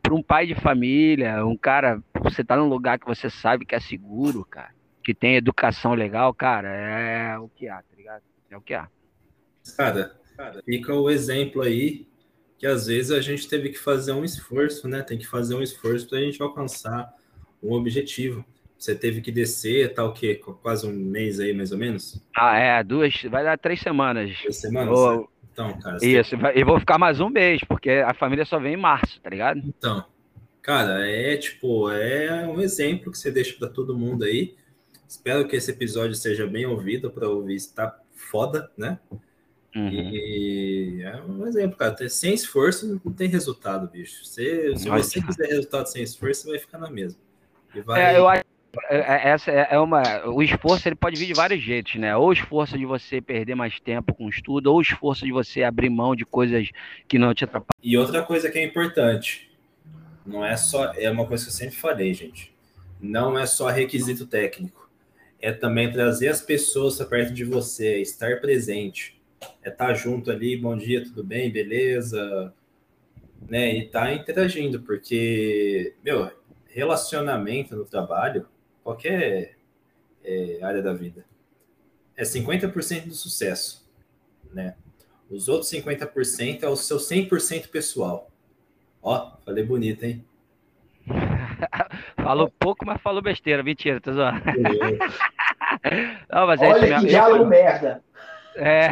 para 0.02 0.14
um 0.14 0.22
pai 0.22 0.46
de 0.46 0.54
família, 0.54 1.44
um 1.46 1.56
cara, 1.56 2.02
você 2.22 2.44
tá 2.44 2.56
num 2.56 2.68
lugar 2.68 2.98
que 2.98 3.06
você 3.06 3.30
sabe 3.30 3.64
que 3.64 3.74
é 3.74 3.80
seguro, 3.80 4.44
cara, 4.44 4.70
que 5.02 5.14
tem 5.14 5.36
educação 5.36 5.94
legal, 5.94 6.34
cara, 6.34 6.68
é 6.68 7.38
o 7.38 7.48
que 7.48 7.68
há, 7.68 7.76
tá 7.76 7.96
ligado? 7.96 8.22
É 8.50 8.56
o 8.56 8.60
que 8.60 8.74
há. 8.74 8.88
Cara, 9.76 10.14
fica 10.64 10.94
o 10.94 11.10
exemplo 11.10 11.62
aí 11.62 12.06
que 12.58 12.66
às 12.66 12.86
vezes 12.86 13.10
a 13.10 13.20
gente 13.20 13.48
teve 13.48 13.70
que 13.70 13.78
fazer 13.78 14.12
um 14.12 14.22
esforço, 14.24 14.86
né? 14.86 15.02
Tem 15.02 15.16
que 15.16 15.26
fazer 15.26 15.54
um 15.54 15.62
esforço 15.62 16.06
para 16.08 16.18
a 16.18 16.20
gente 16.22 16.42
alcançar 16.42 17.10
um 17.62 17.72
objetivo. 17.72 18.44
Você 18.78 18.94
teve 18.94 19.20
que 19.20 19.32
descer, 19.32 19.94
tá 19.94 20.04
o 20.04 20.12
quê? 20.12 20.34
Quase 20.62 20.86
um 20.86 20.92
mês 20.92 21.40
aí, 21.40 21.52
mais 21.54 21.72
ou 21.72 21.78
menos? 21.78 22.22
Ah, 22.36 22.58
é, 22.58 22.82
duas, 22.84 23.14
vai 23.24 23.44
dar 23.44 23.58
três 23.58 23.80
semanas. 23.80 24.36
Três 24.40 24.56
semanas? 24.56 24.98
Ou- 24.98 25.28
Então, 25.52 25.78
cara. 25.80 25.96
Isso, 26.02 26.36
e 26.54 26.64
vou 26.64 26.78
ficar 26.78 26.96
mais 26.98 27.20
um 27.20 27.28
mês, 27.28 27.60
porque 27.66 27.90
a 27.90 28.14
família 28.14 28.44
só 28.44 28.58
vem 28.58 28.74
em 28.74 28.76
março, 28.80 29.20
tá 29.20 29.28
ligado? 29.28 29.60
Então, 29.64 30.04
cara, 30.62 31.06
é 31.06 31.36
tipo, 31.36 31.90
é 31.90 32.46
um 32.46 32.60
exemplo 32.60 33.10
que 33.10 33.18
você 33.18 33.30
deixa 33.30 33.58
para 33.58 33.68
todo 33.68 33.96
mundo 33.98 34.24
aí. 34.24 34.54
Espero 35.08 35.46
que 35.48 35.56
esse 35.56 35.70
episódio 35.70 36.14
seja 36.14 36.46
bem 36.46 36.66
ouvido 36.66 37.10
para 37.10 37.28
ouvir, 37.28 37.56
está 37.56 37.98
foda, 38.14 38.70
né? 38.78 38.98
Uhum. 39.74 40.10
E 40.12 41.02
é 41.02 41.22
um 41.22 41.46
exemplo, 41.46 41.76
cara. 41.76 42.08
Sem 42.08 42.34
esforço 42.34 43.00
não 43.04 43.12
tem 43.12 43.28
resultado, 43.28 43.88
bicho. 43.88 44.24
Se 44.24 44.74
Olha, 44.88 45.02
você 45.02 45.20
quiser 45.22 45.46
resultado 45.48 45.86
sem 45.86 46.02
esforço, 46.02 46.42
você 46.42 46.50
vai 46.50 46.58
ficar 46.58 46.78
na 46.78 46.90
mesma. 46.90 47.20
E 47.74 47.80
vai... 47.80 48.14
É, 48.14 48.18
eu 48.18 48.28
acho 48.28 48.44
é- 48.88 48.98
é- 48.98 49.28
essa 49.30 49.50
é 49.50 49.68
é 49.72 49.78
uma 49.78 50.26
o 50.28 50.42
esforço 50.42 50.88
ele 50.88 50.94
pode 50.94 51.18
vir 51.18 51.26
de 51.26 51.34
vários 51.34 51.60
jeitos, 51.60 51.96
né? 51.96 52.16
Ou 52.16 52.28
o 52.28 52.32
esforço 52.32 52.78
de 52.78 52.86
você 52.86 53.20
perder 53.20 53.54
mais 53.54 53.80
tempo 53.80 54.14
com 54.14 54.26
o 54.26 54.28
estudo, 54.28 54.68
ou 54.68 54.78
o 54.78 54.82
esforço 54.82 55.24
de 55.24 55.32
você 55.32 55.62
abrir 55.62 55.90
mão 55.90 56.14
de 56.14 56.24
coisas 56.24 56.68
que 57.08 57.18
não 57.18 57.34
te 57.34 57.44
atrapalham. 57.44 57.80
E 57.82 57.96
outra 57.96 58.22
coisa 58.22 58.48
que 58.48 58.58
é 58.58 58.64
importante, 58.64 59.50
não 60.24 60.44
é 60.44 60.56
só, 60.56 60.92
é 60.94 61.10
uma 61.10 61.26
coisa 61.26 61.44
que 61.44 61.50
eu 61.50 61.54
sempre 61.54 61.76
falei, 61.76 62.14
gente, 62.14 62.54
não 63.00 63.38
é 63.38 63.44
só 63.44 63.68
requisito 63.68 64.26
técnico, 64.26 64.88
é 65.40 65.50
também 65.50 65.90
trazer 65.90 66.28
as 66.28 66.40
pessoas 66.40 66.98
perto 67.02 67.32
de 67.32 67.44
você, 67.44 68.00
estar 68.00 68.40
presente, 68.40 69.19
é 69.62 69.68
estar 69.68 69.94
junto 69.94 70.30
ali, 70.30 70.56
bom 70.56 70.76
dia, 70.76 71.02
tudo 71.04 71.24
bem, 71.24 71.50
beleza, 71.50 72.52
né, 73.48 73.74
e 73.74 73.84
estar 73.84 74.12
interagindo, 74.12 74.80
porque, 74.82 75.94
meu, 76.04 76.30
relacionamento 76.68 77.76
no 77.76 77.84
trabalho, 77.84 78.46
qualquer 78.82 79.56
é, 80.24 80.58
área 80.62 80.82
da 80.82 80.92
vida, 80.92 81.24
é 82.16 82.22
50% 82.22 83.06
do 83.08 83.14
sucesso, 83.14 83.88
né? 84.52 84.74
Os 85.30 85.48
outros 85.48 85.70
50% 85.70 86.64
é 86.64 86.68
o 86.68 86.74
seu 86.74 86.96
100% 86.98 87.68
pessoal. 87.68 88.28
Ó, 89.00 89.36
falei 89.44 89.64
bonito, 89.64 90.04
hein? 90.04 90.24
Falou 92.16 92.52
pouco, 92.58 92.84
mas 92.84 93.00
falou 93.00 93.22
besteira. 93.22 93.62
Mentira, 93.62 94.00
tô 94.00 94.12
zoando. 94.12 94.40
Não, 96.30 96.46
mas 96.46 96.60
é 96.60 96.66
isso 96.66 96.74
Olha 96.74 96.88
mesmo. 96.88 97.00
que 97.00 97.06
diálogo 97.06 97.46
merda. 97.46 98.02
É, 98.54 98.88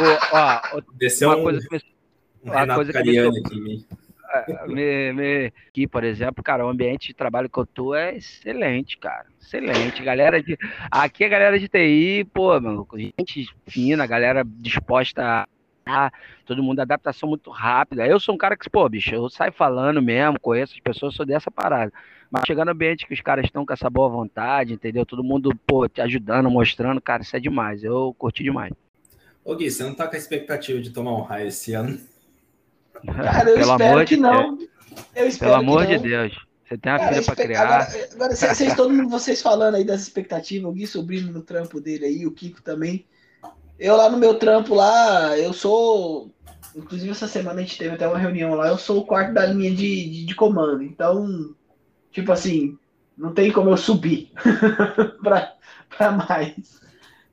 o- 0.00 0.36
ó, 0.36 0.80
Desceu 0.94 1.28
uma 1.28 1.36
um, 1.36 1.42
coisa 1.42 1.60
que 1.68 1.76
um 2.44 2.50
uma 2.50 2.74
coisa 2.74 2.92
que 2.92 3.02
me 3.02 3.60
mim. 3.60 3.86
me, 4.66 5.12
me- 5.12 5.52
aqui, 5.68 5.86
por 5.86 6.02
exemplo, 6.04 6.42
cara, 6.42 6.64
o 6.66 6.68
ambiente 6.68 7.08
de 7.08 7.14
trabalho 7.14 7.48
que 7.48 7.58
eu 7.58 7.66
tô 7.66 7.94
é 7.94 8.16
excelente, 8.16 8.98
cara. 8.98 9.26
Excelente. 9.40 10.02
Galera 10.02 10.42
de. 10.42 10.58
Aqui 10.90 11.24
a 11.24 11.28
galera 11.28 11.58
de 11.58 11.68
TI, 11.68 12.24
pô, 12.32 12.58
mano, 12.60 12.86
gente 12.94 13.46
fina, 13.68 14.06
galera 14.06 14.42
disposta 14.44 15.46
a. 15.86 16.10
Todo 16.44 16.62
mundo, 16.62 16.80
adaptação 16.80 17.28
muito 17.28 17.50
rápida. 17.50 18.06
Eu 18.06 18.18
sou 18.18 18.34
um 18.34 18.38
cara 18.38 18.56
que, 18.56 18.68
pô, 18.68 18.88
bicho, 18.88 19.14
eu 19.14 19.28
saio 19.28 19.52
falando 19.52 20.02
mesmo, 20.02 20.40
conheço 20.40 20.74
as 20.74 20.80
pessoas, 20.80 21.14
sou 21.14 21.24
dessa 21.24 21.50
parada. 21.50 21.92
Mas 22.30 22.42
chegar 22.46 22.64
no 22.64 22.72
ambiente 22.72 23.06
que 23.06 23.14
os 23.14 23.20
caras 23.20 23.44
estão 23.44 23.64
com 23.64 23.72
essa 23.72 23.88
boa 23.88 24.08
vontade, 24.08 24.72
entendeu? 24.72 25.06
Todo 25.06 25.22
mundo, 25.22 25.50
pô, 25.66 25.88
te 25.88 26.00
ajudando, 26.00 26.50
mostrando, 26.50 27.00
cara, 27.00 27.22
isso 27.22 27.36
é 27.36 27.40
demais. 27.40 27.84
Eu 27.84 28.14
curti 28.18 28.42
demais. 28.42 28.72
Ô 29.44 29.54
Gui, 29.54 29.70
você 29.70 29.84
não 29.84 29.94
tá 29.94 30.08
com 30.08 30.16
a 30.16 30.18
expectativa 30.18 30.80
de 30.80 30.90
tomar 30.90 31.12
um 31.12 31.22
raio 31.22 31.48
esse 31.48 31.72
ano? 31.72 31.98
Cara, 33.06 33.50
eu 33.50 33.58
Pelo 33.58 33.72
espero 33.72 33.92
amor 33.92 34.04
que 34.04 34.14
de 34.16 34.20
não. 34.20 34.58
Eu 35.14 35.26
espero 35.28 35.52
Pelo 35.52 35.54
amor 35.62 35.86
que 35.86 35.92
de 35.92 35.96
não. 35.96 36.02
Deus. 36.02 36.46
Você 36.66 36.76
tem 36.78 36.92
uma 36.92 36.98
Cara, 36.98 37.12
filha 37.12 37.24
pra 37.24 37.36
criar. 37.36 37.62
Agora, 37.62 38.08
agora 38.12 38.34
vocês, 38.34 38.56
vocês- 38.56 38.74
todo 38.74 38.92
mundo, 38.92 39.08
vocês 39.08 39.40
falando 39.40 39.76
aí 39.76 39.84
das 39.84 40.00
expectativas, 40.02 40.68
o 40.68 40.72
Gui 40.72 40.86
Sobrinho 40.86 41.30
no 41.32 41.42
trampo 41.42 41.80
dele 41.80 42.06
aí, 42.06 42.26
o 42.26 42.32
Kiko 42.32 42.60
também. 42.62 43.04
Eu 43.78 43.94
lá 43.94 44.08
no 44.10 44.16
meu 44.18 44.34
trampo 44.38 44.74
lá, 44.74 45.38
eu 45.38 45.52
sou. 45.52 46.30
Inclusive 46.74 47.10
essa 47.10 47.28
semana 47.28 47.60
a 47.60 47.62
gente 47.62 47.78
teve 47.78 47.94
até 47.94 48.08
uma 48.08 48.18
reunião 48.18 48.54
lá, 48.54 48.68
eu 48.68 48.78
sou 48.78 48.98
o 48.98 49.06
quarto 49.06 49.32
da 49.32 49.46
linha 49.46 49.70
de, 49.70 50.10
de, 50.10 50.24
de 50.26 50.34
comando. 50.34 50.82
Então, 50.82 51.54
tipo 52.10 52.32
assim, 52.32 52.78
não 53.16 53.32
tem 53.32 53.52
como 53.52 53.70
eu 53.70 53.76
subir 53.76 54.30
pra 55.22 56.12
mais. 56.12 56.80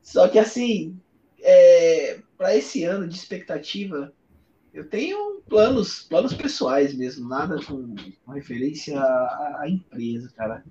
Só 0.02 0.28
que 0.28 0.40
assim, 0.40 1.00
é, 1.42 2.20
para 2.38 2.56
esse 2.56 2.84
ano 2.84 3.08
de 3.08 3.16
expectativa, 3.16 4.14
eu 4.74 4.88
tenho 4.88 5.42
planos, 5.48 6.04
planos 6.04 6.34
pessoais 6.34 6.94
mesmo, 6.94 7.28
nada 7.28 7.62
com, 7.64 7.96
com 8.26 8.32
referência 8.32 9.00
à, 9.00 9.62
à 9.62 9.70
empresa, 9.70 10.32
cara. 10.36 10.64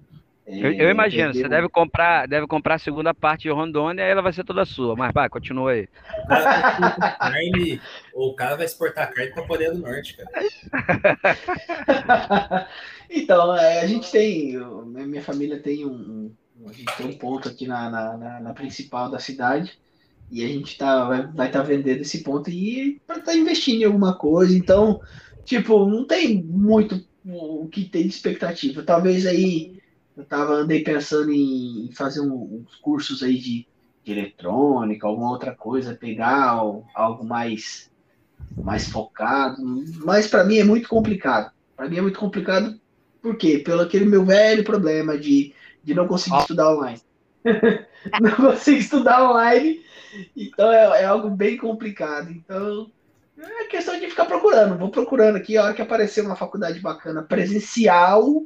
É, 0.46 0.58
Eu, 0.66 0.72
eu 0.72 0.90
imagino, 0.90 1.30
entendeu? 1.30 1.42
você 1.42 1.48
deve 1.48 1.68
comprar, 1.68 2.26
deve 2.26 2.46
comprar 2.46 2.74
a 2.74 2.78
segunda 2.78 3.14
parte 3.14 3.42
de 3.42 3.50
Rondônia 3.50 4.02
e 4.02 4.10
ela 4.10 4.22
vai 4.22 4.32
ser 4.32 4.44
toda 4.44 4.64
sua. 4.64 4.96
Mas 4.96 5.12
vai, 5.12 5.28
continua 5.28 5.72
aí. 5.72 5.88
O 6.24 6.26
cara 6.28 6.44
vai 6.44 6.60
exportar 6.60 7.18
carne, 7.18 7.80
o 8.14 8.34
cara 8.34 8.56
vai 8.56 8.66
exportar 8.66 9.12
carne 9.12 9.32
pra 9.32 9.46
Coreia 9.46 9.72
do 9.72 9.78
Norte, 9.78 10.16
cara. 10.16 10.30
então, 13.10 13.56
é, 13.56 13.80
a 13.80 13.86
gente 13.86 14.10
tem, 14.10 14.52
eu- 14.52 14.84
minha 14.86 15.22
família 15.22 15.60
tem 15.60 15.86
um, 15.86 16.32
a 16.66 16.72
gente 16.72 16.96
tem 16.96 17.06
um 17.06 17.18
ponto 17.18 17.48
aqui 17.48 17.66
na, 17.66 17.90
na, 17.90 18.16
na- 18.16 18.40
na 18.40 18.54
principal 18.54 19.10
da 19.10 19.18
cidade 19.18 19.72
e 20.30 20.44
a 20.44 20.48
gente 20.48 20.76
tá, 20.78 21.04
vai 21.06 21.20
estar 21.20 21.32
vai 21.34 21.50
tá 21.50 21.62
vendendo 21.62 22.00
esse 22.00 22.22
ponto 22.22 22.50
e 22.50 23.00
para 23.06 23.18
estar 23.18 23.34
investindo 23.34 23.82
em 23.82 23.84
alguma 23.84 24.16
coisa. 24.16 24.56
Então, 24.56 24.98
tipo, 25.44 25.86
não 25.86 26.06
tem 26.06 26.42
muito 26.42 27.00
o 27.24 27.68
que 27.68 27.84
ter 27.84 28.02
de 28.02 28.08
expectativa. 28.08 28.82
Talvez 28.82 29.26
aí 29.26 29.81
eu 30.16 30.24
tava 30.26 30.54
andei 30.54 30.82
pensando 30.82 31.32
em 31.32 31.90
fazer 31.96 32.20
um- 32.20 32.62
uns 32.64 32.74
cursos 32.76 33.22
aí 33.22 33.38
de, 33.38 33.68
de 34.04 34.12
eletrônica, 34.12 35.06
alguma 35.06 35.30
outra 35.30 35.54
coisa, 35.54 35.94
pegar 35.96 36.50
al- 36.50 36.86
algo 36.94 37.24
mais 37.24 37.90
mais 38.62 38.88
focado, 38.88 39.62
mas 40.04 40.26
para 40.26 40.44
mim 40.44 40.58
é 40.58 40.64
muito 40.64 40.88
complicado. 40.88 41.50
Para 41.76 41.88
mim 41.88 41.98
é 41.98 42.02
muito 42.02 42.18
complicado, 42.18 42.78
por 43.20 43.36
quê? 43.36 43.58
Pelo 43.58 43.82
aquele 43.82 44.04
meu 44.04 44.24
velho 44.24 44.64
problema 44.64 45.18
de, 45.18 45.54
de 45.82 45.94
não 45.94 46.06
conseguir 46.06 46.36
Ó. 46.36 46.40
estudar 46.40 46.74
online. 46.74 47.00
não 48.20 48.30
consigo 48.36 48.78
estudar 48.78 49.30
online, 49.30 49.80
então 50.36 50.72
é, 50.72 51.02
é 51.02 51.04
algo 51.04 51.30
bem 51.30 51.56
complicado. 51.56 52.30
Então 52.30 52.90
é 53.38 53.64
questão 53.64 53.98
de 53.98 54.08
ficar 54.08 54.26
procurando. 54.26 54.78
Vou 54.78 54.90
procurando 54.90 55.36
aqui, 55.36 55.56
a 55.56 55.64
hora 55.64 55.74
que 55.74 55.82
aparecer 55.82 56.24
uma 56.24 56.36
faculdade 56.36 56.78
bacana 56.80 57.22
presencial, 57.22 58.42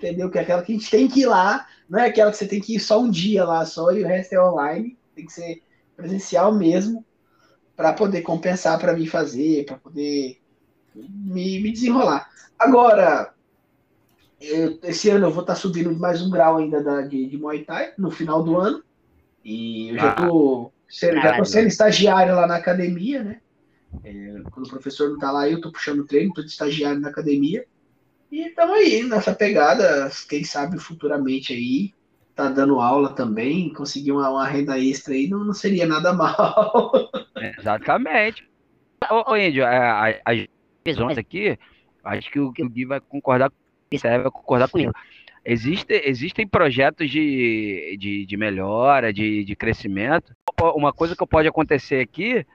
entendeu? 0.00 0.30
Que 0.30 0.38
é 0.38 0.42
aquela 0.42 0.62
que 0.62 0.72
a 0.72 0.76
gente 0.76 0.90
tem 0.90 1.08
que 1.08 1.20
ir 1.20 1.26
lá, 1.26 1.66
não 1.88 1.98
é 1.98 2.06
aquela 2.08 2.30
que 2.30 2.36
você 2.38 2.48
tem 2.48 2.60
que 2.60 2.76
ir 2.76 2.80
só 2.80 3.00
um 3.00 3.10
dia 3.10 3.44
lá 3.44 3.64
só 3.66 3.92
e 3.92 4.02
o 4.02 4.06
resto 4.06 4.32
é 4.34 4.42
online, 4.42 4.98
tem 5.14 5.26
que 5.26 5.32
ser 5.32 5.62
presencial 5.94 6.54
mesmo 6.54 7.04
para 7.76 7.92
poder 7.92 8.22
compensar 8.22 8.78
para 8.78 8.94
mim 8.94 9.06
fazer, 9.06 9.66
para 9.66 9.76
poder 9.78 10.38
me, 10.94 11.60
me 11.60 11.72
desenrolar. 11.72 12.28
Agora, 12.58 13.34
eu- 14.40 14.78
esse 14.82 15.10
ano 15.10 15.26
eu 15.26 15.30
vou 15.30 15.42
estar 15.42 15.54
subindo 15.54 15.94
mais 15.94 16.22
um 16.22 16.30
grau 16.30 16.56
ainda 16.56 16.82
da, 16.82 17.02
de, 17.02 17.26
de 17.26 17.36
Muay 17.36 17.64
Thai 17.64 17.92
no 17.98 18.10
final 18.10 18.42
do 18.42 18.56
ano. 18.58 18.82
E 19.44 19.90
eu 19.90 19.98
já 19.98 20.12
Ah. 20.12 20.14
tô, 20.16 20.72
sendo, 20.88 21.20
já 21.20 21.36
tô 21.36 21.44
sendo 21.44 21.68
estagiário 21.68 22.34
lá 22.34 22.46
na 22.46 22.56
academia, 22.56 23.22
né? 23.22 23.40
É, 24.02 24.12
quando 24.50 24.66
o 24.66 24.70
professor 24.70 25.10
não 25.10 25.18
tá 25.18 25.30
lá, 25.30 25.48
eu 25.48 25.60
tô 25.60 25.70
puxando 25.70 26.06
treino, 26.06 26.32
tô 26.32 26.42
de 26.42 26.48
estagiário 26.48 27.00
na 27.00 27.08
academia. 27.08 27.64
E 28.30 28.46
estamos 28.46 28.76
aí 28.76 29.02
nessa 29.02 29.34
pegada, 29.34 30.10
quem 30.28 30.44
sabe 30.44 30.78
futuramente 30.78 31.52
aí, 31.52 31.92
tá 32.34 32.48
dando 32.48 32.80
aula 32.80 33.12
também, 33.12 33.72
conseguir 33.72 34.12
uma, 34.12 34.30
uma 34.30 34.46
renda 34.46 34.78
extra 34.78 35.14
aí 35.14 35.28
não, 35.28 35.44
não 35.44 35.52
seria 35.52 35.86
nada 35.86 36.12
mal. 36.14 37.10
Exatamente. 37.58 38.48
Ô, 39.10 39.32
ô 39.32 39.36
Índio, 39.36 39.64
é, 39.64 40.20
as 40.24 40.46
visões 40.84 41.18
aqui, 41.18 41.58
acho 42.04 42.30
que 42.30 42.38
o, 42.38 42.48
o 42.48 42.52
Gui 42.52 42.84
vai 42.84 43.00
concordar, 43.00 43.52
vai 44.02 44.22
concordar 44.30 44.68
comigo. 44.68 44.92
Existe, 45.44 46.02
existem 46.04 46.46
projetos 46.46 47.10
de, 47.10 47.96
de, 47.98 48.26
de 48.26 48.36
melhora, 48.36 49.12
de, 49.12 49.42
de 49.42 49.56
crescimento. 49.56 50.34
Uma 50.74 50.92
coisa 50.92 51.16
que 51.16 51.26
pode 51.26 51.48
acontecer 51.48 52.00
aqui, 52.00 52.46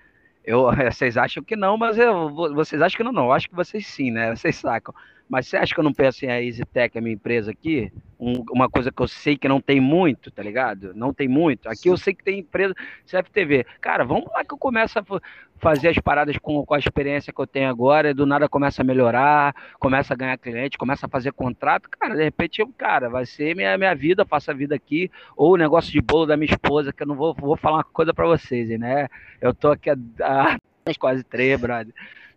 eu, 0.43 0.69
vocês 0.91 1.17
acham 1.17 1.43
que 1.43 1.55
não, 1.55 1.77
mas 1.77 1.97
eu, 1.97 2.29
vocês 2.53 2.81
acham 2.81 2.97
que 2.97 3.03
não, 3.03 3.11
não. 3.11 3.25
Eu 3.25 3.31
acho 3.33 3.49
que 3.49 3.55
vocês 3.55 3.85
sim, 3.87 4.11
né? 4.11 4.35
Vocês 4.35 4.55
sacam. 4.55 4.93
Mas 5.27 5.47
você 5.47 5.57
acha 5.57 5.73
que 5.73 5.79
eu 5.79 5.83
não 5.83 5.93
penso 5.93 6.23
em 6.23 6.29
a 6.29 6.41
EasyTech, 6.41 6.97
a 6.97 7.01
minha 7.01 7.15
empresa 7.15 7.49
aqui? 7.51 7.91
Um- 8.19 8.43
uma 8.51 8.69
coisa 8.69 8.91
que 8.91 9.01
eu 9.01 9.07
sei 9.07 9.35
que 9.35 9.47
não 9.47 9.59
tem 9.59 9.81
muito, 9.81 10.29
tá 10.31 10.43
ligado? 10.43 10.93
Não 10.93 11.11
tem 11.13 11.27
muito. 11.27 11.67
Aqui 11.67 11.89
eu 11.89 11.97
sei 11.97 12.13
que 12.13 12.23
tem 12.23 12.39
empresa 12.39 12.75
CFTV. 13.05 13.65
Cara, 13.81 14.05
vamos 14.05 14.25
lá 14.31 14.43
que 14.45 14.53
eu 14.53 14.57
começo 14.57 14.99
a 14.99 15.03
fa- 15.03 15.19
fazer 15.57 15.89
as 15.89 15.97
paradas 15.99 16.37
com, 16.37 16.63
com 16.65 16.73
a 16.75 16.79
experiência 16.79 17.33
que 17.33 17.41
eu 17.41 17.47
tenho 17.47 17.67
agora, 17.69 18.11
e 18.11 18.13
do 18.13 18.25
nada 18.25 18.47
começa 18.47 18.81
a 18.81 18.85
melhorar, 18.85 19.55
começa 19.79 20.13
a 20.13 20.17
ganhar 20.17 20.37
cliente, 20.37 20.77
começa 20.77 21.07
a 21.07 21.09
fazer 21.09 21.31
contrato. 21.33 21.89
Cara, 21.89 22.15
de 22.15 22.23
repente, 22.23 22.61
eu, 22.61 22.67
cara, 22.77 23.09
vai 23.09 23.25
ser 23.25 23.55
minha, 23.55 23.75
minha 23.77 23.95
vida, 23.95 24.21
eu 24.21 24.27
faço 24.27 24.51
a 24.51 24.53
vida 24.53 24.75
aqui. 24.75 25.09
Ou 25.35 25.53
o 25.53 25.57
negócio 25.57 25.91
de 25.91 26.01
bolo 26.01 26.27
da 26.27 26.37
minha 26.37 26.51
esposa, 26.51 26.93
que 26.93 27.01
eu 27.01 27.07
não 27.07 27.15
vou, 27.15 27.33
vou 27.33 27.57
falar 27.57 27.77
uma 27.77 27.83
coisa 27.83 28.13
pra 28.13 28.27
vocês, 28.27 28.69
né? 28.79 29.07
Eu 29.41 29.53
tô 29.55 29.69
aqui 29.71 29.89
há, 29.89 29.95
há 30.21 30.57
quase 30.99 31.23
três, 31.23 31.59
brother. 31.59 31.93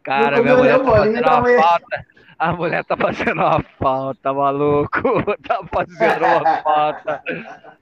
Cara, 0.09 0.43
minha 0.43 0.57
mulher 0.57 0.79
tá 0.79 0.91
fazendo 0.91 1.29
uma 1.29 1.63
falta. 1.63 2.07
A 2.39 2.53
mulher 2.53 2.85
tá 2.85 2.97
fazendo 2.97 3.41
uma 3.43 3.63
falta, 3.79 4.33
maluco. 4.33 5.03
Tá 5.47 5.61
fazendo 5.71 6.25
uma 6.25 6.57
falta. 6.63 7.23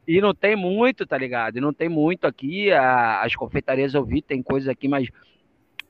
E 0.09 0.20
não 0.20 0.35
tem 0.35 0.57
muito, 0.57 1.07
tá 1.07 1.16
ligado? 1.16 1.59
E 1.59 1.61
não 1.61 1.72
tem 1.72 1.89
muito 1.89 2.27
aqui. 2.27 2.72
As 2.72 3.37
confeitarias 3.37 3.95
eu 3.95 4.05
vi, 4.05 4.20
tem 4.20 4.43
coisas 4.43 4.68
aqui, 4.68 4.89
mas 4.89 5.09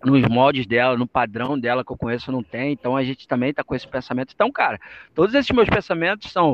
nos 0.04 0.22
moldes 0.28 0.66
dela, 0.66 0.96
no 0.96 1.06
padrão 1.06 1.58
dela 1.58 1.82
que 1.82 1.90
eu 1.90 1.96
conheço 1.96 2.30
não 2.30 2.42
tem. 2.42 2.72
Então 2.72 2.96
a 2.96 3.02
gente 3.02 3.26
também 3.26 3.54
tá 3.54 3.64
com 3.64 3.74
esse 3.74 3.88
pensamento. 3.88 4.32
Então, 4.34 4.52
cara, 4.52 4.78
todos 5.14 5.34
esses 5.34 5.50
meus 5.50 5.70
pensamentos 5.70 6.30
são 6.30 6.52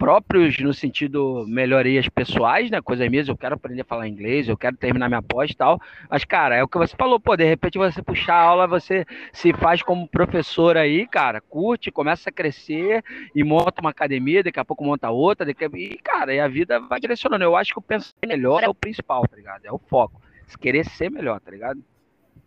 próprios 0.00 0.58
no 0.58 0.72
sentido 0.72 1.44
melhorias 1.46 2.08
pessoais, 2.08 2.70
né? 2.70 2.80
Coisas 2.80 3.06
minhas, 3.10 3.28
eu 3.28 3.36
quero 3.36 3.54
aprender 3.54 3.82
a 3.82 3.84
falar 3.84 4.08
inglês, 4.08 4.48
eu 4.48 4.56
quero 4.56 4.74
terminar 4.74 5.10
minha 5.10 5.20
pós 5.20 5.50
e 5.50 5.54
tal. 5.54 5.78
Mas, 6.08 6.24
cara, 6.24 6.56
é 6.56 6.62
o 6.62 6.68
que 6.68 6.78
você 6.78 6.96
falou, 6.96 7.20
pô, 7.20 7.36
de 7.36 7.44
repente 7.44 7.76
você 7.76 8.02
puxar 8.02 8.36
a 8.36 8.42
aula, 8.42 8.66
você 8.66 9.04
se 9.30 9.52
faz 9.52 9.82
como 9.82 10.08
professor 10.08 10.78
aí, 10.78 11.06
cara, 11.06 11.38
curte, 11.42 11.90
começa 11.90 12.30
a 12.30 12.32
crescer 12.32 13.04
e 13.36 13.44
monta 13.44 13.82
uma 13.82 13.90
academia, 13.90 14.42
daqui 14.42 14.58
a 14.58 14.64
pouco 14.64 14.82
monta 14.82 15.10
outra, 15.10 15.44
daqui 15.44 15.66
a... 15.66 15.70
e, 15.74 15.98
cara, 15.98 16.32
e 16.32 16.40
a 16.40 16.48
vida 16.48 16.80
vai 16.80 16.98
direcionando. 16.98 17.44
Eu 17.44 17.54
acho 17.54 17.74
que 17.74 17.78
o 17.78 17.82
pensar 17.82 18.14
melhor 18.26 18.64
é 18.64 18.68
o 18.70 18.74
principal, 18.74 19.28
tá 19.28 19.36
ligado? 19.36 19.66
É 19.66 19.70
o 19.70 19.78
foco. 19.78 20.22
Se 20.46 20.56
querer 20.56 20.86
ser 20.86 21.10
melhor, 21.10 21.38
tá 21.40 21.50
ligado? 21.50 21.84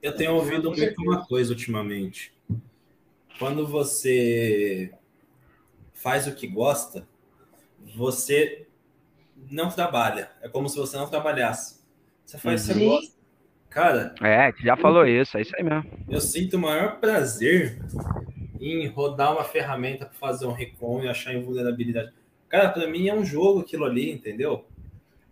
Eu 0.02 0.16
tenho 0.16 0.34
ouvido 0.34 0.72
muito 0.72 1.02
uma 1.04 1.24
coisa 1.24 1.54
ultimamente. 1.54 2.34
Quando 3.38 3.68
você 3.68 4.92
faz 5.94 6.26
o 6.26 6.34
que 6.34 6.48
gosta, 6.48 7.08
você 7.96 8.68
não 9.50 9.70
trabalha. 9.70 10.32
É 10.42 10.50
como 10.50 10.70
se 10.70 10.78
você 10.78 10.98
não 10.98 11.08
trabalhasse. 11.08 11.84
Você 12.26 12.38
faz 12.38 12.68
uhum. 12.70 12.76
você. 12.76 13.14
Cara. 13.70 14.14
É, 14.22 14.54
já 14.64 14.78
falou 14.78 15.06
isso, 15.06 15.38
é 15.38 15.42
isso 15.42 15.56
aí 15.56 15.64
mesmo. 15.64 15.90
Eu 16.08 16.22
sinto 16.22 16.58
o 16.58 16.60
maior 16.60 17.00
prazer 17.00 17.82
em 18.60 18.88
rodar 18.88 19.34
uma 19.34 19.44
ferramenta 19.44 20.06
para 20.06 20.14
fazer 20.14 20.46
um 20.46 20.52
recon 20.52 21.02
e 21.04 21.08
achar 21.08 21.34
invulnerabilidade. 21.34 22.14
Cara, 22.48 22.70
para 22.70 22.88
mim 22.88 23.08
é 23.08 23.14
um 23.16 23.26
jogo 23.26 23.62
aquilo 23.62 23.84
ali, 23.84 24.12
entendeu? 24.12 24.66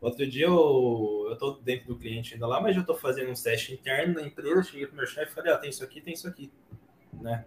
Outro 0.01 0.25
dia 0.25 0.47
eu, 0.47 1.27
eu 1.29 1.37
tô 1.37 1.51
dentro 1.51 1.87
do 1.87 1.95
cliente 1.95 2.33
ainda 2.33 2.47
lá, 2.47 2.59
mas 2.59 2.75
eu 2.75 2.83
tô 2.83 2.95
fazendo 2.95 3.29
um 3.29 3.35
teste 3.35 3.71
interno 3.71 4.15
na 4.15 4.23
empresa, 4.23 4.63
cheguei 4.63 4.87
pro 4.87 4.95
meu 4.95 5.05
chefe 5.05 5.31
e 5.31 5.35
falei, 5.35 5.53
ah, 5.53 5.57
tem 5.57 5.69
isso 5.69 5.83
aqui, 5.83 6.01
tem 6.01 6.13
isso 6.13 6.27
aqui, 6.27 6.51
né? 7.13 7.45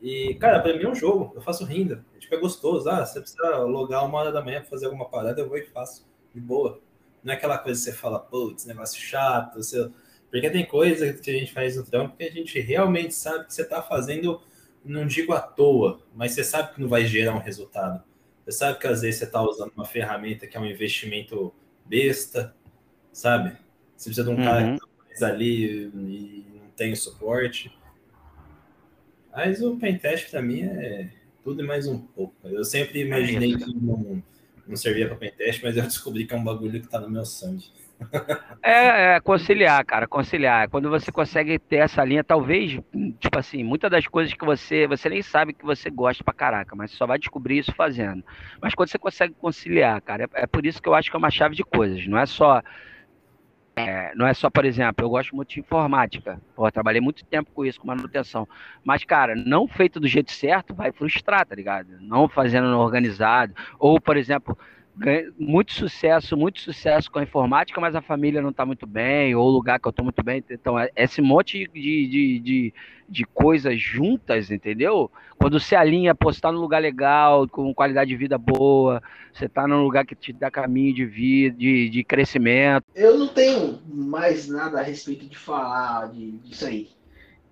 E, 0.00 0.34
cara, 0.36 0.60
pra 0.60 0.74
mim 0.76 0.84
é 0.84 0.88
um 0.88 0.94
jogo, 0.94 1.32
eu 1.34 1.42
faço 1.42 1.64
rindo. 1.64 2.04
Tipo, 2.18 2.34
é 2.34 2.38
gostoso. 2.38 2.88
Ah, 2.88 3.04
você 3.04 3.20
precisa 3.20 3.58
logar 3.58 4.04
uma 4.04 4.18
hora 4.18 4.32
da 4.32 4.42
manhã 4.42 4.60
pra 4.60 4.70
fazer 4.70 4.86
alguma 4.86 5.08
parada, 5.08 5.40
eu 5.40 5.48
vou 5.48 5.58
e 5.58 5.66
faço. 5.66 6.08
De 6.34 6.40
boa. 6.40 6.80
Não 7.22 7.32
é 7.32 7.36
aquela 7.36 7.58
coisa 7.58 7.78
que 7.78 7.90
você 7.90 7.92
fala, 7.92 8.18
putz, 8.18 8.64
negócio 8.64 9.00
chato. 9.00 9.56
Você... 9.56 9.90
Porque 10.30 10.48
tem 10.48 10.64
coisa 10.64 11.12
que 11.12 11.30
a 11.30 11.34
gente 11.34 11.52
faz 11.52 11.76
no 11.76 11.84
trampo 11.84 12.16
que 12.16 12.24
a 12.24 12.30
gente 12.30 12.58
realmente 12.60 13.12
sabe 13.12 13.46
que 13.46 13.54
você 13.54 13.64
tá 13.64 13.82
fazendo, 13.82 14.40
não 14.84 15.06
digo 15.06 15.32
à 15.32 15.40
toa, 15.40 16.00
mas 16.14 16.32
você 16.32 16.44
sabe 16.44 16.74
que 16.74 16.80
não 16.80 16.88
vai 16.88 17.04
gerar 17.04 17.34
um 17.34 17.40
resultado. 17.40 18.02
Você 18.44 18.52
sabe 18.52 18.78
que 18.78 18.86
às 18.86 19.02
vezes 19.02 19.18
você 19.18 19.26
tá 19.26 19.42
usando 19.42 19.72
uma 19.76 19.84
ferramenta 19.84 20.46
que 20.46 20.56
é 20.56 20.60
um 20.60 20.66
investimento 20.66 21.52
besta, 21.84 22.54
sabe? 23.12 23.56
Você 23.96 24.08
precisa 24.08 24.24
de 24.24 24.30
um 24.30 24.38
uhum. 24.38 24.44
cara 24.44 24.78
que 25.12 25.18
tá 25.18 25.26
ali 25.26 25.88
e 25.88 26.46
não 26.54 26.70
tem 26.76 26.94
suporte. 26.94 27.76
Mas 29.32 29.62
o 29.62 29.76
Pentest 29.76 30.30
para 30.30 30.42
mim 30.42 30.62
é 30.62 31.08
tudo 31.42 31.62
e 31.62 31.66
mais 31.66 31.86
um 31.86 31.98
pouco. 31.98 32.34
Eu 32.44 32.64
sempre 32.64 33.00
imaginei 33.00 33.56
que 33.56 33.74
não, 33.74 34.22
não 34.66 34.76
servia 34.76 35.06
para 35.06 35.16
Pentest, 35.16 35.62
mas 35.62 35.76
eu 35.76 35.82
descobri 35.84 36.26
que 36.26 36.34
é 36.34 36.36
um 36.36 36.44
bagulho 36.44 36.80
que 36.80 36.86
está 36.86 37.00
no 37.00 37.10
meu 37.10 37.24
sangue. 37.24 37.66
É, 38.62 39.16
é, 39.16 39.20
conciliar, 39.20 39.84
cara, 39.84 40.06
conciliar. 40.06 40.68
Quando 40.68 40.88
você 40.88 41.12
consegue 41.12 41.58
ter 41.58 41.76
essa 41.76 42.04
linha, 42.04 42.24
talvez, 42.24 42.78
tipo 43.18 43.38
assim, 43.38 43.62
muitas 43.62 43.90
das 43.90 44.06
coisas 44.06 44.32
que 44.32 44.44
você, 44.44 44.86
você 44.86 45.08
nem 45.08 45.22
sabe 45.22 45.52
que 45.52 45.64
você 45.64 45.90
gosta 45.90 46.24
pra 46.24 46.32
caraca, 46.32 46.74
mas 46.74 46.90
só 46.92 47.06
vai 47.06 47.18
descobrir 47.18 47.58
isso 47.58 47.72
fazendo. 47.74 48.24
Mas 48.60 48.74
quando 48.74 48.88
você 48.88 48.98
consegue 48.98 49.34
conciliar, 49.34 50.00
cara, 50.00 50.24
é, 50.24 50.42
é 50.42 50.46
por 50.46 50.64
isso 50.64 50.80
que 50.80 50.88
eu 50.88 50.94
acho 50.94 51.10
que 51.10 51.16
é 51.16 51.18
uma 51.18 51.30
chave 51.30 51.54
de 51.54 51.62
coisas. 51.62 52.06
Não 52.06 52.18
é 52.18 52.26
só 52.26 52.62
é, 53.76 54.12
não 54.14 54.26
é 54.26 54.34
só, 54.34 54.50
por 54.50 54.64
exemplo, 54.64 55.04
eu 55.04 55.10
gosto 55.10 55.34
muito 55.34 55.50
de 55.50 55.60
informática. 55.60 56.40
Pô, 56.54 56.70
trabalhei 56.70 57.00
muito 57.00 57.24
tempo 57.24 57.50
com 57.52 57.64
isso, 57.64 57.80
com 57.80 57.86
manutenção. 57.86 58.46
Mas, 58.84 59.04
cara, 59.04 59.34
não 59.34 59.66
feito 59.66 59.98
do 59.98 60.08
jeito 60.08 60.32
certo 60.32 60.74
vai 60.74 60.92
frustrar, 60.92 61.46
tá 61.46 61.54
ligado? 61.54 61.88
Não 62.00 62.28
fazendo 62.28 62.66
organizado. 62.78 63.54
Ou, 63.78 64.00
por 64.00 64.16
exemplo, 64.16 64.56
muito 65.38 65.72
sucesso, 65.72 66.36
muito 66.36 66.60
sucesso 66.60 67.10
com 67.10 67.18
a 67.18 67.22
informática, 67.22 67.80
mas 67.80 67.94
a 67.94 68.02
família 68.02 68.42
não 68.42 68.50
está 68.50 68.66
muito 68.66 68.86
bem, 68.86 69.34
ou 69.34 69.46
o 69.46 69.50
lugar 69.50 69.78
que 69.78 69.86
eu 69.86 69.90
estou 69.90 70.04
muito 70.04 70.22
bem. 70.22 70.44
Então, 70.50 70.78
é, 70.78 70.90
esse 70.94 71.22
monte 71.22 71.66
de, 71.72 72.08
de, 72.08 72.38
de, 72.40 72.74
de, 73.08 73.24
coisas 73.24 73.80
juntas, 73.80 74.50
entendeu? 74.50 75.10
Quando 75.38 75.58
você 75.58 75.74
alinha, 75.74 76.14
pô, 76.14 76.32
você 76.32 76.40
tá 76.40 76.52
num 76.52 76.60
lugar 76.60 76.82
legal, 76.82 77.48
com 77.48 77.72
qualidade 77.72 78.10
de 78.10 78.16
vida 78.16 78.36
boa, 78.36 79.02
você 79.32 79.46
está 79.46 79.66
num 79.66 79.82
lugar 79.82 80.04
que 80.04 80.14
te 80.14 80.32
dá 80.32 80.50
caminho 80.50 80.94
de 80.94 81.06
vida, 81.06 81.56
de, 81.56 81.88
de 81.88 82.04
crescimento. 82.04 82.84
Eu 82.94 83.18
não 83.18 83.28
tenho 83.28 83.80
mais 83.86 84.48
nada 84.48 84.80
a 84.80 84.82
respeito 84.82 85.26
de 85.26 85.38
falar 85.38 86.10
de, 86.10 86.32
disso 86.38 86.66
aí. 86.66 86.88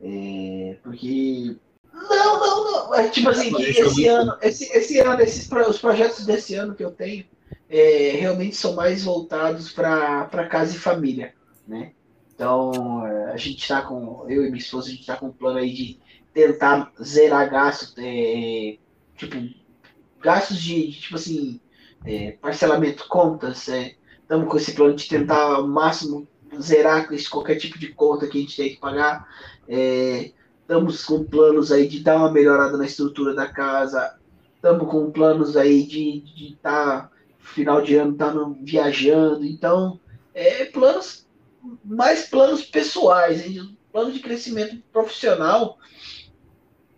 É, 0.00 0.76
porque 0.82 1.56
não, 2.08 2.40
não, 2.40 2.72
não. 2.72 2.94
É, 2.94 3.08
tipo 3.08 3.28
assim, 3.30 3.52
esse 3.60 4.06
ano, 4.06 4.36
esse, 4.40 4.64
esse 4.76 4.98
ano, 5.00 5.20
esses 5.20 5.50
os 5.50 5.78
projetos 5.78 6.24
desse 6.24 6.54
ano 6.54 6.74
que 6.74 6.84
eu 6.84 6.90
tenho, 6.90 7.24
é, 7.68 8.12
realmente 8.18 8.56
são 8.56 8.74
mais 8.74 9.04
voltados 9.04 9.72
para 9.72 10.48
casa 10.50 10.74
e 10.74 10.78
família, 10.78 11.34
né? 11.66 11.92
Então, 12.34 13.06
é, 13.06 13.32
a 13.32 13.36
gente 13.36 13.60
está 13.60 13.82
com, 13.82 14.24
eu 14.28 14.44
e 14.44 14.48
minha 14.48 14.58
esposa, 14.58 14.88
a 14.88 14.90
gente 14.90 15.00
está 15.00 15.16
com 15.16 15.26
um 15.26 15.32
plano 15.32 15.58
aí 15.58 15.72
de 15.72 16.00
tentar 16.32 16.92
zerar 17.02 17.50
gastos, 17.50 17.94
é, 17.98 18.78
tipo, 19.16 19.36
gastos 20.20 20.58
de, 20.58 20.86
de 20.86 21.00
tipo 21.00 21.16
assim, 21.16 21.60
é, 22.06 22.32
parcelamento, 22.32 23.08
contas, 23.08 23.68
estamos 23.68 24.46
é, 24.46 24.50
com 24.50 24.56
esse 24.56 24.72
plano 24.72 24.94
de 24.94 25.08
tentar 25.08 25.40
ao 25.40 25.66
máximo 25.66 26.28
zerar 26.60 27.08
qualquer 27.28 27.56
tipo 27.56 27.78
de 27.78 27.88
conta 27.88 28.26
que 28.26 28.38
a 28.38 28.40
gente 28.40 28.56
tem 28.56 28.70
que 28.70 28.80
pagar, 28.80 29.26
estamos 30.68 31.02
com 31.02 31.24
planos 31.24 31.72
aí 31.72 31.88
de 31.88 32.00
dar 32.00 32.18
uma 32.18 32.30
melhorada 32.30 32.76
na 32.76 32.84
estrutura 32.84 33.34
da 33.34 33.48
casa, 33.50 34.18
estamos 34.54 34.86
com 34.90 35.10
planos 35.10 35.56
aí 35.56 35.82
de 35.82 36.22
estar 36.52 37.08
tá 37.08 37.10
final 37.40 37.80
de 37.80 37.96
ano 37.96 38.14
tá 38.14 38.30
no, 38.30 38.52
viajando, 38.60 39.46
então 39.46 39.98
é 40.34 40.66
planos 40.66 41.26
mais 41.82 42.28
planos 42.28 42.62
pessoais, 42.64 43.42
plano 43.90 44.12
de 44.12 44.20
crescimento 44.20 44.76
profissional. 44.92 45.78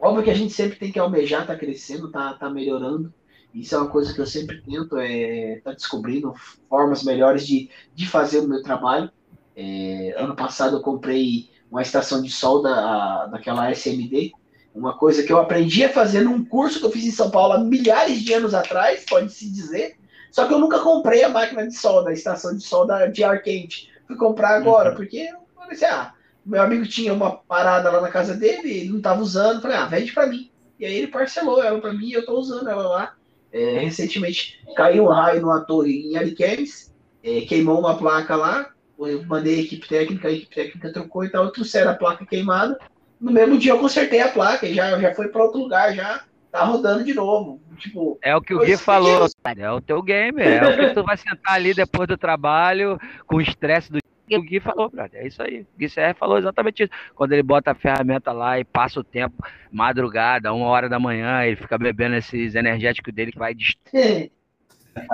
Óbvio 0.01 0.25
que 0.25 0.31
a 0.31 0.35
gente 0.35 0.53
sempre 0.53 0.77
tem 0.77 0.91
que 0.91 0.99
almejar, 0.99 1.47
tá 1.47 1.55
crescendo, 1.55 2.11
tá, 2.11 2.35
tá 2.35 2.51
melhorando. 2.51 3.15
Isso 3.55 3.77
é 3.77 3.79
uma 3.79 3.89
coisa 3.89 4.13
que 4.13 4.21
eu 4.21 4.27
sempre 4.27 4.61
tento, 4.63 4.97
é 4.99 5.61
tá 5.63 5.73
descobrindo 5.73 6.35
formas 6.69 7.05
melhores 7.05 7.47
de, 7.47 7.71
de 7.95 8.09
fazer 8.09 8.41
o 8.41 8.49
meu 8.49 8.63
trabalho. 8.65 9.11
É, 9.55 10.15
ano 10.17 10.35
passado 10.35 10.77
eu 10.77 10.83
comprei 10.83 11.49
uma 11.71 11.83
estação 11.83 12.21
de 12.21 12.31
sol 12.31 12.63
da, 12.63 13.27
daquela 13.27 13.71
SMD, 13.71 14.33
uma 14.75 14.97
coisa 14.97 15.23
que 15.23 15.33
eu 15.33 15.39
aprendi 15.39 15.85
a 15.85 15.89
fazer 15.89 16.23
num 16.23 16.45
curso 16.45 16.81
que 16.81 16.87
eu 16.87 16.91
fiz 16.91 17.05
em 17.05 17.11
São 17.11 17.31
Paulo 17.31 17.55
há 17.55 17.59
milhares 17.59 18.23
de 18.23 18.33
anos 18.33 18.55
atrás, 18.55 19.05
pode-se 19.09 19.51
dizer. 19.51 19.97
Só 20.31 20.47
que 20.47 20.55
eu 20.55 20.59
nunca 20.59 20.79
comprei 20.79 21.25
a 21.25 21.29
máquina 21.29 21.67
de 21.67 21.75
solda, 21.75 22.11
a 22.11 22.13
estação 22.13 22.57
de 22.57 22.63
solda 22.63 23.07
de 23.07 23.25
ar 23.25 23.43
quente. 23.43 23.91
Fui 24.07 24.17
comprar 24.17 24.57
agora, 24.57 24.91
uhum. 24.91 24.97
porque 24.97 25.19
eu 25.19 25.39
falei 25.57 25.73
assim, 25.73 25.85
ah, 25.87 26.13
meu 26.45 26.63
amigo 26.63 26.87
tinha 26.87 27.13
uma 27.13 27.37
parada 27.37 27.91
lá 27.91 28.01
na 28.01 28.09
casa 28.09 28.35
dele, 28.35 28.71
ele 28.71 28.89
não 28.91 28.99
estava 28.99 29.21
usando, 29.21 29.61
falei, 29.61 29.77
ah, 29.77 29.87
vende 29.87 30.13
para 30.13 30.27
mim. 30.27 30.51
E 30.79 30.87
aí 30.87 30.95
ele 30.95 31.09
parcelou 31.09 31.63
ela 31.63 31.81
para 31.81 31.93
mim 31.93 32.07
e 32.07 32.13
eu 32.13 32.21
estou 32.21 32.39
usando 32.39 32.69
ela 32.69 32.89
lá. 32.89 33.15
É, 33.53 33.81
recentemente 33.81 34.65
caiu 34.77 35.05
um 35.05 35.09
raio 35.09 35.41
numa 35.41 35.61
torre 35.61 36.09
em 36.09 36.17
Ariquemes, 36.17 36.95
é, 37.23 37.41
queimou 37.41 37.81
uma 37.81 37.97
placa 37.99 38.37
lá, 38.37 38.71
eu 39.07 39.25
mandei 39.27 39.59
a 39.59 39.63
equipe 39.63 39.89
técnica, 39.89 40.29
a 40.29 40.33
equipe 40.33 40.55
técnica 40.55 40.93
trocou 40.93 41.25
e 41.25 41.31
tal, 41.31 41.51
trouxeram 41.51 41.91
a 41.91 41.95
placa 41.95 42.27
queimada. 42.27 42.79
No 43.21 43.31
mesmo 43.31 43.59
dia 43.59 43.73
eu 43.73 43.79
consertei 43.79 44.21
a 44.21 44.29
placa 44.29 44.67
e 44.67 44.75
já, 44.75 44.99
já 44.99 45.15
foi 45.15 45.29
para 45.29 45.45
outro 45.45 45.61
lugar, 45.61 45.95
já 45.95 46.25
tá 46.51 46.65
rodando 46.65 47.05
de 47.05 47.15
novo. 47.15 47.61
Tipo, 47.79 48.19
é 48.23 48.35
o 48.37 48.41
que 48.41 48.55
o 48.55 48.61
Gui 48.61 48.77
falou, 48.77 49.27
é 49.57 49.71
o 49.71 49.81
teu 49.81 50.03
game, 50.03 50.43
é 50.43 50.67
o 50.67 50.77
que 50.77 50.95
tu 50.95 51.03
vai 51.03 51.17
sentar 51.17 51.55
ali 51.55 51.75
depois 51.75 52.09
do 52.09 52.17
trabalho, 52.17 52.99
com 53.27 53.37
o 53.37 53.41
estresse 53.41 53.91
do 53.91 54.01
o 54.37 54.43
Gui 54.43 54.61
falou, 54.61 54.89
brother, 54.89 55.23
é 55.23 55.27
isso 55.27 55.43
aí. 55.43 55.63
O 55.63 55.79
Gui 55.79 55.89
Serra 55.89 56.15
falou 56.15 56.39
exatamente 56.39 56.85
isso. 56.85 56.93
Quando 57.15 57.33
ele 57.33 57.43
bota 57.43 57.73
a 57.73 57.75
ferramenta 57.75 58.33
lá 58.33 58.59
e 58.59 58.65
passa 58.65 59.01
o 59.01 59.05
tempo, 59.05 59.35
madrugada, 59.73 60.53
uma 60.53 60.67
hora 60.67 60.89
da 60.89 60.99
manhã, 60.99 61.45
ele 61.45 61.57
fica 61.57 61.77
bebendo 61.77 62.15
esses 62.15 62.55
energéticos 62.55 63.13
dele 63.13 63.33
que 63.33 63.39
vai 63.39 63.55
destruir. 63.55 64.31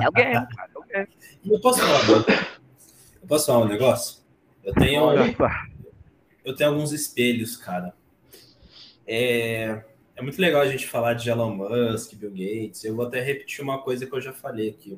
É 0.00 0.08
o 0.08 0.12
game, 0.12 0.32
cara, 0.32 0.70
é 0.74 0.78
o 0.78 0.82
game. 0.82 1.08
Eu 1.44 1.60
posso 1.60 1.80
falar, 1.80 2.24
eu 3.26 3.28
posso 3.28 3.46
falar 3.46 3.64
um 3.64 3.68
negócio? 3.68 4.18
Eu 4.62 4.72
tenho, 4.72 5.02
eu 6.44 6.54
tenho 6.54 6.70
alguns 6.70 6.92
espelhos, 6.92 7.56
cara. 7.56 7.92
É, 9.04 9.82
é 10.14 10.22
muito 10.22 10.40
legal 10.40 10.62
a 10.62 10.68
gente 10.68 10.86
falar 10.86 11.14
de 11.14 11.28
Elon 11.28 11.56
Musk, 11.56 12.14
Bill 12.14 12.30
Gates. 12.30 12.84
Eu 12.84 12.94
vou 12.94 13.04
até 13.04 13.20
repetir 13.20 13.64
uma 13.64 13.82
coisa 13.82 14.06
que 14.06 14.14
eu 14.14 14.20
já 14.20 14.32
falei 14.32 14.70
aqui. 14.70 14.96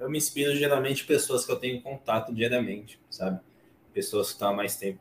Eu 0.00 0.10
me 0.10 0.18
inspiro 0.18 0.56
geralmente 0.56 1.04
em 1.04 1.06
pessoas 1.06 1.46
que 1.46 1.52
eu 1.52 1.56
tenho 1.56 1.80
contato 1.80 2.34
diariamente, 2.34 2.98
sabe? 3.08 3.38
Pessoas 3.94 4.26
que 4.26 4.32
estão 4.32 4.48
há 4.48 4.52
mais 4.52 4.74
tempo. 4.74 4.98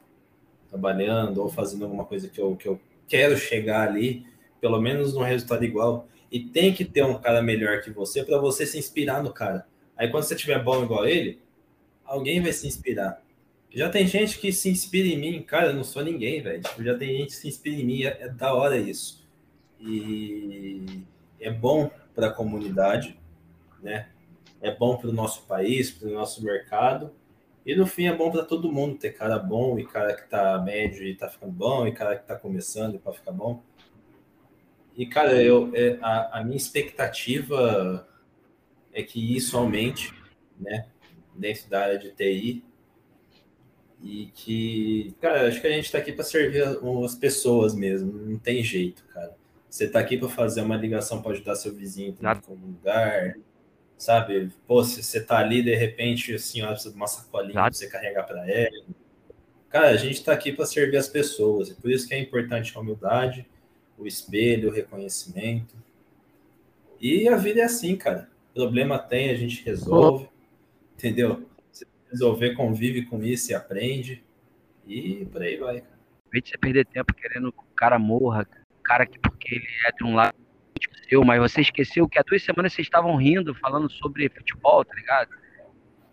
trabalhando 0.69 1.39
ou 1.41 1.49
fazendo 1.49 1.85
alguma 1.85 2.05
coisa 2.05 2.29
que 2.29 2.39
eu, 2.39 2.55
que 2.55 2.67
eu 2.67 2.79
quero 3.07 3.35
chegar 3.37 3.87
ali, 3.87 4.23
pelo 4.61 4.79
menos 4.79 5.15
num 5.15 5.23
resultado 5.23 5.65
igual. 5.65 6.07
E 6.31 6.41
tem 6.41 6.71
que 6.71 6.85
ter 6.85 7.03
um 7.03 7.19
cara 7.19 7.41
melhor 7.41 7.81
que 7.81 7.89
você 7.89 8.23
para 8.23 8.37
você 8.37 8.67
se 8.67 8.77
inspirar 8.77 9.23
no 9.23 9.33
cara. 9.33 9.65
Aí 9.97 10.09
quando 10.09 10.25
você 10.25 10.35
tiver 10.35 10.63
bom 10.63 10.83
igual 10.83 11.07
ele, 11.07 11.43
alguém 12.05 12.41
vai 12.41 12.53
se 12.53 12.67
inspirar. 12.67 13.21
Já 13.71 13.89
tem 13.89 14.07
gente 14.07 14.39
que 14.39 14.53
se 14.53 14.69
inspira 14.69 15.07
em 15.07 15.17
mim, 15.17 15.43
cara, 15.43 15.67
eu 15.67 15.73
não 15.73 15.83
sou 15.83 16.03
ninguém, 16.03 16.41
velho. 16.41 16.61
Tipo, 16.61 16.83
já 16.83 16.97
tem 16.97 17.17
gente 17.17 17.27
que 17.27 17.35
se 17.35 17.47
inspira 17.47 17.75
em 17.75 17.85
mim, 17.85 18.03
é, 18.03 18.17
é 18.21 18.29
da 18.29 18.53
hora 18.53 18.77
isso. 18.77 19.27
E 19.79 21.03
é 21.39 21.51
bom 21.51 21.91
para 22.13 22.27
a 22.27 22.31
comunidade, 22.31 23.19
né? 23.83 24.09
É 24.61 24.73
bom 24.73 24.95
para 24.95 25.09
o 25.09 25.13
nosso 25.13 25.43
país, 25.43 25.91
para 25.91 26.07
o 26.07 26.13
nosso 26.13 26.43
mercado. 26.43 27.11
E 27.65 27.75
no 27.75 27.85
fim 27.85 28.05
é 28.05 28.15
bom 28.15 28.31
para 28.31 28.45
todo 28.45 28.71
mundo 28.71 28.95
ter 28.95 29.11
cara 29.11 29.37
bom 29.37 29.77
e 29.77 29.85
cara 29.85 30.13
que 30.13 30.29
tá 30.29 30.57
médio 30.59 31.05
e 31.05 31.15
tá 31.15 31.27
ficando 31.27 31.51
bom, 31.51 31.85
e 31.85 31.91
cara 31.91 32.15
que 32.15 32.25
tá 32.25 32.35
começando 32.35 32.99
para 32.99 33.11
ficar 33.11 33.31
bom. 33.31 33.61
E, 34.95 35.05
cara, 35.05 35.41
eu, 35.43 35.71
é, 35.73 35.97
a, 36.01 36.39
a 36.39 36.43
minha 36.43 36.55
expectativa 36.55 38.07
é 38.93 39.03
que 39.03 39.35
isso 39.35 39.57
aumente, 39.57 40.13
né? 40.57 40.87
Dentro 41.35 41.69
da 41.69 41.81
área 41.81 41.99
de 41.99 42.11
TI. 42.11 42.63
E 44.01 44.27
que, 44.35 45.15
cara, 45.19 45.47
acho 45.47 45.59
que 45.59 45.67
a 45.67 45.71
gente 45.71 45.85
está 45.85 45.97
aqui 45.97 46.11
para 46.11 46.23
servir 46.23 46.63
as 47.03 47.15
pessoas 47.15 47.73
mesmo, 47.73 48.11
não 48.11 48.37
tem 48.37 48.63
jeito, 48.63 49.03
cara. 49.05 49.35
Você 49.69 49.85
está 49.85 49.99
aqui 49.99 50.15
para 50.17 50.29
fazer 50.29 50.61
uma 50.61 50.77
ligação 50.77 51.21
para 51.21 51.31
ajudar 51.31 51.55
seu 51.55 51.73
vizinho 51.73 52.15
em 52.21 52.25
algum 52.25 52.53
lugar, 52.53 53.35
sabe? 53.97 54.51
Pô, 54.67 54.83
se 54.83 55.01
você 55.01 55.21
tá 55.21 55.39
ali, 55.39 55.63
de 55.63 55.73
repente, 55.73 56.33
assim, 56.35 56.61
ó, 56.61 56.67
precisa 56.67 56.91
de 56.91 56.95
uma 56.95 57.07
sacolinha 57.07 57.53
para 57.53 57.73
você 57.73 57.87
carregar 57.87 58.23
para 58.23 58.47
ela. 58.49 58.85
Cara, 59.69 59.89
a 59.89 59.97
gente 59.97 60.15
está 60.15 60.33
aqui 60.33 60.53
para 60.53 60.65
servir 60.65 60.97
as 60.97 61.07
pessoas, 61.07 61.69
e 61.69 61.73
por 61.73 61.89
isso 61.89 62.07
que 62.07 62.13
é 62.13 62.19
importante 62.19 62.77
a 62.77 62.79
humildade, 62.79 63.45
o 63.97 64.05
espelho, 64.05 64.69
o 64.69 64.71
reconhecimento. 64.71 65.75
E 67.01 67.27
a 67.27 67.35
vida 67.35 67.61
é 67.61 67.63
assim, 67.63 67.95
cara. 67.95 68.29
Problema 68.53 68.99
tem, 68.99 69.31
a 69.31 69.35
gente 69.35 69.63
resolve, 69.65 70.29
entendeu? 70.95 71.47
Se 71.71 71.85
resolver, 72.09 72.55
convive 72.55 73.03
com 73.05 73.23
isso 73.23 73.51
e 73.51 73.55
aprende. 73.55 74.23
E 74.87 75.25
por 75.31 75.41
aí 75.41 75.57
vai. 75.57 75.83
Em 76.33 76.41
você 76.41 76.57
perder 76.57 76.85
tempo 76.85 77.13
querendo 77.13 77.51
que 77.51 77.59
o 77.59 77.75
cara 77.75 77.97
morra, 77.97 78.47
cara 78.83 79.05
que 79.05 79.19
porque 79.19 79.55
ele 79.55 79.67
é 79.85 79.91
de 79.91 80.03
um 80.03 80.15
lado 80.15 80.35
seu, 81.07 81.23
mas 81.23 81.39
você 81.39 81.61
esqueceu 81.61 82.07
que 82.07 82.19
há 82.19 82.23
duas 82.23 82.43
semanas 82.43 82.73
vocês 82.73 82.85
estavam 82.85 83.15
rindo, 83.15 83.53
falando 83.55 83.89
sobre 83.89 84.29
futebol, 84.29 84.83
tá 84.83 84.93
ligado? 84.95 85.29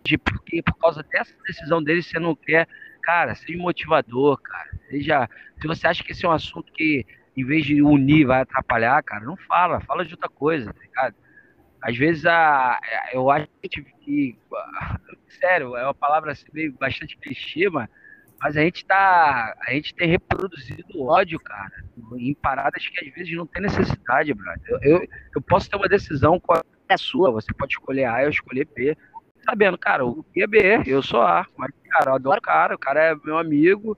De 0.05 0.19
porque 0.19 0.63
por 0.63 0.77
causa 0.79 1.03
dessa 1.03 1.35
decisão 1.47 1.83
dele 1.83 2.03
você 2.03 2.19
não 2.19 2.35
quer, 2.35 2.69
cara, 3.03 3.35
seja 3.35 3.59
motivador, 3.59 4.41
cara. 4.41 4.71
Seja, 4.91 5.29
se 5.61 5.67
você 5.67 5.87
acha 5.87 6.05
que 6.05 6.13
esse 6.13 6.25
é 6.25 6.29
um 6.29 6.33
assunto 6.33 6.73
que 6.73 7.07
em 7.37 7.45
vez 7.45 7.65
de 7.65 7.83
unir 7.83 8.27
vai 8.27 8.43
atrapalhar, 8.43 9.03
cara, 9.03 9.25
não 9.25 9.37
fala, 9.37 9.81
fala 9.81 10.05
de 10.05 10.13
outra 10.15 10.29
coisa, 10.29 10.73
tá 10.73 10.81
ligado? 10.81 11.15
Às 11.83 11.97
vezes 11.97 12.25
a, 12.27 12.79
eu 13.13 13.31
acho 13.31 13.49
que, 14.01 14.39
sério, 15.41 15.77
é 15.77 15.85
uma 15.85 15.95
palavra 15.95 16.33
assim, 16.33 16.47
meio 16.53 16.73
bastante 16.73 17.17
clichê, 17.17 17.69
mas 17.69 17.89
mas 18.43 18.57
a 18.57 18.61
gente 18.61 18.85
tá. 18.85 19.57
A 19.69 19.73
gente 19.73 19.95
tem 19.95 20.09
reproduzido 20.09 21.01
ódio, 21.01 21.39
cara, 21.39 21.71
em 22.17 22.35
paradas 22.35 22.89
que 22.89 23.07
às 23.07 23.15
vezes 23.15 23.37
não 23.37 23.47
tem 23.47 23.63
necessidade, 23.63 24.35
brother. 24.35 24.61
Eu, 24.69 24.81
eu, 24.83 25.09
eu 25.37 25.41
posso 25.41 25.71
ter 25.71 25.77
uma 25.77 25.89
decisão 25.89 26.41
qual 26.41 26.59
é 26.89 26.95
a 26.95 26.99
sua, 26.99 27.31
você 27.31 27.55
pode 27.55 27.75
escolher 27.75 28.07
A, 28.07 28.25
eu 28.25 28.31
escolher 28.31 28.67
B. 28.75 28.97
Sabendo, 29.45 29.79
cara, 29.79 30.05
o 30.05 30.25
B 30.35 30.43
é 30.43 30.47
B, 30.49 30.83
eu 30.87 31.03
sou 31.03 31.23
A. 31.23 31.47
Mas, 31.57 31.71
cara, 31.89 32.11
eu 32.11 32.15
adoro 32.15 32.39
o 32.39 32.43
cara, 32.43 32.75
o 32.75 32.79
cara 32.79 33.01
é 33.01 33.15
meu 33.25 33.39
amigo, 33.39 33.97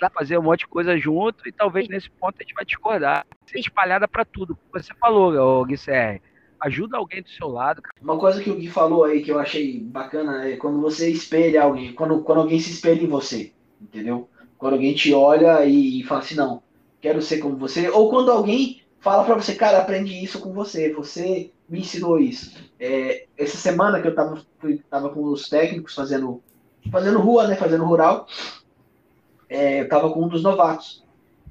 vai 0.00 0.10
fazer 0.10 0.38
um 0.38 0.42
monte 0.42 0.60
de 0.60 0.68
coisa 0.68 0.96
junto 0.96 1.46
e 1.46 1.52
talvez 1.52 1.88
nesse 1.88 2.08
ponto 2.08 2.36
a 2.38 2.42
gente 2.42 2.54
vai 2.54 2.64
discordar. 2.64 3.26
Ser 3.44 3.58
espalhada 3.58 4.08
para 4.08 4.24
tudo. 4.24 4.58
Você 4.72 4.94
falou, 4.94 5.64
Gui 5.66 5.76
Serre, 5.76 6.22
ajuda 6.60 6.96
alguém 6.96 7.22
do 7.22 7.30
seu 7.30 7.48
lado. 7.48 7.82
Uma 8.00 8.18
coisa 8.18 8.42
que 8.42 8.50
o 8.50 8.56
Gui 8.56 8.68
falou 8.68 9.04
aí 9.04 9.22
que 9.22 9.30
eu 9.30 9.38
achei 9.38 9.80
bacana 9.80 10.48
é 10.48 10.56
quando 10.56 10.80
você 10.80 11.10
espelha 11.10 11.62
alguém, 11.62 11.92
quando, 11.92 12.20
quando 12.22 12.40
alguém 12.40 12.58
se 12.58 12.70
espelha 12.70 13.02
em 13.02 13.08
você 13.08 13.52
entendeu? 13.80 14.28
Quando 14.56 14.74
alguém 14.74 14.94
te 14.94 15.12
olha 15.12 15.64
e, 15.64 16.02
fala 16.04 16.20
assim, 16.20 16.34
não, 16.34 16.62
quero 17.00 17.22
ser 17.22 17.38
como 17.38 17.56
você, 17.56 17.88
ou 17.88 18.10
quando 18.10 18.30
alguém 18.30 18.82
fala 19.00 19.24
para 19.24 19.34
você, 19.34 19.54
cara, 19.54 19.78
aprendi 19.78 20.22
isso 20.22 20.40
com 20.40 20.52
você, 20.52 20.92
você 20.92 21.52
me 21.68 21.80
ensinou 21.80 22.18
isso. 22.18 22.56
É, 22.78 23.26
essa 23.36 23.56
semana 23.56 24.00
que 24.00 24.08
eu 24.08 24.14
tava, 24.14 24.42
fui, 24.58 24.82
tava 24.90 25.10
com 25.10 25.22
os 25.24 25.48
técnicos 25.48 25.94
fazendo, 25.94 26.42
fazendo 26.90 27.20
rua, 27.20 27.46
né, 27.46 27.54
fazendo 27.54 27.84
rural, 27.84 28.26
é, 29.48 29.82
eu 29.82 29.88
tava 29.88 30.10
com 30.10 30.24
um 30.24 30.28
dos 30.28 30.42
novatos 30.42 31.04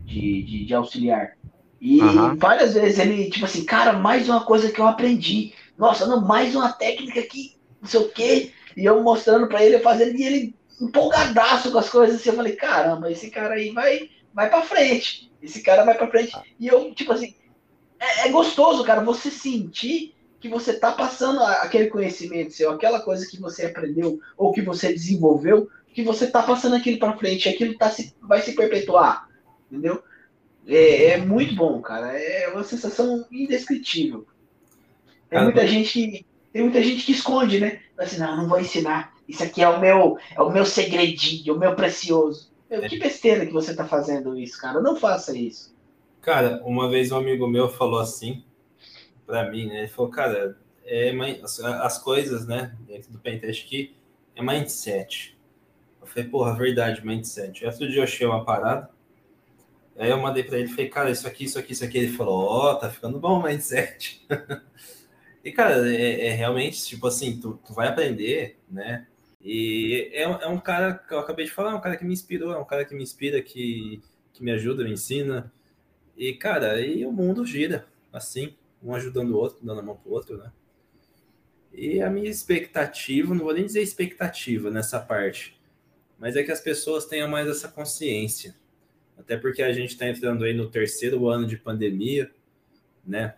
de, 0.04 0.44
de, 0.44 0.66
de 0.66 0.74
auxiliar. 0.74 1.38
E 1.80 2.02
uhum. 2.02 2.36
várias 2.36 2.74
vezes 2.74 3.00
ele, 3.00 3.30
tipo 3.30 3.46
assim, 3.46 3.64
cara, 3.64 3.94
mais 3.94 4.28
uma 4.28 4.44
coisa 4.44 4.72
que 4.72 4.80
eu 4.80 4.88
aprendi. 4.88 5.54
Nossa, 5.78 6.08
não, 6.08 6.22
mais 6.22 6.56
uma 6.56 6.72
técnica 6.72 7.20
aqui, 7.20 7.56
não 7.82 7.88
sei 7.88 8.00
o 8.00 8.10
quê. 8.10 8.52
E 8.76 8.86
eu 8.86 9.02
mostrando 9.04 9.48
para 9.48 9.64
ele, 9.64 9.80
fazendo, 9.80 10.16
e 10.16 10.24
ele 10.24 10.56
empolgadaço 10.80 11.72
com 11.72 11.78
as 11.78 11.90
coisas, 11.90 12.18
assim, 12.18 12.30
eu 12.30 12.36
falei, 12.36 12.56
caramba, 12.56 13.12
esse 13.12 13.30
cara 13.30 13.56
aí 13.56 13.72
vai, 13.72 14.10
vai 14.34 14.50
pra 14.50 14.62
frente. 14.62 15.32
Esse 15.42 15.62
cara 15.62 15.84
vai 15.84 15.96
pra 15.96 16.10
frente. 16.10 16.36
E 16.60 16.68
eu, 16.68 16.94
tipo 16.94 17.12
assim, 17.12 17.36
é, 18.00 18.28
é 18.28 18.30
gostoso, 18.30 18.84
cara, 18.84 19.04
você 19.04 19.30
sentir 19.30 20.16
que 20.40 20.48
você 20.48 20.74
tá 20.74 20.92
passando 20.92 21.42
aquele 21.42 21.88
conhecimento 21.88 22.54
seu, 22.54 22.72
aquela 22.72 23.00
coisa 23.00 23.28
que 23.28 23.40
você 23.40 23.66
aprendeu 23.66 24.20
ou 24.38 24.52
que 24.52 24.62
você 24.62 24.94
desenvolveu, 24.94 25.68
que 25.94 26.04
você 26.04 26.28
tá 26.28 26.44
passando 26.44 26.76
aquilo 26.76 27.00
para 27.00 27.18
frente, 27.18 27.50
aquilo 27.50 27.76
tá 27.76 27.90
se, 27.90 28.16
vai 28.22 28.42
se 28.42 28.54
perpetuar, 28.54 29.28
entendeu? 29.72 30.04
É, 30.68 31.12
é, 31.12 31.18
muito 31.18 31.56
bom, 31.56 31.82
cara. 31.82 32.12
É 32.20 32.50
uma 32.50 32.64
sensação 32.64 33.26
indescritível. 33.32 34.28
Tem 35.30 35.44
muita 35.44 35.66
gente 35.66 35.94
que 35.94 36.26
tem 36.52 36.64
muita 36.64 36.82
gente 36.82 37.06
que 37.06 37.12
esconde, 37.12 37.60
né? 37.60 37.82
Assim, 37.98 38.18
não, 38.18 38.36
não 38.36 38.50
vou 38.50 38.60
ensinar. 38.60 39.14
Isso 39.28 39.44
aqui 39.44 39.62
é 39.62 39.70
o 39.70 39.80
meu, 39.80 40.18
é 40.36 40.42
o 40.42 40.50
meu 40.50 40.66
segredinho, 40.66 41.56
o 41.56 41.60
meu 41.60 41.76
precioso. 41.76 42.52
Meu, 42.70 42.82
que 42.82 42.98
besteira 42.98 43.46
que 43.46 43.54
você 43.54 43.76
tá 43.76 43.86
fazendo 43.86 44.38
isso, 44.38 44.60
cara. 44.60 44.82
Não 44.82 44.96
faça 44.96 45.38
isso. 45.38 45.76
Cara, 46.22 46.62
uma 46.66 46.90
vez 46.90 47.12
um 47.12 47.18
amigo 47.18 47.48
meu 47.48 47.70
falou 47.70 48.00
assim 48.00 48.44
para 49.26 49.50
mim, 49.52 49.68
né? 49.68 49.80
Ele 49.80 49.88
falou, 49.88 50.10
cara, 50.10 50.58
é, 50.84 51.12
as, 51.44 51.60
as 51.60 51.98
coisas, 51.98 52.48
né, 52.48 52.76
dentro 52.88 53.12
do 53.12 53.20
Pentest 53.20 53.66
aqui, 53.66 53.96
é 54.36 54.42
mindset. 54.42 55.38
Eu 56.02 56.08
falei, 56.08 56.30
porra, 56.30 56.56
verdade, 56.56 57.06
mindset. 57.06 57.66
Outro 57.66 57.90
dia 57.90 58.00
eu 58.00 58.04
achei 58.04 58.26
uma 58.26 58.44
parada, 58.44 58.90
aí 59.98 60.10
eu 60.10 60.18
mandei 60.18 60.44
para 60.44 60.60
ele, 60.60 60.68
falei, 60.68 60.90
cara, 60.90 61.12
isso 61.12 61.28
aqui, 61.28 61.46
isso 61.46 61.58
aqui, 61.58 61.74
isso 61.74 61.84
aqui. 61.84 61.98
Ele 61.98 62.14
falou, 62.14 62.46
ó, 62.46 62.72
oh, 62.72 62.76
tá 62.76 62.90
ficando 62.90 63.20
bom 63.20 63.40
o 63.40 63.44
mindset. 63.44 64.26
e, 65.44 65.52
cara, 65.52 65.90
é, 65.90 66.28
é, 66.28 66.32
realmente, 66.32 66.86
tipo 66.86 67.08
assim, 67.08 67.40
tu, 67.40 67.60
tu 67.66 67.74
vai 67.74 67.88
aprender, 67.88 68.60
né? 68.70 69.08
E 69.42 70.10
é, 70.14 70.24
é 70.24 70.48
um 70.48 70.60
cara 70.60 70.94
que 70.94 71.14
eu 71.14 71.20
acabei 71.20 71.46
de 71.46 71.52
falar, 71.52 71.72
é 71.72 71.76
um 71.76 71.82
cara 71.82 71.98
que 71.98 72.06
me 72.06 72.14
inspirou, 72.14 72.54
é 72.54 72.58
um 72.58 72.66
cara 72.66 72.86
que 72.86 72.94
me 72.94 73.04
inspira, 73.04 73.42
que, 73.42 74.02
que 74.34 74.44
me 74.44 74.52
ajuda, 74.52 74.84
me 74.84 74.92
ensina. 74.92 75.52
E, 76.16 76.34
cara, 76.34 76.74
aí 76.74 77.06
o 77.06 77.12
mundo 77.12 77.46
gira, 77.46 77.88
assim, 78.12 78.56
um 78.84 78.94
ajudando 78.94 79.32
o 79.32 79.38
outro, 79.38 79.66
dando 79.66 79.80
a 79.80 79.84
mão 79.84 79.96
pro 79.96 80.12
outro, 80.12 80.38
né? 80.38 80.52
E 81.74 82.02
a 82.02 82.10
minha 82.10 82.30
expectativa, 82.30 83.34
não 83.34 83.46
vou 83.46 83.54
nem 83.54 83.66
dizer 83.66 83.82
expectativa 83.82 84.72
nessa 84.72 85.00
parte, 85.00 85.60
mas 86.18 86.36
é 86.36 86.44
que 86.44 86.52
as 86.52 86.62
pessoas 86.62 87.06
tenham 87.06 87.28
mais 87.28 87.48
essa 87.48 87.68
consciência. 87.68 88.56
Até 89.18 89.38
porque 89.38 89.64
a 89.64 89.74
gente 89.74 89.92
está 89.92 90.08
entrando 90.08 90.44
aí 90.44 90.54
no 90.54 90.70
terceiro 90.70 91.28
ano 91.28 91.48
de 91.48 91.58
pandemia, 91.58 92.32
né? 93.06 93.36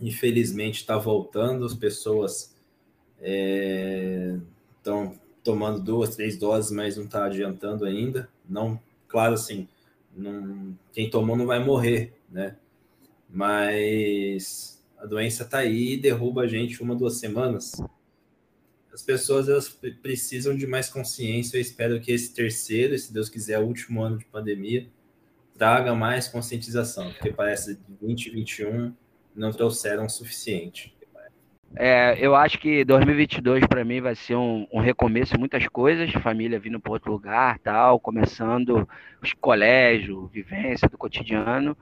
Infelizmente 0.00 0.76
está 0.76 0.96
voltando, 0.98 1.64
as 1.64 1.74
pessoas 1.74 2.54
é, 3.20 4.36
estão 4.78 5.18
tomando 5.42 5.80
duas, 5.80 6.16
três 6.16 6.36
doses, 6.36 6.70
mas 6.70 6.96
não 6.96 7.04
está 7.04 7.24
adiantando 7.24 7.84
ainda. 7.84 8.28
Não, 8.48 8.80
claro, 9.08 9.34
assim, 9.34 9.68
não, 10.14 10.76
quem 10.92 11.08
tomou 11.10 11.36
não 11.36 11.46
vai 11.46 11.62
morrer, 11.62 12.12
né? 12.30 12.56
Mas 13.28 14.82
a 14.98 15.06
doença 15.06 15.44
está 15.44 15.58
aí 15.58 15.94
e 15.94 15.96
derruba 15.96 16.42
a 16.42 16.46
gente 16.46 16.82
uma, 16.82 16.94
duas 16.94 17.18
semanas. 17.18 17.72
As 18.92 19.02
pessoas 19.02 19.48
elas 19.48 19.68
precisam 20.02 20.56
de 20.56 20.66
mais 20.66 20.88
consciência. 20.90 21.56
Eu 21.56 21.60
espero 21.60 22.00
que 22.00 22.12
esse 22.12 22.34
terceiro, 22.34 22.98
se 22.98 23.12
Deus 23.12 23.28
quiser, 23.28 23.58
o 23.58 23.66
último 23.66 24.02
ano 24.02 24.18
de 24.18 24.24
pandemia, 24.24 24.88
traga 25.56 25.94
mais 25.94 26.26
conscientização, 26.26 27.12
porque 27.12 27.32
parece 27.32 27.76
que 27.76 27.82
2021 28.00 28.94
não 29.34 29.52
trouxeram 29.52 30.06
o 30.06 30.08
suficiente. 30.08 30.96
É, 31.76 32.16
eu 32.18 32.34
acho 32.34 32.58
que 32.58 32.84
2022 32.84 33.64
para 33.66 33.84
mim 33.84 34.00
vai 34.00 34.16
ser 34.16 34.34
um, 34.34 34.66
um 34.72 34.80
recomeço 34.80 35.38
muitas 35.38 35.68
coisas, 35.68 36.10
família 36.14 36.58
vindo 36.58 36.80
para 36.80 36.92
outro 36.92 37.12
lugar, 37.12 37.60
tal, 37.60 38.00
começando 38.00 38.88
os 39.22 39.32
colégios, 39.34 40.30
vivência 40.32 40.88
do 40.88 40.98
cotidiano, 40.98 41.76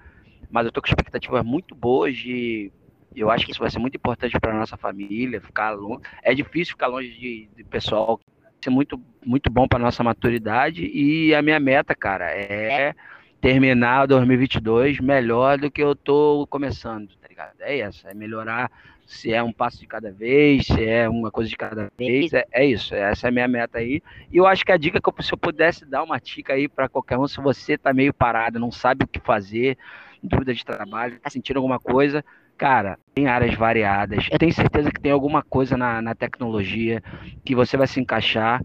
mas 0.50 0.66
eu 0.66 0.72
tô 0.72 0.82
com 0.82 0.88
expectativas 0.88 1.42
muito 1.42 1.74
boas 1.74 2.14
de 2.16 2.70
eu 3.14 3.30
acho 3.30 3.44
que 3.44 3.52
isso 3.52 3.60
vai 3.60 3.70
ser 3.70 3.78
muito 3.78 3.96
importante 3.96 4.38
para 4.38 4.54
nossa 4.54 4.76
família, 4.76 5.40
ficar 5.40 5.70
longe. 5.70 6.02
É 6.22 6.34
difícil 6.34 6.72
ficar 6.72 6.86
longe 6.86 7.10
de, 7.10 7.48
de 7.56 7.64
pessoal 7.64 8.20
ser 8.62 8.70
muito, 8.70 9.00
muito 9.24 9.50
bom 9.50 9.68
para 9.68 9.78
nossa 9.78 10.02
maturidade 10.02 10.84
e 10.84 11.34
a 11.34 11.40
minha 11.40 11.60
meta, 11.60 11.94
cara, 11.94 12.30
é 12.30 12.94
terminar 13.40 14.06
2022 14.06 14.98
melhor 15.00 15.58
do 15.58 15.70
que 15.70 15.82
eu 15.82 15.94
tô 15.94 16.46
começando, 16.50 17.08
tá 17.20 17.28
ligado? 17.28 17.54
É 17.60 17.78
essa, 17.78 18.10
é 18.10 18.14
melhorar 18.14 18.70
se 19.06 19.32
é 19.32 19.42
um 19.42 19.52
passo 19.52 19.78
de 19.78 19.86
cada 19.86 20.10
vez, 20.12 20.66
se 20.66 20.84
é 20.84 21.08
uma 21.08 21.30
coisa 21.30 21.48
de 21.48 21.56
cada 21.56 21.90
vez, 21.96 22.32
é, 22.34 22.44
é 22.52 22.66
isso, 22.66 22.94
essa 22.94 23.26
é 23.26 23.30
a 23.30 23.32
minha 23.32 23.48
meta 23.48 23.78
aí. 23.78 24.02
E 24.30 24.36
eu 24.36 24.46
acho 24.46 24.64
que 24.66 24.72
a 24.72 24.76
dica 24.76 25.00
que 25.00 25.08
eu, 25.08 25.22
se 25.22 25.32
eu 25.32 25.38
pudesse 25.38 25.86
dar 25.86 26.02
uma 26.02 26.18
dica 26.18 26.52
aí 26.52 26.68
para 26.68 26.88
qualquer 26.88 27.16
um, 27.16 27.26
se 27.26 27.40
você 27.40 27.78
tá 27.78 27.92
meio 27.94 28.12
parado, 28.12 28.58
não 28.58 28.70
sabe 28.70 29.04
o 29.04 29.08
que 29.08 29.18
fazer, 29.20 29.78
dúvida 30.22 30.52
de 30.52 30.64
trabalho, 30.64 31.18
tá 31.20 31.30
sentindo 31.30 31.56
alguma 31.56 31.78
coisa, 31.78 32.22
cara, 32.58 32.98
tem 33.14 33.28
áreas 33.28 33.54
variadas. 33.54 34.26
Eu 34.30 34.38
tenho 34.38 34.52
certeza 34.52 34.90
que 34.90 35.00
tem 35.00 35.12
alguma 35.12 35.42
coisa 35.42 35.76
na, 35.76 36.02
na 36.02 36.14
tecnologia 36.14 37.00
que 37.44 37.54
você 37.54 37.76
vai 37.76 37.86
se 37.86 38.00
encaixar. 38.00 38.62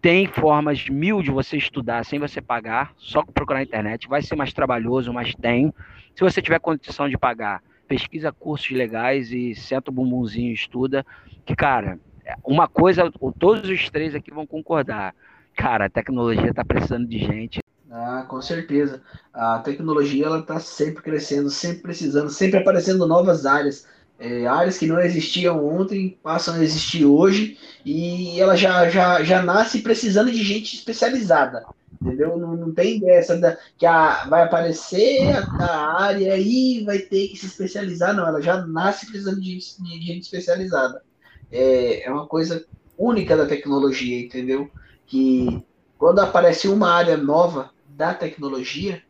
Tem 0.00 0.26
formas 0.26 0.88
mil 0.88 1.22
de 1.22 1.30
você 1.30 1.56
estudar 1.56 2.04
sem 2.04 2.18
você 2.18 2.40
pagar, 2.40 2.92
só 2.96 3.22
procurar 3.22 3.60
na 3.60 3.64
internet. 3.64 4.06
Vai 4.06 4.22
ser 4.22 4.36
mais 4.36 4.52
trabalhoso, 4.52 5.12
mas 5.12 5.34
tem. 5.34 5.72
Se 6.14 6.22
você 6.22 6.42
tiver 6.42 6.60
condição 6.60 7.08
de 7.08 7.18
pagar, 7.18 7.62
pesquisa 7.88 8.30
cursos 8.30 8.70
legais 8.70 9.32
e 9.32 9.54
senta 9.54 9.90
o 9.90 9.94
bumbumzinho 9.94 10.52
estuda. 10.52 11.04
Que, 11.44 11.56
cara, 11.56 11.98
uma 12.44 12.68
coisa, 12.68 13.10
todos 13.38 13.68
os 13.68 13.90
três 13.90 14.14
aqui 14.14 14.30
vão 14.30 14.46
concordar. 14.46 15.14
Cara, 15.56 15.86
a 15.86 15.90
tecnologia 15.90 16.50
está 16.50 16.64
precisando 16.64 17.06
de 17.06 17.18
gente. 17.18 17.59
Ah, 17.90 18.24
com 18.28 18.40
certeza. 18.40 19.02
A 19.34 19.58
tecnologia 19.58 20.26
ela 20.26 20.38
está 20.38 20.60
sempre 20.60 21.02
crescendo, 21.02 21.50
sempre 21.50 21.82
precisando, 21.82 22.30
sempre 22.30 22.58
aparecendo 22.60 23.06
novas 23.06 23.44
áreas. 23.44 23.86
É, 24.18 24.46
áreas 24.46 24.76
que 24.76 24.86
não 24.86 25.00
existiam 25.00 25.64
ontem 25.64 26.18
passam 26.22 26.54
a 26.54 26.62
existir 26.62 27.06
hoje 27.06 27.58
e 27.86 28.38
ela 28.38 28.54
já, 28.54 28.86
já, 28.90 29.24
já 29.24 29.42
nasce 29.42 29.80
precisando 29.80 30.30
de 30.30 30.42
gente 30.42 30.76
especializada. 30.76 31.64
Entendeu? 32.00 32.38
Não, 32.38 32.54
não 32.54 32.72
tem 32.72 33.00
dessa 33.00 33.36
da, 33.36 33.58
que 33.76 33.84
a, 33.84 34.26
vai 34.26 34.42
aparecer 34.42 35.32
a, 35.32 35.64
a 35.64 36.02
área 36.02 36.38
e 36.38 36.84
vai 36.84 36.98
ter 36.98 37.28
que 37.28 37.36
se 37.36 37.46
especializar, 37.46 38.14
não. 38.14 38.26
Ela 38.26 38.40
já 38.40 38.64
nasce 38.66 39.06
precisando 39.06 39.40
de, 39.40 39.56
de 39.56 40.00
gente 40.00 40.22
especializada. 40.22 41.02
É, 41.50 42.04
é 42.06 42.10
uma 42.10 42.26
coisa 42.26 42.64
única 42.96 43.36
da 43.36 43.46
tecnologia, 43.46 44.20
entendeu? 44.20 44.70
Que 45.06 45.62
quando 45.98 46.20
aparece 46.20 46.68
uma 46.68 46.90
área 46.90 47.16
nova, 47.16 47.70
da 48.00 48.14
tecnologia, 48.14 49.02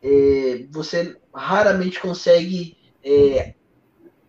é, 0.00 0.66
você 0.70 1.16
raramente 1.34 1.98
consegue 1.98 2.76
é, 3.04 3.54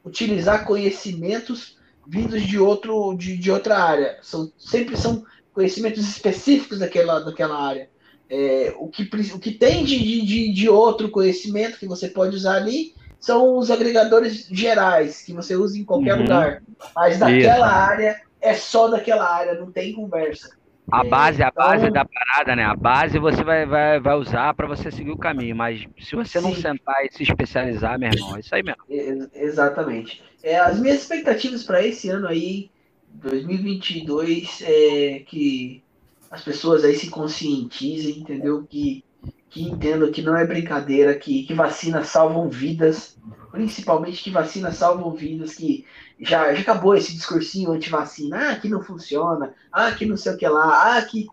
utilizar 0.03 0.65
conhecimentos 0.65 1.77
vindos 2.07 2.41
de 2.41 2.57
outro 2.57 3.13
de, 3.13 3.37
de 3.37 3.51
outra 3.51 3.77
área. 3.77 4.17
São, 4.23 4.51
sempre 4.57 4.97
são 4.97 5.23
conhecimentos 5.53 6.03
específicos 6.03 6.79
daquela, 6.79 7.19
daquela 7.19 7.63
área. 7.63 7.91
É, 8.27 8.73
o, 8.79 8.87
que, 8.87 9.03
o 9.35 9.39
que 9.39 9.51
tem 9.51 9.85
de, 9.85 10.25
de, 10.25 10.51
de 10.51 10.67
outro 10.67 11.11
conhecimento 11.11 11.77
que 11.77 11.87
você 11.87 12.07
pode 12.07 12.35
usar 12.35 12.55
ali 12.55 12.95
são 13.19 13.55
os 13.55 13.69
agregadores 13.69 14.47
gerais, 14.49 15.21
que 15.21 15.31
você 15.31 15.55
usa 15.55 15.77
em 15.77 15.85
qualquer 15.85 16.15
uhum. 16.15 16.23
lugar. 16.23 16.63
Mas 16.95 17.19
daquela 17.19 17.67
Isso. 17.67 17.75
área 17.91 18.21
é 18.41 18.55
só 18.55 18.87
daquela 18.87 19.31
área, 19.31 19.53
não 19.53 19.71
tem 19.71 19.93
conversa. 19.93 20.56
A 20.89 21.05
é, 21.05 21.09
base, 21.09 21.43
a 21.43 21.51
base 21.51 21.87
então 21.87 21.91
da 21.91 22.05
parada, 22.05 22.55
né? 22.55 22.63
A 22.63 22.75
base 22.75 23.19
você 23.19 23.43
vai, 23.43 23.65
vai, 23.65 23.99
vai 23.99 24.15
usar 24.15 24.53
para 24.53 24.67
você 24.67 24.89
seguir 24.89 25.11
o 25.11 25.17
caminho, 25.17 25.55
mas 25.55 25.85
se 25.99 26.15
você 26.15 26.39
não 26.39 26.55
sentar 26.55 27.05
e 27.05 27.11
se 27.11 27.23
especializar, 27.23 27.99
meu 27.99 28.09
irmão, 28.09 28.37
é 28.37 28.39
isso 28.39 28.55
aí 28.55 28.63
mesmo. 28.63 29.29
exatamente. 29.33 30.23
É, 30.41 30.57
as 30.57 30.79
minhas 30.79 31.01
expectativas 31.01 31.63
para 31.63 31.85
esse 31.85 32.09
ano 32.09 32.27
aí, 32.27 32.69
2022, 33.09 34.61
é 34.61 35.23
que 35.25 35.83
as 36.31 36.41
pessoas 36.41 36.85
aí 36.85 36.95
se 36.95 37.09
conscientizem, 37.09 38.19
entendeu? 38.19 38.65
Que, 38.69 39.03
que 39.49 39.63
entendam 39.63 40.11
que 40.11 40.21
não 40.21 40.37
é 40.37 40.45
brincadeira, 40.45 41.15
que, 41.15 41.43
que 41.43 41.53
vacinas 41.53 42.07
salvam 42.07 42.47
vidas, 42.49 43.17
principalmente 43.51 44.23
que 44.23 44.29
vacinas 44.29 44.75
salvam 44.75 45.11
vidas, 45.11 45.55
que 45.55 45.85
já, 46.19 46.53
já 46.53 46.61
acabou 46.61 46.95
esse 46.95 47.13
discursinho 47.13 47.71
anti-vacina, 47.71 48.51
ah, 48.51 48.55
que 48.55 48.67
não 48.67 48.81
funciona, 48.81 49.53
ah, 49.71 49.91
que 49.91 50.05
não 50.05 50.17
sei 50.17 50.33
o 50.33 50.37
que 50.37 50.47
lá, 50.47 50.97
ah, 50.97 51.01
que 51.03 51.27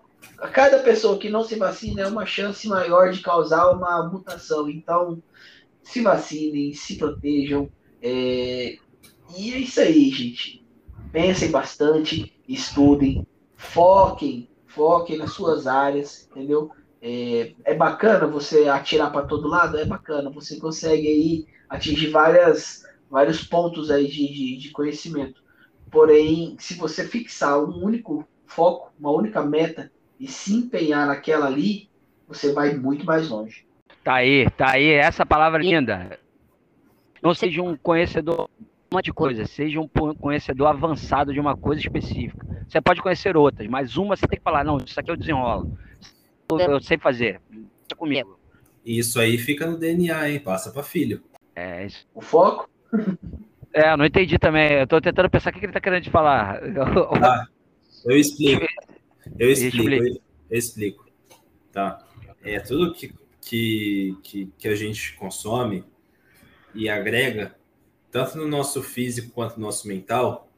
cada 0.53 0.79
pessoa 0.79 1.19
que 1.19 1.31
não 1.31 1.45
se 1.45 1.57
vacina 1.57 2.03
é 2.03 2.07
uma 2.07 2.27
chance 2.27 2.67
maior 2.69 3.11
de 3.11 3.21
causar 3.21 3.71
uma 3.71 4.09
mutação. 4.09 4.69
Então, 4.69 5.23
se 5.83 6.01
vacinem, 6.03 6.73
se 6.73 6.97
protejam. 6.97 7.71
É... 8.03 8.77
E 9.37 9.53
é 9.53 9.59
isso 9.59 9.81
aí, 9.81 10.11
gente. 10.11 10.65
Pensem 11.13 11.51
bastante, 11.51 12.35
estudem, 12.49 13.27
foquem, 13.57 14.49
foquem 14.67 15.19
nas 15.19 15.33
suas 15.33 15.67
áreas, 15.67 16.29
entendeu? 16.31 16.71
É, 17.01 17.53
é 17.65 17.75
bacana 17.75 18.27
você 18.27 18.69
atirar 18.69 19.13
para 19.13 19.27
todo 19.27 19.49
lado? 19.49 19.79
É 19.79 19.85
bacana. 19.85 20.31
Você 20.31 20.57
consegue 20.57 21.07
aí 21.07 21.47
atingir 21.69 22.11
várias 22.11 22.85
vários 23.15 23.45
pontos 23.45 23.93
aí 23.93 24.09
de, 24.09 24.27
de, 24.27 24.57
de 24.57 24.71
conhecimento. 24.71 25.41
Porém, 25.89 26.57
se 26.59 26.75
você 26.75 27.07
fixar 27.07 27.63
um 27.63 27.85
único 27.85 28.27
foco, 28.45 28.93
uma 28.99 29.13
única 29.13 29.41
meta 29.41 29.93
e 30.19 30.27
se 30.27 30.53
empenhar 30.53 31.07
naquela 31.07 31.47
ali, 31.47 31.89
você 32.27 32.53
vai 32.53 32.75
muito 32.75 33.07
mais 33.07 33.29
longe. 33.29 33.65
Tá 34.03 34.15
aí, 34.15 34.51
tá 34.51 34.73
aí, 34.73 34.89
essa 34.89 35.25
palavra 35.25 35.63
linda. 35.63 36.19
Não 37.23 37.33
seja 37.33 37.63
um 37.63 37.77
conhecedor 37.77 38.51
de 38.93 39.03
de 39.03 39.13
coisa, 39.13 39.47
seja 39.47 39.81
um 39.81 39.89
conhecedor 39.89 40.69
avançado 40.69 41.33
de 41.33 41.39
uma 41.39 41.57
coisa 41.57 41.81
específica. 41.81 42.65
Você 42.69 42.81
pode 42.81 43.01
conhecer 43.01 43.37
outras, 43.37 43.69
mas 43.69 43.97
uma 43.97 44.17
você 44.17 44.27
tem 44.27 44.39
que 44.39 44.45
falar, 44.45 44.65
não, 44.65 44.77
isso 44.79 44.99
aqui 44.99 45.11
eu 45.11 45.17
desenrolo. 45.17 45.79
Eu 46.51 46.81
sei 46.81 46.99
fazer. 46.99 47.41
Comigo. 47.97 48.39
Isso 48.85 49.21
aí 49.21 49.39
fica 49.39 49.67
no 49.67 49.79
DNA, 49.79 50.31
hein? 50.31 50.41
Passa 50.41 50.71
para 50.71 50.83
filho. 50.83 51.23
É 51.57 51.87
isso. 51.87 52.07
O 52.15 52.21
foco 52.21 52.69
é, 53.73 53.97
não 53.97 54.05
entendi 54.05 54.39
também. 54.39 54.73
Eu 54.73 54.87
tô 54.87 55.01
tentando 55.01 55.31
pensar 55.31 55.51
o 55.51 55.53
que 55.53 55.65
ele 55.65 55.73
tá 55.73 55.81
querendo 55.81 56.03
te 56.03 56.11
falar. 56.11 56.61
Ah, 57.23 57.47
eu 58.05 58.17
explico. 58.17 58.67
Eu 59.39 59.51
explico, 59.51 59.91
eu, 59.91 60.15
eu 60.51 60.59
explico. 60.59 61.07
Tá. 61.73 62.07
É 62.43 62.61
tudo 62.61 62.93
que, 62.93 63.13
que, 63.41 64.17
que, 64.23 64.53
que 64.59 64.69
a 64.69 64.75
gente 64.75 65.15
consome 65.15 65.85
e 66.75 66.89
agrega, 66.89 67.55
tanto 68.11 68.37
no 68.37 68.47
nosso 68.47 68.83
físico 68.83 69.31
quanto 69.31 69.59
no 69.59 69.67
nosso 69.67 69.89
mental, 69.89 70.51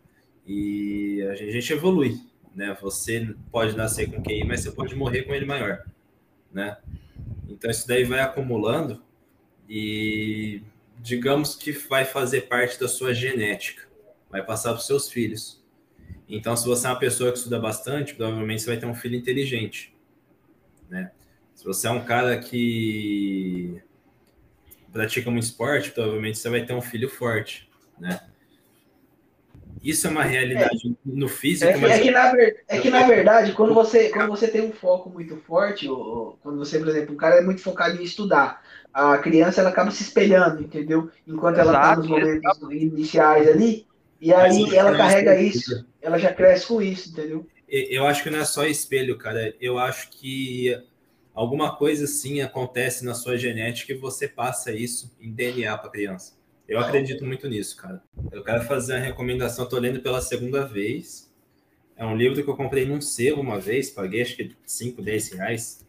e 0.47 1.23
a 1.31 1.35
gente, 1.35 1.49
a 1.49 1.53
gente 1.53 1.73
evolui. 1.73 2.21
Né? 2.55 2.77
Você 2.81 3.35
pode 3.51 3.77
nascer 3.77 4.11
com 4.11 4.23
QI, 4.23 4.45
mas 4.45 4.61
você 4.63 4.73
pode 4.73 4.95
morrer 4.95 5.23
com 5.23 5.35
ele 5.35 5.45
maior, 5.45 5.85
né? 6.53 6.77
Então 7.49 7.71
isso 7.71 7.87
daí 7.87 8.05
vai 8.05 8.21
acumulando 8.21 9.03
e 9.69 10.63
digamos 10.99 11.55
que 11.55 11.73
vai 11.73 12.05
fazer 12.05 12.43
parte 12.43 12.79
da 12.79 12.89
sua 12.89 13.15
genética, 13.15 13.87
vai 14.31 14.45
passar 14.45 14.71
para 14.71 14.81
os 14.81 14.87
seus 14.87 15.09
filhos. 15.09 15.65
Então, 16.29 16.57
se 16.57 16.67
você 16.67 16.87
é 16.87 16.91
uma 16.91 16.99
pessoa 16.99 17.31
que 17.31 17.39
estuda 17.39 17.59
bastante, 17.59 18.15
provavelmente 18.15 18.63
você 18.63 18.71
vai 18.71 18.77
ter 18.79 18.87
um 18.87 18.95
filho 18.95 19.17
inteligente, 19.17 19.95
né? 20.89 21.13
Se 21.55 21.65
você 21.65 21.87
é 21.87 21.91
um 21.91 22.05
cara 22.05 22.39
que 22.39 23.81
pratica 24.93 25.31
um 25.31 25.39
esporte, 25.39 25.91
provavelmente 25.91 26.39
você 26.39 26.51
vai 26.51 26.65
ter 26.65 26.75
um 26.75 26.83
filho 26.83 27.09
forte, 27.09 27.69
né? 27.99 28.21
Isso 29.87 30.09
é 30.09 30.11
uma 30.11 30.25
realidade 30.25 30.89
é, 30.89 30.91
no 31.05 31.29
físico. 31.29 31.71
É 31.71 31.79
que, 31.79 31.85
é, 31.85 31.99
que 32.01 32.11
na, 32.11 32.33
é 32.67 32.79
que, 32.81 32.91
na, 32.91 33.07
verdade, 33.07 33.53
quando 33.53 33.73
você, 33.73 34.09
quando 34.09 34.29
você 34.29 34.49
tem 34.49 34.63
um 34.63 34.73
foco 34.73 35.09
muito 35.09 35.37
forte, 35.37 35.89
ou, 35.89 36.37
quando 36.43 36.59
você, 36.59 36.81
por 36.81 36.89
exemplo, 36.89 37.15
um 37.15 37.17
cara 37.17 37.37
é 37.37 37.41
muito 37.41 37.63
focado 37.63 37.97
em 37.97 38.03
estudar, 38.03 38.61
a 38.93 39.17
criança 39.19 39.61
ela 39.61 39.71
acaba 39.71 39.93
se 39.93 40.03
espelhando, 40.03 40.61
entendeu? 40.61 41.09
Enquanto 41.25 41.59
ela 41.59 41.73
está 41.73 41.97
nos 41.97 42.09
momentos 42.09 42.59
iniciais 42.73 43.49
ali, 43.49 43.87
e 44.21 44.35
aí 44.35 44.75
ela 44.75 44.97
carrega 44.97 45.41
isso, 45.41 45.87
ela 46.03 46.19
já 46.19 46.33
cresce 46.33 46.67
com 46.67 46.83
isso, 46.83 47.11
entendeu? 47.11 47.47
Eu 47.69 48.07
acho 48.07 48.25
que 48.25 48.31
não 48.31 48.41
é 48.41 48.45
só 48.45 48.67
espelho, 48.67 49.17
cara. 49.17 49.55
Eu 49.61 49.79
acho 49.79 50.11
que 50.11 50.77
alguma 51.33 51.77
coisa 51.77 52.09
sim 52.09 52.41
acontece 52.41 53.05
na 53.05 53.15
sua 53.15 53.37
genética 53.37 53.93
e 53.93 53.97
você 53.97 54.27
passa 54.27 54.73
isso 54.73 55.15
em 55.21 55.33
DNA 55.33 55.79
para 55.79 55.89
a 55.89 55.93
criança. 55.93 56.36
Eu 56.69 56.81
acredito 56.81 57.25
muito 57.25 57.49
nisso, 57.49 57.77
cara. 57.77 58.03
Eu 58.33 58.43
quero 58.43 58.65
fazer 58.65 58.95
a 58.95 58.99
recomendação, 58.99 59.65
estou 59.65 59.79
lendo 59.79 60.01
pela 60.01 60.21
segunda 60.21 60.67
vez. 60.67 61.33
É 61.97 62.05
um 62.05 62.17
livro 62.17 62.43
que 62.43 62.51
eu 62.51 62.57
comprei 62.57 62.85
num 62.85 63.01
selo 63.01 63.41
uma 63.41 63.59
vez, 63.59 63.91
paguei 63.91 64.23
acho 64.23 64.37
que 64.37 64.55
5, 64.67 65.01
10 65.01 65.33
reais. 65.33 65.87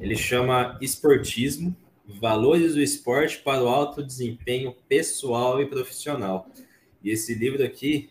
Ele 0.00 0.16
chama 0.16 0.78
Esportismo, 0.80 1.76
Valores 2.06 2.74
do 2.74 2.80
Esporte 2.80 3.38
para 3.38 3.62
o 3.62 3.68
Alto 3.68 4.02
Desempenho 4.02 4.74
Pessoal 4.88 5.60
e 5.60 5.66
Profissional. 5.66 6.50
E 7.02 7.10
esse 7.10 7.34
livro 7.34 7.62
aqui, 7.62 8.10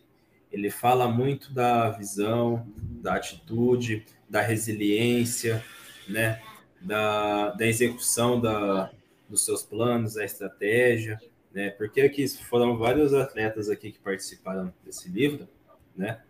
ele 0.51 0.69
fala 0.69 1.07
muito 1.07 1.51
da 1.51 1.89
visão, 1.89 2.67
da 2.77 3.15
atitude, 3.15 4.05
da 4.29 4.41
resiliência, 4.41 5.63
né? 6.07 6.39
da, 6.85 7.49
da 7.51 7.65
execução 7.65 8.39
da, 8.39 8.91
dos 9.29 9.43
seus 9.43 9.63
planos, 9.63 10.15
da 10.15 10.25
estratégia, 10.25 11.19
né? 11.53 11.69
Porque 11.71 12.01
aqui 12.01 12.27
foram 12.27 12.77
vários 12.77 13.13
atletas 13.13 13.69
aqui 13.69 13.91
que 13.91 13.99
participaram 13.99 14.73
desse 14.85 15.09
livro, 15.09 15.47
né? 15.95 16.21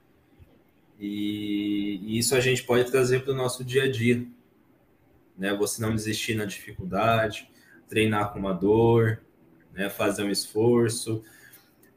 E, 0.99 1.99
e 2.03 2.17
isso 2.17 2.35
a 2.35 2.39
gente 2.39 2.63
pode 2.63 2.89
trazer 2.89 3.23
para 3.23 3.33
o 3.33 3.35
nosso 3.35 3.63
dia 3.63 3.83
a 3.83 3.91
dia. 3.91 4.25
Né? 5.37 5.53
Você 5.55 5.81
não 5.81 5.93
desistir 5.93 6.35
na 6.35 6.45
dificuldade, 6.45 7.49
treinar 7.89 8.31
com 8.31 8.39
uma 8.39 8.53
dor, 8.53 9.21
né? 9.73 9.89
fazer 9.89 10.23
um 10.23 10.31
esforço, 10.31 11.23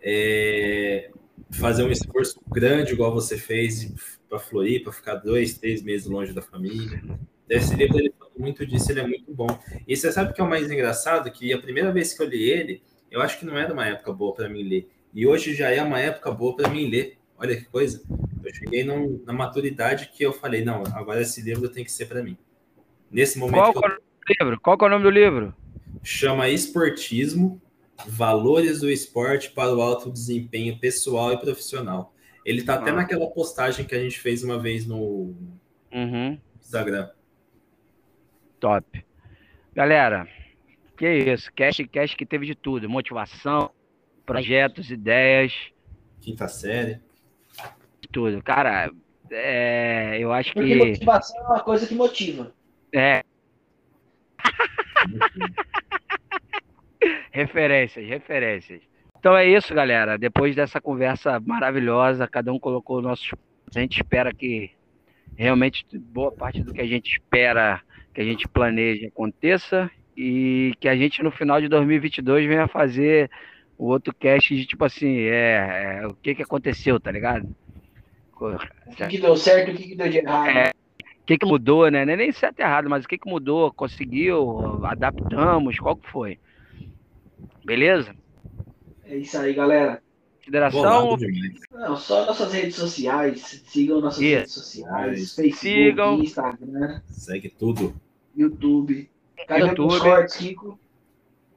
é, 0.00 1.10
fazer 1.50 1.84
um 1.84 1.90
esforço 1.90 2.40
grande, 2.48 2.92
igual 2.92 3.12
você 3.12 3.38
fez 3.38 3.92
para 4.28 4.38
Floripa, 4.38 4.92
ficar 4.92 5.16
dois, 5.16 5.56
três 5.56 5.82
meses 5.82 6.06
longe 6.06 6.32
da 6.32 6.42
família. 6.42 7.02
Esse 7.48 7.74
livro 7.74 7.98
ele 7.98 8.10
muito 8.38 8.66
disso, 8.66 8.90
ele 8.90 9.00
é 9.00 9.06
muito 9.06 9.32
bom. 9.32 9.46
E 9.86 9.96
você 9.96 10.10
sabe 10.12 10.30
o 10.30 10.34
que 10.34 10.40
é 10.40 10.44
o 10.44 10.48
mais 10.48 10.70
engraçado? 10.70 11.30
Que 11.30 11.52
a 11.52 11.58
primeira 11.58 11.92
vez 11.92 12.14
que 12.14 12.22
eu 12.22 12.26
li 12.26 12.48
ele, 12.48 12.82
eu 13.10 13.20
acho 13.20 13.38
que 13.38 13.46
não 13.46 13.56
era 13.56 13.72
uma 13.72 13.86
época 13.86 14.12
boa 14.12 14.34
para 14.34 14.48
mim 14.48 14.62
ler. 14.62 14.90
E 15.14 15.26
hoje 15.26 15.54
já 15.54 15.70
é 15.70 15.82
uma 15.82 15.98
época 15.98 16.30
boa 16.30 16.54
para 16.54 16.68
mim 16.68 16.88
ler. 16.88 17.18
Olha 17.36 17.56
que 17.56 17.64
coisa. 17.64 18.02
Eu 18.44 18.54
cheguei 18.54 18.84
num, 18.84 19.22
na 19.26 19.32
maturidade 19.32 20.10
que 20.14 20.22
eu 20.22 20.32
falei, 20.32 20.64
não, 20.64 20.82
agora 20.94 21.20
esse 21.20 21.40
livro 21.42 21.68
tem 21.68 21.84
que 21.84 21.92
ser 21.92 22.06
para 22.06 22.22
mim. 22.22 22.36
Nesse 23.10 23.38
momento. 23.38 23.72
Qual, 23.72 23.84
eu... 23.84 23.90
é 23.90 24.44
livro? 24.44 24.60
Qual 24.60 24.78
é 24.80 24.84
o 24.84 24.88
nome 24.88 25.04
do 25.04 25.10
livro? 25.10 25.54
Chama 26.02 26.48
Esportismo, 26.48 27.60
Valores 28.06 28.80
do 28.80 28.90
Esporte 28.90 29.50
para 29.50 29.74
o 29.74 29.80
Alto 29.80 30.10
Desempenho 30.10 30.78
Pessoal 30.78 31.32
e 31.32 31.38
Profissional. 31.38 32.14
Ele 32.44 32.62
tá 32.62 32.74
ah. 32.74 32.76
até 32.76 32.92
naquela 32.92 33.26
postagem 33.28 33.84
que 33.84 33.94
a 33.94 34.00
gente 34.00 34.18
fez 34.18 34.42
uma 34.42 34.58
vez 34.58 34.86
no 34.86 35.34
uhum. 35.92 36.38
Instagram. 36.60 37.10
Top. 38.60 39.04
Galera, 39.74 40.28
que 40.96 41.08
isso, 41.08 41.52
cast, 41.52 41.86
cast 41.88 42.16
que 42.16 42.26
teve 42.26 42.46
de 42.46 42.54
tudo, 42.54 42.88
motivação, 42.88 43.70
projetos, 44.26 44.90
ideias. 44.90 45.54
Quinta 46.20 46.48
série. 46.48 47.00
Tudo. 48.10 48.42
Cara, 48.42 48.90
é, 49.30 50.16
eu 50.18 50.32
acho 50.32 50.52
Porque 50.52 50.68
que... 50.68 50.76
motivação 50.76 51.40
é 51.40 51.44
uma 51.44 51.60
coisa 51.60 51.86
que 51.86 51.94
motiva. 51.94 52.52
É. 52.92 53.22
referências, 57.30 58.06
referências. 58.06 58.82
Então 59.18 59.36
é 59.36 59.46
isso, 59.46 59.74
galera. 59.74 60.16
Depois 60.16 60.56
dessa 60.56 60.80
conversa 60.80 61.38
maravilhosa, 61.40 62.26
cada 62.26 62.52
um 62.52 62.58
colocou 62.58 63.02
nossos. 63.02 63.30
A 63.74 63.80
gente 63.80 64.00
espera 64.00 64.32
que 64.32 64.70
realmente 65.36 65.84
boa 65.96 66.32
parte 66.32 66.62
do 66.62 66.72
que 66.72 66.80
a 66.80 66.86
gente 66.86 67.12
espera 67.12 67.82
que 68.18 68.22
a 68.22 68.24
gente 68.24 68.48
planeja 68.48 69.06
aconteça 69.06 69.88
e 70.16 70.74
que 70.80 70.88
a 70.88 70.96
gente 70.96 71.22
no 71.22 71.30
final 71.30 71.60
de 71.60 71.68
2022 71.68 72.48
venha 72.48 72.66
fazer 72.66 73.30
o 73.78 73.86
outro 73.86 74.12
cast 74.12 74.56
de 74.56 74.66
tipo 74.66 74.84
assim, 74.84 75.18
é, 75.20 76.00
é 76.02 76.06
o 76.08 76.14
que 76.14 76.34
que 76.34 76.42
aconteceu, 76.42 76.98
tá 76.98 77.12
ligado? 77.12 77.48
O 78.34 78.58
que, 78.96 79.06
que 79.06 79.18
deu 79.20 79.36
certo, 79.36 79.70
o 79.70 79.74
que, 79.76 79.90
que 79.90 79.94
deu 79.94 80.08
de 80.08 80.18
errado. 80.18 80.48
É, 80.48 80.70
o 81.00 81.24
que, 81.24 81.38
que 81.38 81.46
mudou, 81.46 81.88
né? 81.92 82.04
Não 82.04 82.14
é 82.14 82.16
nem 82.16 82.32
certo 82.32 82.58
e 82.58 82.62
errado, 82.62 82.90
mas 82.90 83.04
o 83.04 83.08
que, 83.08 83.18
que 83.18 83.30
mudou? 83.30 83.72
Conseguiu? 83.72 84.84
Adaptamos? 84.84 85.78
Qual 85.78 85.94
que 85.94 86.10
foi? 86.10 86.40
Beleza? 87.64 88.16
É 89.04 89.16
isso 89.16 89.38
aí, 89.38 89.54
galera. 89.54 90.02
Consideração? 90.38 91.16
Não, 91.70 91.96
só 91.96 92.26
nossas 92.26 92.52
redes 92.52 92.74
sociais. 92.74 93.62
Sigam 93.66 94.00
nossas 94.00 94.20
isso. 94.20 94.34
redes 94.34 94.52
sociais. 94.52 95.34
Facebook, 95.36 95.56
Sigam. 95.56 96.20
Instagram. 96.20 97.00
Segue 97.06 97.48
tudo. 97.48 98.07
YouTube. 98.38 99.10
Cadê 99.46 99.60
YouTube. 99.62 99.98
Shorts, 99.98 100.36
Kiko? 100.36 100.78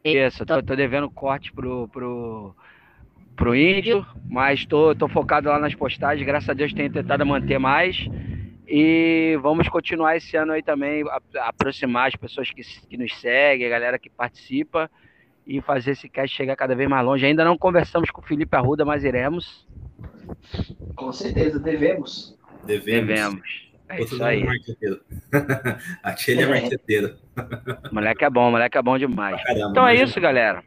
Isso, 0.03 0.45
tô, 0.45 0.61
tô 0.63 0.75
devendo 0.75 1.09
corte 1.09 1.53
pro, 1.53 1.87
pro, 1.89 2.55
pro 3.35 3.55
índio, 3.55 4.05
mas 4.27 4.65
tô, 4.65 4.95
tô 4.95 5.07
focado 5.07 5.49
lá 5.49 5.59
nas 5.59 5.75
postagens. 5.75 6.25
Graças 6.25 6.49
a 6.49 6.53
Deus 6.53 6.73
tenho 6.73 6.91
tentado 6.91 7.25
manter 7.25 7.59
mais. 7.59 8.07
E 8.67 9.37
vamos 9.41 9.67
continuar 9.69 10.15
esse 10.15 10.35
ano 10.37 10.53
aí 10.53 10.63
também, 10.63 11.03
a, 11.07 11.49
aproximar 11.49 12.07
as 12.07 12.15
pessoas 12.15 12.49
que, 12.51 12.63
que 12.87 12.97
nos 12.97 13.13
seguem, 13.19 13.67
a 13.67 13.69
galera 13.69 13.99
que 13.99 14.09
participa 14.09 14.89
e 15.45 15.61
fazer 15.61 15.91
esse 15.91 16.07
cast 16.07 16.35
chegar 16.35 16.55
cada 16.55 16.73
vez 16.73 16.89
mais 16.89 17.05
longe. 17.05 17.25
Ainda 17.25 17.43
não 17.43 17.57
conversamos 17.57 18.09
com 18.09 18.21
o 18.21 18.23
Felipe 18.23 18.55
Arruda, 18.55 18.85
mas 18.85 19.03
iremos. 19.03 19.67
Com 20.95 21.11
certeza, 21.11 21.59
devemos. 21.59 22.37
Devemos. 22.65 23.07
devemos. 23.07 23.70
É 23.91 24.01
isso 24.01 24.23
aí. 24.23 24.45
Aquele 26.03 26.41
é 26.43 26.47
marqueteiro. 26.47 27.15
moleque 27.91 28.23
é 28.23 28.29
bom, 28.29 28.51
moleque 28.51 28.77
é 28.77 28.81
bom 28.81 28.97
demais. 28.97 29.43
Caramba, 29.43 29.69
então 29.69 29.87
é 29.87 29.95
isso, 29.95 30.19
galera. 30.19 30.63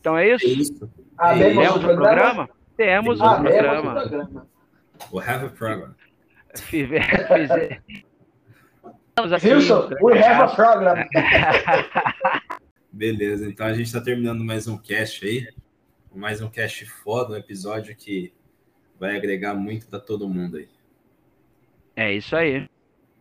Então 0.00 0.16
é 0.16 0.34
isso. 0.34 0.46
É 0.46 0.48
isso. 0.48 0.90
Ah, 1.16 1.34
Temos 1.34 1.76
um 1.76 1.80
programa? 1.80 1.96
programa? 1.96 2.48
Temos 2.76 3.20
ah, 3.20 3.32
um 3.32 3.42
programa. 3.42 3.92
programa. 3.94 4.46
We'll 5.12 5.24
have 5.24 5.44
a 5.44 5.48
program. 5.50 5.94
Wilson, 9.42 9.90
we 10.00 10.18
have 10.18 10.40
a 10.40 10.48
program. 10.54 11.04
Beleza, 12.92 13.48
então 13.48 13.66
a 13.66 13.72
gente 13.72 13.86
está 13.86 14.00
terminando 14.00 14.44
mais 14.44 14.66
um 14.66 14.78
cast 14.78 15.24
aí. 15.24 15.48
Mais 16.14 16.40
um 16.40 16.48
cast 16.48 16.86
foda, 16.86 17.34
um 17.34 17.36
episódio 17.36 17.94
que 17.94 18.32
vai 18.98 19.16
agregar 19.16 19.54
muito 19.54 19.86
para 19.88 20.00
todo 20.00 20.28
mundo 20.28 20.56
aí. 20.56 20.68
É 21.98 22.12
isso 22.12 22.36
aí. 22.36 22.64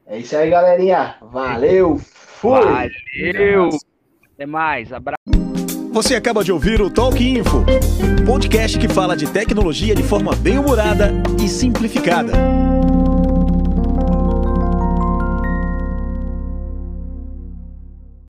É 0.05 0.19
isso 0.19 0.37
aí, 0.37 0.51
galerinha. 0.51 1.15
Valeu. 1.19 1.97
Fui. 1.97 2.61
Valeu. 2.61 3.69
Até 4.35 4.45
mais. 4.45 4.93
Abraço. 4.93 5.17
Você 5.91 6.13
acaba 6.13 6.43
de 6.43 6.51
ouvir 6.51 6.79
o 6.79 6.87
Talk 6.87 7.27
Info, 7.27 7.65
podcast 8.23 8.77
que 8.77 8.87
fala 8.87 9.17
de 9.17 9.33
tecnologia 9.33 9.95
de 9.95 10.03
forma 10.03 10.35
bem 10.35 10.59
humorada 10.59 11.11
e 11.43 11.49
simplificada. 11.49 12.33